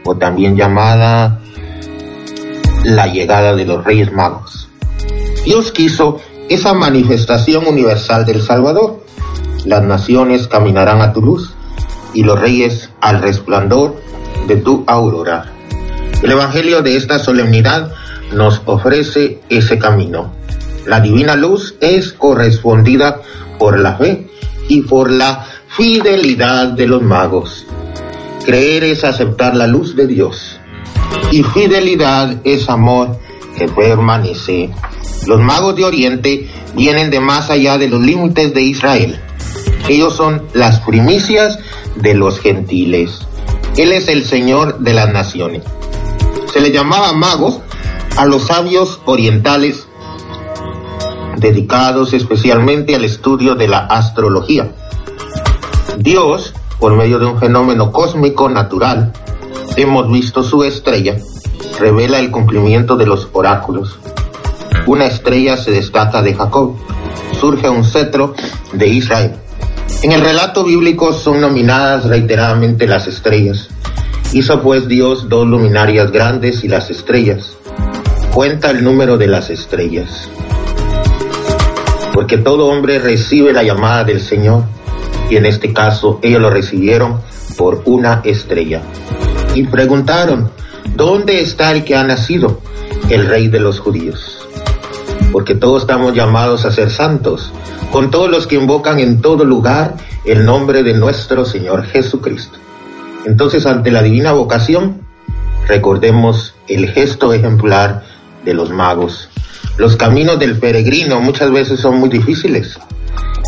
o 0.04 0.18
también 0.18 0.58
llamada 0.58 1.40
la 2.86 3.06
llegada 3.06 3.56
de 3.56 3.66
los 3.66 3.84
Reyes 3.84 4.12
Magos. 4.12 4.70
Dios 5.46 5.72
quiso 5.72 6.20
esa 6.50 6.74
manifestación 6.74 7.68
universal 7.68 8.26
del 8.26 8.42
Salvador. 8.42 9.06
Las 9.66 9.84
naciones 9.84 10.48
caminarán 10.48 11.04
a 11.04 11.14
tu 11.14 11.22
luz 11.22 11.54
y 12.16 12.24
los 12.24 12.40
reyes 12.40 12.90
al 13.00 13.22
resplandor 13.22 14.02
de 14.48 14.56
tu 14.56 14.84
aurora. 14.88 15.61
El 16.22 16.32
Evangelio 16.32 16.82
de 16.82 16.96
esta 16.96 17.20
solemnidad 17.20 17.92
nos 18.32 18.62
ofrece 18.66 19.40
ese 19.50 19.80
camino. 19.80 20.34
La 20.86 21.00
divina 21.00 21.36
luz 21.36 21.76
es 21.82 22.14
correspondida 22.14 23.22
por 23.58 23.80
la 23.80 23.96
fe 23.96 24.28
y 24.68 24.82
por 24.82 25.12
la 25.12 25.46
fidelidad 25.68 26.70
de 26.70 26.88
los 26.88 27.02
magos. 27.02 27.66
Creer 28.46 28.84
es 28.84 29.04
aceptar 29.04 29.56
la 29.56 29.68
luz 29.68 29.96
de 29.96 30.08
Dios 30.08 30.60
y 31.32 31.44
fidelidad 31.44 32.38
es 32.44 32.70
amor 32.70 33.18
que 33.58 33.68
permanece. 33.68 34.70
Los 35.28 35.40
magos 35.40 35.76
de 35.76 35.86
Oriente 35.86 36.50
vienen 36.76 37.10
de 37.10 37.20
más 37.20 37.50
allá 37.50 37.78
de 37.78 37.90
los 37.90 38.02
límites 38.02 38.54
de 38.54 38.62
Israel. 38.62 39.20
Ellos 39.88 40.16
son 40.16 40.44
las 40.54 40.80
primicias 40.82 41.60
de 41.96 42.14
los 42.14 42.40
gentiles. 42.40 43.20
Él 43.78 43.92
es 43.92 44.08
el 44.08 44.24
Señor 44.24 44.80
de 44.80 44.94
las 44.94 45.12
naciones. 45.12 45.64
Se 46.52 46.60
le 46.60 46.72
llamaba 46.72 47.14
magos 47.14 47.60
a 48.18 48.26
los 48.26 48.48
sabios 48.48 49.00
orientales 49.06 49.88
dedicados 51.38 52.14
especialmente 52.14 52.96
al 52.96 53.04
estudio 53.04 53.56
de 53.56 53.68
la 53.68 53.80
astrología. 53.80 54.72
Dios, 55.98 56.54
por 56.80 56.96
medio 56.96 57.20
de 57.20 57.26
un 57.26 57.40
fenómeno 57.40 57.92
cósmico 57.92 58.50
natural, 58.50 59.12
hemos 59.76 60.12
visto 60.12 60.44
su 60.44 60.64
estrella, 60.64 61.18
revela 61.80 62.20
el 62.20 62.32
cumplimiento 62.32 62.96
de 62.96 63.06
los 63.06 63.30
oráculos. 63.34 63.98
Una 64.86 65.06
estrella 65.06 65.58
se 65.58 65.72
destaca 65.72 66.22
de 66.22 66.36
Jacob, 66.36 66.76
surge 67.40 67.70
un 67.70 67.84
cetro 67.84 68.36
de 68.74 68.88
Israel. 68.88 69.36
En 70.04 70.12
el 70.12 70.22
relato 70.22 70.64
bíblico 70.64 71.14
son 71.14 71.42
nominadas 71.42 72.06
reiteradamente 72.06 72.88
las 72.88 73.08
estrellas. 73.08 73.70
Hizo 74.34 74.62
pues 74.62 74.88
Dios 74.88 75.28
dos 75.28 75.46
luminarias 75.46 76.10
grandes 76.10 76.64
y 76.64 76.70
las 76.70 76.90
estrellas. 76.90 77.58
Cuenta 78.34 78.72
el 78.72 78.82
número 78.82 79.18
de 79.18 79.28
las 79.28 79.50
estrellas. 79.50 80.30
Porque 82.14 82.38
todo 82.38 82.68
hombre 82.68 83.00
recibe 83.00 83.52
la 83.52 83.62
llamada 83.62 84.06
del 84.06 84.22
Señor 84.22 84.64
y 85.30 85.36
en 85.36 85.46
este 85.46 85.74
caso 85.74 86.20
ellos 86.22 86.42
lo 86.42 86.50
recibieron 86.50 87.20
por 87.58 87.82
una 87.84 88.22
estrella. 88.24 88.82
Y 89.54 89.64
preguntaron, 89.64 90.50
¿dónde 90.96 91.42
está 91.42 91.74
el 91.74 91.84
que 91.84 91.98
ha 91.98 92.06
nacido? 92.06 92.62
El 93.10 93.28
rey 93.28 93.50
de 93.50 93.60
los 93.60 93.82
judíos. 93.82 94.48
Porque 95.34 95.56
todos 95.56 95.82
estamos 95.82 96.14
llamados 96.14 96.64
a 96.64 96.72
ser 96.72 96.90
santos, 96.90 97.52
con 97.92 98.10
todos 98.12 98.32
los 98.32 98.48
que 98.48 98.56
invocan 98.56 99.00
en 99.00 99.20
todo 99.20 99.44
lugar 99.44 99.98
el 100.24 100.46
nombre 100.46 100.84
de 100.84 100.94
nuestro 100.94 101.44
Señor 101.44 101.84
Jesucristo. 101.84 102.61
Entonces, 103.26 103.66
ante 103.66 103.92
la 103.92 104.02
divina 104.02 104.32
vocación, 104.32 105.02
recordemos 105.68 106.56
el 106.68 106.90
gesto 106.90 107.34
ejemplar 107.34 108.04
de 108.44 108.54
los 108.54 108.72
magos. 108.72 109.30
Los 109.78 109.96
caminos 109.96 110.40
del 110.40 110.60
peregrino 110.60 111.22
muchas 111.22 111.52
veces 111.52 111.80
son 111.80 111.98
muy 111.98 112.10
difíciles 112.10 112.80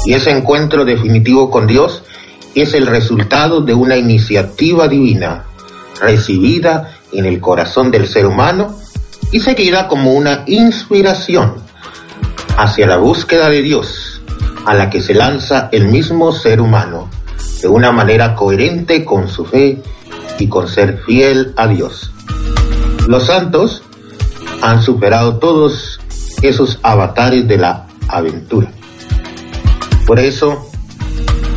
y 0.06 0.14
ese 0.14 0.32
encuentro 0.32 0.86
definitivo 0.86 1.50
con 1.50 1.68
Dios 1.68 2.04
es 2.56 2.74
el 2.74 2.88
resultado 2.88 3.62
de 3.62 3.74
una 3.74 3.98
iniciativa 3.98 4.88
divina 4.88 5.46
recibida 6.00 6.94
en 7.12 7.26
el 7.26 7.40
corazón 7.40 7.92
del 7.92 8.08
ser 8.08 8.26
humano 8.26 8.78
y 9.32 9.40
seguida 9.40 9.88
como 9.88 10.14
una 10.14 10.44
inspiración 10.46 11.56
hacia 12.58 12.88
la 12.88 12.98
búsqueda 12.98 13.50
de 13.50 13.62
Dios 13.62 14.22
a 14.66 14.74
la 14.76 14.90
que 14.90 15.02
se 15.02 15.14
lanza 15.14 15.70
el 15.72 15.88
mismo 15.88 16.32
ser 16.32 16.62
humano 16.62 17.10
de 17.64 17.70
una 17.70 17.94
manera 17.94 18.36
coherente 18.36 19.06
con 19.06 19.30
su 19.30 19.46
fe 19.46 19.82
y 20.38 20.50
con 20.50 20.68
ser 20.68 21.02
fiel 21.06 21.54
a 21.56 21.66
Dios. 21.68 22.12
Los 23.08 23.28
santos 23.28 23.82
han 24.62 24.82
superado 24.82 25.40
todos 25.40 26.02
esos 26.42 26.80
avatares 26.84 27.48
de 27.48 27.58
la 27.58 27.88
aventura. 28.10 28.70
Por 30.06 30.20
eso, 30.20 30.70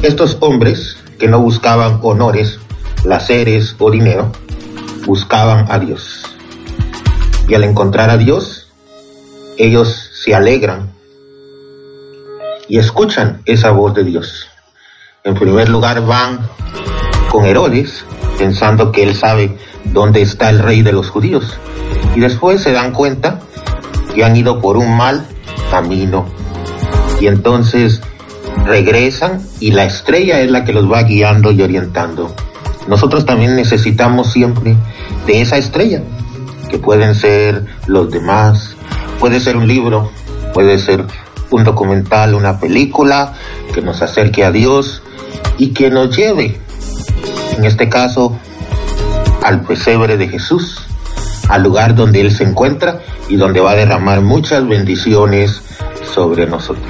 estos 0.02 0.36
hombres 0.38 0.96
que 1.18 1.26
no 1.26 1.40
buscaban 1.40 1.98
honores, 2.02 2.61
placeres 3.02 3.74
o 3.80 3.90
dinero, 3.90 4.30
buscaban 5.07 5.66
a 5.68 5.80
Dios. 5.80 6.22
Y 7.48 7.54
al 7.54 7.64
encontrar 7.64 8.11
a 8.11 8.16
Dios, 8.16 8.68
ellos 9.59 10.11
se 10.22 10.36
alegran 10.36 10.92
y 12.68 12.78
escuchan 12.78 13.42
esa 13.44 13.72
voz 13.72 13.92
de 13.94 14.04
Dios. 14.04 14.46
En 15.27 15.35
primer 15.35 15.68
lugar 15.68 16.07
van 16.07 16.39
con 17.31 17.47
Herodes, 17.47 18.05
pensando 18.39 18.93
que 18.93 19.03
él 19.03 19.16
sabe 19.16 19.57
dónde 19.87 20.22
está 20.22 20.51
el 20.51 20.61
rey 20.61 20.83
de 20.83 20.93
los 20.93 21.11
judíos. 21.11 21.59
Y 22.14 22.20
después 22.20 22.62
se 22.62 22.70
dan 22.70 22.93
cuenta 22.93 23.41
que 24.14 24.24
han 24.24 24.37
ido 24.37 24.61
por 24.61 24.77
un 24.77 24.97
mal 24.97 25.27
camino. 25.68 26.27
Y 27.20 27.27
entonces 27.27 28.03
regresan 28.66 29.43
y 29.59 29.72
la 29.72 29.85
estrella 29.85 30.43
es 30.43 30.51
la 30.53 30.64
que 30.64 30.72
los 30.72 30.89
va 30.91 31.03
guiando 31.03 31.51
y 31.51 31.61
orientando. 31.61 32.33
Nosotros 32.87 33.27
también 33.27 33.57
necesitamos 33.57 34.33
siempre 34.33 34.77
de 35.27 35.41
esa 35.41 35.57
estrella 35.57 36.03
que 36.70 36.79
pueden 36.79 37.16
ser 37.16 37.66
los 37.89 38.12
demás. 38.12 38.77
Puede 39.18 39.41
ser 39.41 39.57
un 39.57 39.66
libro, 39.66 40.12
puede 40.55 40.79
ser 40.79 41.05
un 41.51 41.64
documental, 41.64 42.37
una 42.37 42.61
película 42.61 43.33
que 43.74 43.83
nos 43.83 44.03
acerque 44.03 44.45
a 44.45 44.53
Dios 44.53 45.03
y 45.59 45.68
que 45.72 45.91
nos 45.91 46.16
lleve, 46.16 46.59
en 47.57 47.64
este 47.64 47.89
caso, 47.89 48.39
al 49.43 49.62
pesebre 49.62 50.16
de 50.16 50.29
Jesús, 50.29 50.85
al 51.49 51.62
lugar 51.62 51.95
donde 51.95 52.20
Él 52.20 52.33
se 52.33 52.45
encuentra 52.45 53.01
y 53.29 53.37
donde 53.37 53.61
va 53.61 53.72
a 53.72 53.77
derramar 53.77 54.20
muchas 54.20 54.66
bendiciones 54.66 55.62
sobre 56.14 56.47
nosotros. 56.47 56.87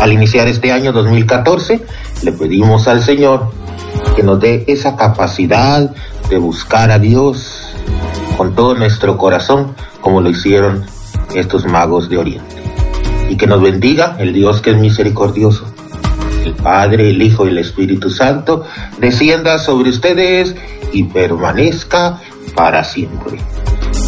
Al 0.00 0.12
iniciar 0.12 0.48
este 0.48 0.72
año 0.72 0.92
2014, 0.92 1.80
le 2.22 2.32
pedimos 2.32 2.88
al 2.88 3.02
Señor 3.02 3.50
que 4.16 4.22
nos 4.22 4.40
dé 4.40 4.64
esa 4.66 4.96
capacidad 4.96 5.90
de 6.28 6.38
buscar 6.38 6.90
a 6.90 6.98
Dios 6.98 7.74
con 8.36 8.54
todo 8.54 8.74
nuestro 8.74 9.16
corazón, 9.16 9.74
como 10.00 10.20
lo 10.20 10.30
hicieron 10.30 10.84
estos 11.34 11.64
magos 11.66 12.08
de 12.08 12.18
Oriente. 12.18 12.56
Y 13.28 13.36
que 13.36 13.46
nos 13.46 13.62
bendiga 13.62 14.16
el 14.18 14.32
Dios 14.32 14.60
que 14.60 14.70
es 14.70 14.76
misericordioso. 14.76 15.73
El 16.44 16.54
Padre, 16.54 17.10
el 17.10 17.22
Hijo 17.22 17.46
y 17.46 17.50
el 17.50 17.58
Espíritu 17.58 18.10
Santo 18.10 18.64
descienda 18.98 19.58
sobre 19.58 19.90
ustedes 19.90 20.54
y 20.92 21.04
permanezca 21.04 22.20
para 22.54 22.84
siempre. 22.84 23.38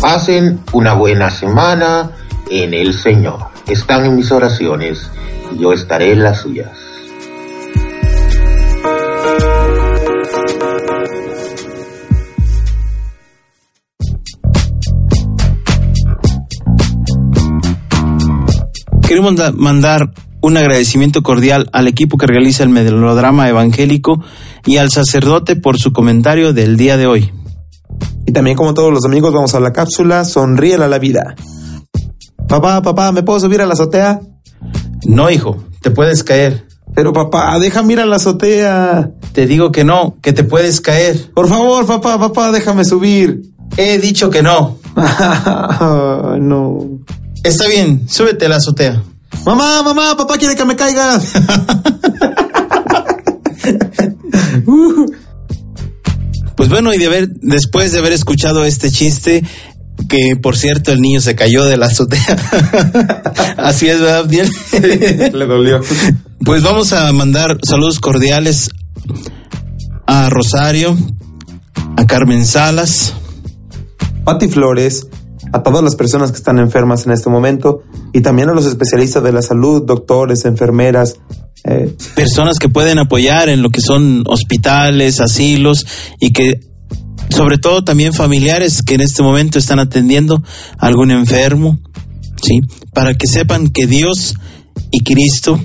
Pasen 0.02 0.60
una 0.72 0.94
buena 0.94 1.30
semana 1.30 2.10
en 2.50 2.74
el 2.74 2.92
Señor. 2.92 3.38
Están 3.66 4.04
en 4.04 4.16
mis 4.16 4.30
oraciones 4.30 5.10
y 5.52 5.58
yo 5.58 5.72
estaré 5.72 6.12
en 6.12 6.22
las 6.22 6.40
suyas. 6.42 6.70
Queremos 19.08 19.34
mandar 19.54 20.10
un 20.46 20.56
agradecimiento 20.56 21.24
cordial 21.24 21.68
al 21.72 21.88
equipo 21.88 22.16
que 22.16 22.28
realiza 22.28 22.62
el 22.62 22.68
melodrama 22.68 23.48
evangélico 23.48 24.22
y 24.64 24.76
al 24.76 24.92
sacerdote 24.92 25.56
por 25.56 25.76
su 25.76 25.92
comentario 25.92 26.52
del 26.52 26.76
día 26.76 26.96
de 26.96 27.08
hoy. 27.08 27.32
Y 28.26 28.32
también 28.32 28.56
como 28.56 28.72
todos 28.72 28.92
los 28.92 29.04
amigos 29.04 29.32
vamos 29.32 29.56
a 29.56 29.60
la 29.60 29.72
cápsula 29.72 30.24
Sonríe 30.24 30.76
a 30.76 30.86
la 30.86 31.00
vida. 31.00 31.34
Papá, 32.46 32.80
papá, 32.80 33.10
¿me 33.10 33.24
puedo 33.24 33.40
subir 33.40 33.60
a 33.60 33.66
la 33.66 33.72
azotea? 33.72 34.20
No, 35.04 35.30
hijo, 35.30 35.56
te 35.82 35.90
puedes 35.90 36.22
caer. 36.22 36.68
Pero 36.94 37.12
papá, 37.12 37.58
déjame 37.58 37.94
ir 37.94 38.00
a 38.00 38.06
la 38.06 38.16
azotea. 38.16 39.10
Te 39.32 39.46
digo 39.48 39.72
que 39.72 39.82
no, 39.82 40.16
que 40.22 40.32
te 40.32 40.44
puedes 40.44 40.80
caer. 40.80 41.32
Por 41.34 41.48
favor, 41.48 41.86
papá, 41.86 42.20
papá, 42.20 42.52
déjame 42.52 42.84
subir. 42.84 43.42
He 43.76 43.98
dicho 43.98 44.30
que 44.30 44.44
no. 44.44 44.78
no. 46.38 47.00
Está 47.42 47.66
bien, 47.66 48.08
súbete 48.08 48.46
a 48.46 48.50
la 48.50 48.56
azotea. 48.56 49.02
Mamá, 49.44 49.82
mamá, 49.82 50.16
papá 50.16 50.36
quiere 50.38 50.56
que 50.56 50.64
me 50.64 50.76
caiga. 50.76 51.20
Pues 56.56 56.70
bueno, 56.70 56.92
y 56.94 56.98
de 56.98 57.06
haber, 57.06 57.28
después 57.42 57.92
de 57.92 57.98
haber 57.98 58.12
escuchado 58.12 58.64
este 58.64 58.90
chiste, 58.90 59.44
que 60.08 60.36
por 60.36 60.56
cierto 60.56 60.90
el 60.90 61.00
niño 61.00 61.20
se 61.20 61.34
cayó 61.34 61.64
de 61.64 61.76
la 61.76 61.86
azotea. 61.86 62.36
Así 63.58 63.88
es, 63.88 64.00
¿verdad, 64.00 64.20
Abdiel? 64.20 64.50
Le 65.32 65.46
dolió. 65.46 65.82
Pues 66.44 66.62
vamos 66.62 66.94
a 66.94 67.12
mandar 67.12 67.58
saludos 67.62 68.00
cordiales 68.00 68.70
a 70.06 70.30
Rosario, 70.30 70.96
a 71.98 72.06
Carmen 72.06 72.46
Salas, 72.46 73.12
Pati 74.24 74.48
Flores, 74.48 75.08
a 75.52 75.62
todas 75.62 75.84
las 75.84 75.94
personas 75.94 76.30
que 76.30 76.38
están 76.38 76.58
enfermas 76.58 77.04
en 77.04 77.12
este 77.12 77.28
momento 77.28 77.82
y 78.16 78.22
también 78.22 78.48
a 78.48 78.54
los 78.54 78.64
especialistas 78.64 79.22
de 79.22 79.30
la 79.30 79.42
salud, 79.42 79.82
doctores, 79.84 80.46
enfermeras. 80.46 81.16
Eh, 81.64 81.94
personas 82.14 82.58
que 82.58 82.70
pueden 82.70 82.98
apoyar 82.98 83.50
en 83.50 83.60
lo 83.60 83.68
que 83.68 83.82
son 83.82 84.24
hospitales, 84.26 85.20
asilos 85.20 85.86
y 86.18 86.32
que 86.32 86.60
sobre 87.28 87.58
todo 87.58 87.84
también 87.84 88.14
familiares 88.14 88.80
que 88.82 88.94
en 88.94 89.02
este 89.02 89.22
momento 89.22 89.58
están 89.58 89.80
atendiendo 89.80 90.42
a 90.78 90.86
algún 90.86 91.10
enfermo, 91.10 91.78
¿sí? 92.42 92.60
Para 92.94 93.12
que 93.12 93.26
sepan 93.26 93.68
que 93.68 93.86
Dios 93.86 94.36
y 94.90 95.04
Cristo 95.04 95.60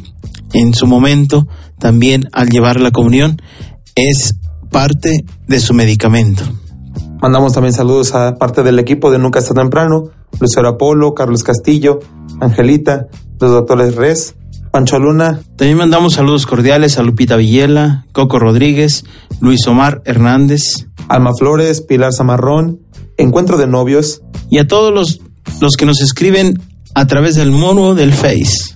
en 0.51 0.73
su 0.73 0.87
momento 0.87 1.47
también 1.79 2.27
al 2.33 2.49
llevar 2.49 2.81
la 2.81 2.91
comunión 2.91 3.41
es 3.95 4.35
parte 4.71 5.23
de 5.47 5.59
su 5.61 5.73
medicamento. 5.73 6.43
Mandamos 7.21 7.53
también 7.53 7.73
saludos 7.73 8.15
a 8.15 8.35
parte 8.35 8.63
del 8.63 8.79
equipo 8.79 9.11
de 9.11 9.19
Nunca 9.19 9.37
está 9.37 9.53
temprano, 9.53 10.09
Lucero 10.39 10.69
Apolo, 10.69 11.13
Carlos 11.13 11.43
Castillo, 11.43 11.99
Angelita, 12.39 13.07
los 13.39 13.51
doctores 13.51 13.95
Res, 13.95 14.35
Pancho 14.71 14.97
Luna. 14.97 15.39
También 15.55 15.77
mandamos 15.77 16.13
saludos 16.13 16.47
cordiales 16.47 16.97
a 16.97 17.03
Lupita 17.03 17.35
Villela, 17.35 18.07
Coco 18.11 18.39
Rodríguez, 18.39 19.05
Luis 19.39 19.67
Omar 19.67 20.01
Hernández, 20.05 20.87
Alma 21.09 21.29
Flores, 21.37 21.81
Pilar 21.81 22.11
Zamarrón, 22.11 22.79
Encuentro 23.17 23.57
de 23.57 23.67
Novios. 23.67 24.23
Y 24.49 24.57
a 24.57 24.67
todos 24.67 24.91
los, 24.91 25.21
los 25.61 25.75
que 25.75 25.85
nos 25.85 26.01
escriben 26.01 26.59
a 26.95 27.05
través 27.05 27.35
del 27.35 27.51
mono 27.51 27.93
del 27.93 28.13
Face. 28.13 28.75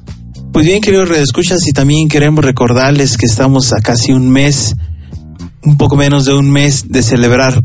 Pues 0.52 0.68
bien, 0.68 0.82
queridos 0.82 1.10
redescuchas, 1.10 1.68
y 1.68 1.74
también 1.74 2.10
queremos 2.10 2.46
recordarles 2.46 3.18
que 3.18 3.26
estamos 3.26 3.74
a 3.74 3.78
casi 3.78 4.14
un 4.14 4.30
mes, 4.30 4.76
un 5.64 5.78
poco 5.78 5.96
menos 5.96 6.26
de 6.26 6.34
un 6.34 6.52
mes 6.52 6.90
de 6.90 7.02
celebrar 7.02 7.62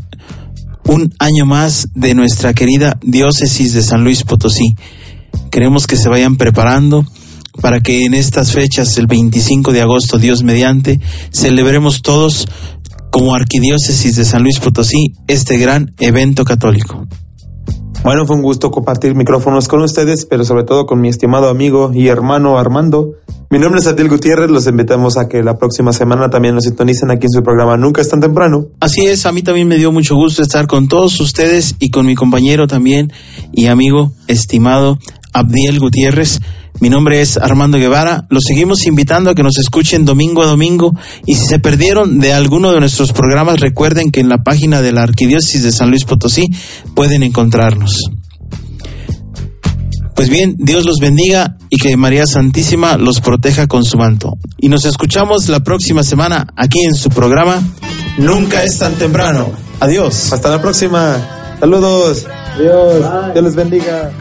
un 0.85 1.13
año 1.19 1.45
más 1.45 1.89
de 1.93 2.13
nuestra 2.13 2.53
querida 2.53 2.97
diócesis 3.01 3.73
de 3.73 3.81
San 3.81 4.03
Luis 4.03 4.23
Potosí. 4.23 4.75
Queremos 5.51 5.87
que 5.87 5.95
se 5.95 6.09
vayan 6.09 6.37
preparando 6.37 7.05
para 7.61 7.81
que 7.81 8.05
en 8.05 8.13
estas 8.13 8.51
fechas, 8.51 8.97
el 8.97 9.07
25 9.07 9.73
de 9.73 9.81
agosto, 9.81 10.17
Dios 10.17 10.43
mediante, 10.43 10.99
celebremos 11.31 12.01
todos 12.01 12.47
como 13.11 13.35
arquidiócesis 13.35 14.15
de 14.15 14.25
San 14.25 14.43
Luis 14.43 14.59
Potosí 14.59 15.13
este 15.27 15.57
gran 15.57 15.93
evento 15.99 16.45
católico. 16.45 17.07
Bueno, 18.03 18.25
fue 18.25 18.35
un 18.35 18.41
gusto 18.41 18.71
compartir 18.71 19.13
micrófonos 19.13 19.67
con 19.67 19.79
ustedes, 19.83 20.25
pero 20.25 20.43
sobre 20.43 20.63
todo 20.63 20.87
con 20.87 20.99
mi 20.99 21.07
estimado 21.07 21.49
amigo 21.49 21.91
y 21.93 22.07
hermano 22.07 22.57
Armando. 22.57 23.11
Mi 23.51 23.59
nombre 23.59 23.79
es 23.79 23.85
Adil 23.85 24.09
Gutiérrez, 24.09 24.49
los 24.49 24.65
invitamos 24.65 25.17
a 25.17 25.29
que 25.29 25.43
la 25.43 25.59
próxima 25.59 25.93
semana 25.93 26.31
también 26.31 26.55
nos 26.55 26.63
sintonicen 26.63 27.11
aquí 27.11 27.27
en 27.27 27.29
su 27.29 27.43
programa 27.43 27.77
Nunca 27.77 28.01
es 28.01 28.09
tan 28.09 28.19
temprano. 28.19 28.65
Así 28.79 29.05
es, 29.05 29.27
a 29.27 29.31
mí 29.31 29.43
también 29.43 29.67
me 29.67 29.77
dio 29.77 29.91
mucho 29.91 30.15
gusto 30.15 30.41
estar 30.41 30.65
con 30.65 30.87
todos 30.87 31.19
ustedes 31.19 31.75
y 31.77 31.91
con 31.91 32.07
mi 32.07 32.15
compañero 32.15 32.65
también 32.65 33.13
y 33.53 33.67
amigo 33.67 34.11
estimado 34.27 34.97
Abdiel 35.31 35.79
Gutiérrez. 35.79 36.39
Mi 36.79 36.89
nombre 36.89 37.21
es 37.21 37.37
Armando 37.37 37.77
Guevara. 37.77 38.25
Los 38.29 38.45
seguimos 38.45 38.85
invitando 38.87 39.29
a 39.29 39.35
que 39.35 39.43
nos 39.43 39.57
escuchen 39.57 40.05
domingo 40.05 40.41
a 40.41 40.47
domingo. 40.47 40.93
Y 41.25 41.35
si 41.35 41.45
se 41.45 41.59
perdieron 41.59 42.19
de 42.19 42.33
alguno 42.33 42.71
de 42.71 42.79
nuestros 42.79 43.11
programas, 43.13 43.59
recuerden 43.59 44.11
que 44.11 44.19
en 44.19 44.29
la 44.29 44.43
página 44.43 44.81
de 44.81 44.91
la 44.91 45.03
Arquidiócesis 45.03 45.63
de 45.63 45.71
San 45.71 45.89
Luis 45.89 46.05
Potosí 46.05 46.47
pueden 46.95 47.23
encontrarnos. 47.23 48.09
Pues 50.15 50.29
bien, 50.29 50.55
Dios 50.57 50.85
los 50.85 50.99
bendiga 50.99 51.57
y 51.69 51.77
que 51.77 51.97
María 51.97 52.27
Santísima 52.27 52.97
los 52.97 53.21
proteja 53.21 53.67
con 53.67 53.83
su 53.83 53.97
manto. 53.97 54.33
Y 54.59 54.69
nos 54.69 54.85
escuchamos 54.85 55.49
la 55.49 55.61
próxima 55.61 56.03
semana 56.03 56.47
aquí 56.55 56.83
en 56.83 56.95
su 56.95 57.09
programa 57.09 57.61
Nunca 58.17 58.63
es 58.63 58.77
tan 58.77 58.93
temprano. 58.95 59.51
Adiós. 59.79 60.33
Hasta 60.33 60.49
la 60.49 60.61
próxima. 60.61 61.17
Saludos. 61.59 62.27
Dios. 62.59 63.33
Dios 63.33 63.43
les 63.43 63.55
bendiga. 63.55 64.11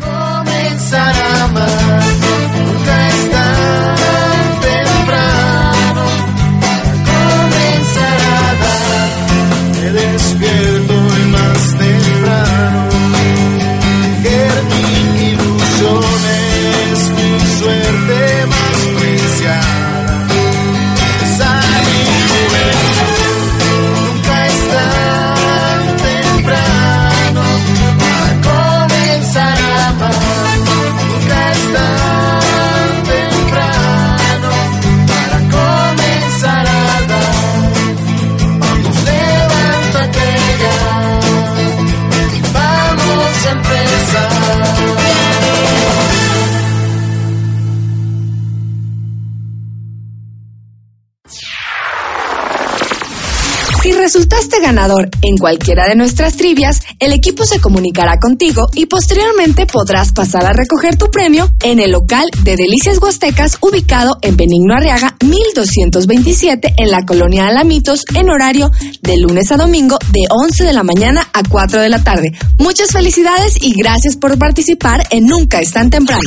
Ganador 54.61 55.09
en 55.23 55.37
cualquiera 55.37 55.89
de 55.89 55.95
nuestras 55.95 56.37
trivias, 56.37 56.81
el 56.99 57.13
equipo 57.13 57.45
se 57.45 57.61
comunicará 57.61 58.19
contigo 58.19 58.69
y 58.75 58.87
posteriormente 58.87 59.67
podrás 59.67 60.13
pasar 60.13 60.47
a 60.47 60.53
recoger 60.53 60.97
tu 60.97 61.11
premio 61.11 61.51
en 61.63 61.81
el 61.81 61.93
local 61.93 62.29
de 62.43 62.57
Delicias 62.57 62.99
Huastecas 62.99 63.59
ubicado 63.61 64.19
en 64.23 64.37
Benigno 64.37 64.75
Arriaga 64.75 65.17
1227 65.25 66.75
en 66.77 66.91
la 66.91 67.05
colonia 67.05 67.49
Alamitos 67.49 68.05
en 68.15 68.31
horario 68.31 68.71
de 69.03 69.19
lunes 69.19 69.51
a 69.53 69.57
domingo 69.57 69.99
de 70.13 70.21
11 70.31 70.65
de 70.65 70.73
la 70.73 70.83
mañana 70.83 71.29
a 71.33 71.43
4 71.43 71.81
de 71.81 71.89
la 71.89 72.03
tarde. 72.03 72.33
Muchas 72.59 72.91
felicidades 72.91 73.57
y 73.61 73.75
gracias 73.75 74.17
por 74.17 74.39
participar 74.39 75.03
en 75.11 75.27
Nunca 75.27 75.61
es 75.61 75.73
tan 75.73 75.91
temprano. 75.91 76.21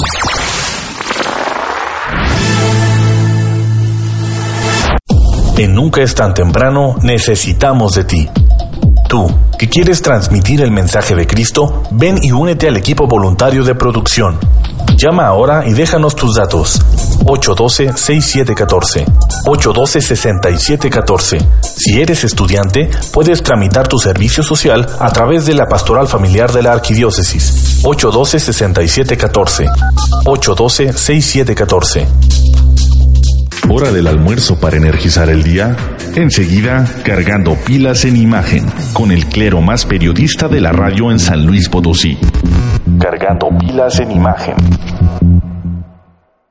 En 5.56 5.76
Nunca 5.76 6.02
es 6.02 6.16
tan 6.16 6.34
temprano 6.34 6.96
necesitamos 7.04 7.94
de 7.94 8.06
ti. 8.06 8.28
Tú, 9.08 9.30
que 9.60 9.70
quieres 9.70 10.02
transmitir 10.02 10.62
el 10.62 10.72
mensaje 10.72 11.14
de 11.14 11.28
Cristo, 11.28 11.84
ven 11.92 12.18
y 12.24 12.32
únete 12.32 12.68
al 12.68 12.76
equipo 12.76 13.06
voluntario 13.06 13.64
de 13.64 13.76
producción. 13.76 14.40
Llama 14.98 15.28
ahora 15.28 15.68
y 15.68 15.74
déjanos 15.74 16.16
tus 16.16 16.34
datos. 16.36 16.82
812-6714. 17.26 19.06
812-6714. 19.46 21.46
Si 21.62 22.02
eres 22.02 22.24
estudiante, 22.24 22.90
puedes 23.12 23.44
tramitar 23.44 23.88
tu 23.88 24.00
servicio 24.00 24.42
social 24.42 24.88
a 25.00 25.12
través 25.12 25.46
de 25.46 25.54
la 25.54 25.68
Pastoral 25.68 26.08
Familiar 26.08 26.52
de 26.52 26.64
la 26.64 26.74
Arquidiócesis. 26.74 27.84
812-6714. 27.84 29.72
812-6714. 30.26 32.08
Hora 33.70 33.92
del 33.92 34.08
almuerzo 34.08 34.60
para 34.60 34.78
energizar 34.78 35.30
el 35.30 35.42
día. 35.42 35.76
Enseguida, 36.16 36.86
cargando 37.04 37.56
pilas 37.56 38.04
en 38.06 38.18
imagen, 38.18 38.66
con 38.94 39.12
el 39.12 39.26
clero 39.26 39.62
más 39.62 39.86
periodista 39.86 40.48
de 40.48 40.62
la 40.62 40.72
radio 40.72 41.10
en 41.10 41.18
San 41.18 41.46
Luis 41.46 41.70
Potosí. 41.70 42.18
Cargando 43.00 43.50
pilas 43.58 44.00
en 44.00 44.12
imagen. 44.12 44.56